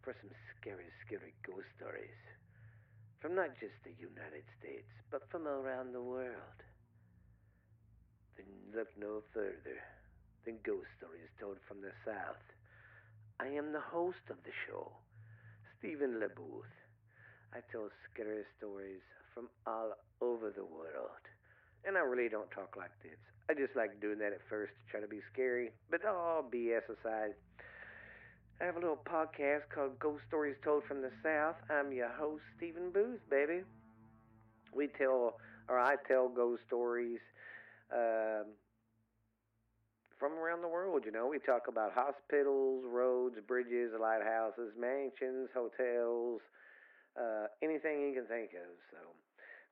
for 0.00 0.16
some 0.22 0.30
scary, 0.58 0.88
scary 1.04 1.34
ghost 1.46 1.68
stories 1.76 2.16
from 3.20 3.34
not 3.34 3.50
just 3.60 3.76
the 3.84 3.92
United 4.00 4.48
States, 4.58 4.88
but 5.10 5.28
from 5.30 5.46
around 5.46 5.92
the 5.92 6.00
world, 6.00 6.56
then 8.38 8.46
look 8.74 8.88
no 8.98 9.20
further 9.34 9.76
than 10.46 10.56
Ghost 10.64 10.88
Stories 10.96 11.28
Told 11.38 11.58
from 11.68 11.82
the 11.82 11.92
South. 12.02 12.45
I 13.40 13.48
am 13.48 13.72
the 13.72 13.80
host 13.80 14.24
of 14.30 14.36
the 14.44 14.52
show, 14.66 14.92
Stephen 15.78 16.20
LeBooth. 16.20 16.72
I 17.54 17.60
tell 17.70 17.88
scary 18.12 18.44
stories 18.58 19.02
from 19.34 19.48
all 19.66 19.92
over 20.20 20.50
the 20.50 20.64
world. 20.64 21.22
And 21.84 21.96
I 21.96 22.00
really 22.00 22.28
don't 22.28 22.50
talk 22.50 22.76
like 22.76 22.92
this. 23.02 23.18
I 23.48 23.54
just 23.54 23.76
like 23.76 24.00
doing 24.00 24.18
that 24.18 24.32
at 24.32 24.40
first 24.48 24.72
to 24.72 24.90
try 24.90 25.00
to 25.00 25.06
be 25.06 25.20
scary, 25.32 25.70
but 25.90 26.04
all 26.04 26.42
BS 26.42 26.84
aside. 26.88 27.34
I 28.60 28.64
have 28.64 28.76
a 28.76 28.80
little 28.80 28.96
podcast 29.08 29.68
called 29.72 29.98
Ghost 29.98 30.22
Stories 30.28 30.56
Told 30.64 30.84
from 30.84 31.02
the 31.02 31.12
South. 31.22 31.56
I'm 31.70 31.92
your 31.92 32.08
host, 32.08 32.42
Stephen 32.56 32.90
Booth, 32.90 33.20
baby. 33.30 33.60
We 34.74 34.88
tell, 34.98 35.36
or 35.68 35.78
I 35.78 35.96
tell 36.08 36.28
ghost 36.28 36.62
stories 36.66 37.20
um, 37.92 38.46
from 40.18 40.32
around 40.34 40.62
the 40.62 40.68
world. 40.68 41.02
You 41.04 41.12
know, 41.12 41.26
we 41.28 41.38
talk 41.38 41.68
about 41.68 41.92
hospitals, 41.92 42.84
roads, 42.86 43.36
bridges, 43.46 43.92
lighthouses, 43.98 44.72
mansions, 44.78 45.48
hotels, 45.54 46.40
uh, 47.18 47.48
anything 47.62 48.02
you 48.08 48.14
can 48.14 48.26
think 48.26 48.52
of. 48.56 48.70
So 48.92 48.98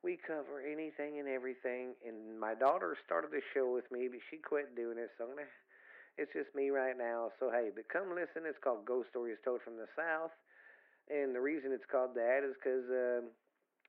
we 0.03 0.17
cover 0.21 0.61
anything 0.61 1.19
and 1.19 1.27
everything. 1.27 1.93
And 2.05 2.39
my 2.39 2.53
daughter 2.53 2.97
started 3.05 3.31
the 3.31 3.41
show 3.53 3.73
with 3.73 3.89
me, 3.91 4.07
but 4.09 4.21
she 4.29 4.37
quit 4.37 4.75
doing 4.75 4.97
it. 4.97 5.11
So 5.17 5.27
gonna. 5.27 5.47
It's 6.17 6.31
just 6.31 6.53
me 6.55 6.69
right 6.71 6.97
now. 6.97 7.31
So 7.39 7.51
hey, 7.51 7.71
but 7.75 7.89
come 7.91 8.15
listen. 8.15 8.47
It's 8.47 8.59
called 8.63 8.85
Ghost 8.85 9.09
Stories 9.11 9.37
Told 9.43 9.61
from 9.63 9.75
the 9.75 9.89
South, 9.99 10.31
and 11.09 11.35
the 11.35 11.41
reason 11.41 11.71
it's 11.73 11.87
called 11.91 12.15
that 12.15 12.41
is 12.45 12.55
because. 12.59 12.85
Um, 12.89 13.31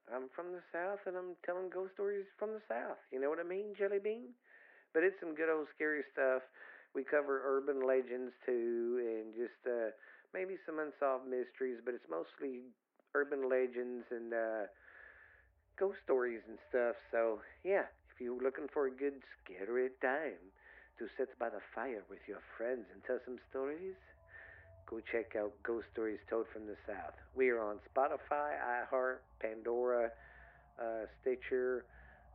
I'm 0.07 0.31
from 0.35 0.53
the 0.55 0.63
South 0.73 1.03
and 1.07 1.17
I'm 1.17 1.35
telling 1.45 1.71
ghost 1.71 1.95
stories 1.95 2.27
from 2.39 2.51
the 2.55 2.63
South. 2.69 2.99
You 3.11 3.21
know 3.21 3.29
what 3.31 3.41
I 3.41 3.49
mean, 3.49 3.75
Jelly 3.79 3.99
Bean? 3.99 4.31
But 4.97 5.05
it's 5.05 5.21
some 5.21 5.37
good 5.37 5.53
old 5.53 5.69
scary 5.77 6.01
stuff. 6.17 6.41
We 6.97 7.05
cover 7.05 7.45
urban 7.45 7.85
legends 7.85 8.33
too, 8.49 8.97
and 9.05 9.37
just 9.37 9.61
uh, 9.69 9.93
maybe 10.33 10.57
some 10.65 10.81
unsolved 10.81 11.29
mysteries, 11.29 11.85
but 11.85 11.93
it's 11.93 12.09
mostly 12.09 12.73
urban 13.13 13.45
legends 13.45 14.09
and 14.09 14.33
uh, 14.33 14.65
ghost 15.77 16.01
stories 16.01 16.41
and 16.49 16.57
stuff. 16.73 16.97
So, 17.13 17.45
yeah, 17.61 17.93
if 18.09 18.25
you're 18.25 18.41
looking 18.41 18.73
for 18.73 18.89
a 18.89 18.91
good 18.91 19.21
scary 19.45 19.93
time 20.01 20.41
to 20.97 21.05
sit 21.21 21.29
by 21.37 21.53
the 21.53 21.61
fire 21.77 22.01
with 22.09 22.25
your 22.25 22.41
friends 22.57 22.89
and 22.89 23.05
tell 23.05 23.21
some 23.29 23.37
stories, 23.53 24.01
go 24.89 25.05
check 25.13 25.37
out 25.37 25.53
Ghost 25.61 25.93
Stories 25.93 26.25
Told 26.25 26.49
from 26.49 26.65
the 26.65 26.81
South. 26.89 27.21
We 27.37 27.53
are 27.53 27.61
on 27.61 27.85
Spotify, 27.85 28.57
iHeart, 28.57 29.21
Pandora, 29.45 30.09
uh, 30.81 31.05
Stitcher. 31.21 31.85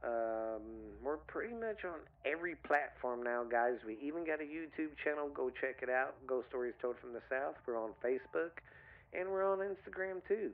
Um, 0.04 0.97
we're 1.04 1.22
pretty 1.30 1.54
much 1.54 1.86
on 1.86 2.02
every 2.26 2.56
platform 2.56 3.22
now, 3.22 3.43
guys. 3.43 3.78
We 3.86 3.97
even 4.02 4.26
got 4.26 4.41
a 4.41 4.49
YouTube 4.49 4.97
channel. 5.04 5.30
Go 5.30 5.49
check 5.49 5.82
it 5.82 5.89
out. 5.89 6.16
Ghost 6.26 6.49
Stories 6.49 6.74
Told 6.82 6.97
from 6.99 7.14
the 7.14 7.22
South. 7.30 7.56
We're 7.68 7.78
on 7.78 7.91
Facebook, 8.04 8.62
and 9.14 9.30
we're 9.30 9.45
on 9.45 9.60
Instagram 9.60 10.26
too. 10.28 10.52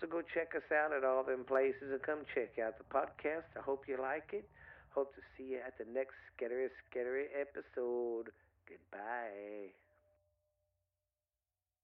So 0.00 0.06
go 0.06 0.22
check 0.22 0.54
us 0.54 0.66
out 0.70 0.92
at 0.92 1.04
all 1.04 1.24
them 1.24 1.44
places 1.44 1.90
and 1.90 2.02
come 2.02 2.20
check 2.34 2.58
out 2.58 2.78
the 2.78 2.86
podcast. 2.90 3.50
I 3.56 3.62
hope 3.62 3.84
you 3.88 3.98
like 4.00 4.30
it. 4.32 4.48
Hope 4.90 5.14
to 5.14 5.20
see 5.36 5.54
you 5.54 5.60
at 5.64 5.78
the 5.78 5.86
next 5.92 6.14
Scary 6.34 6.68
Scary 6.90 7.26
episode. 7.34 8.30
Goodbye. 8.66 9.74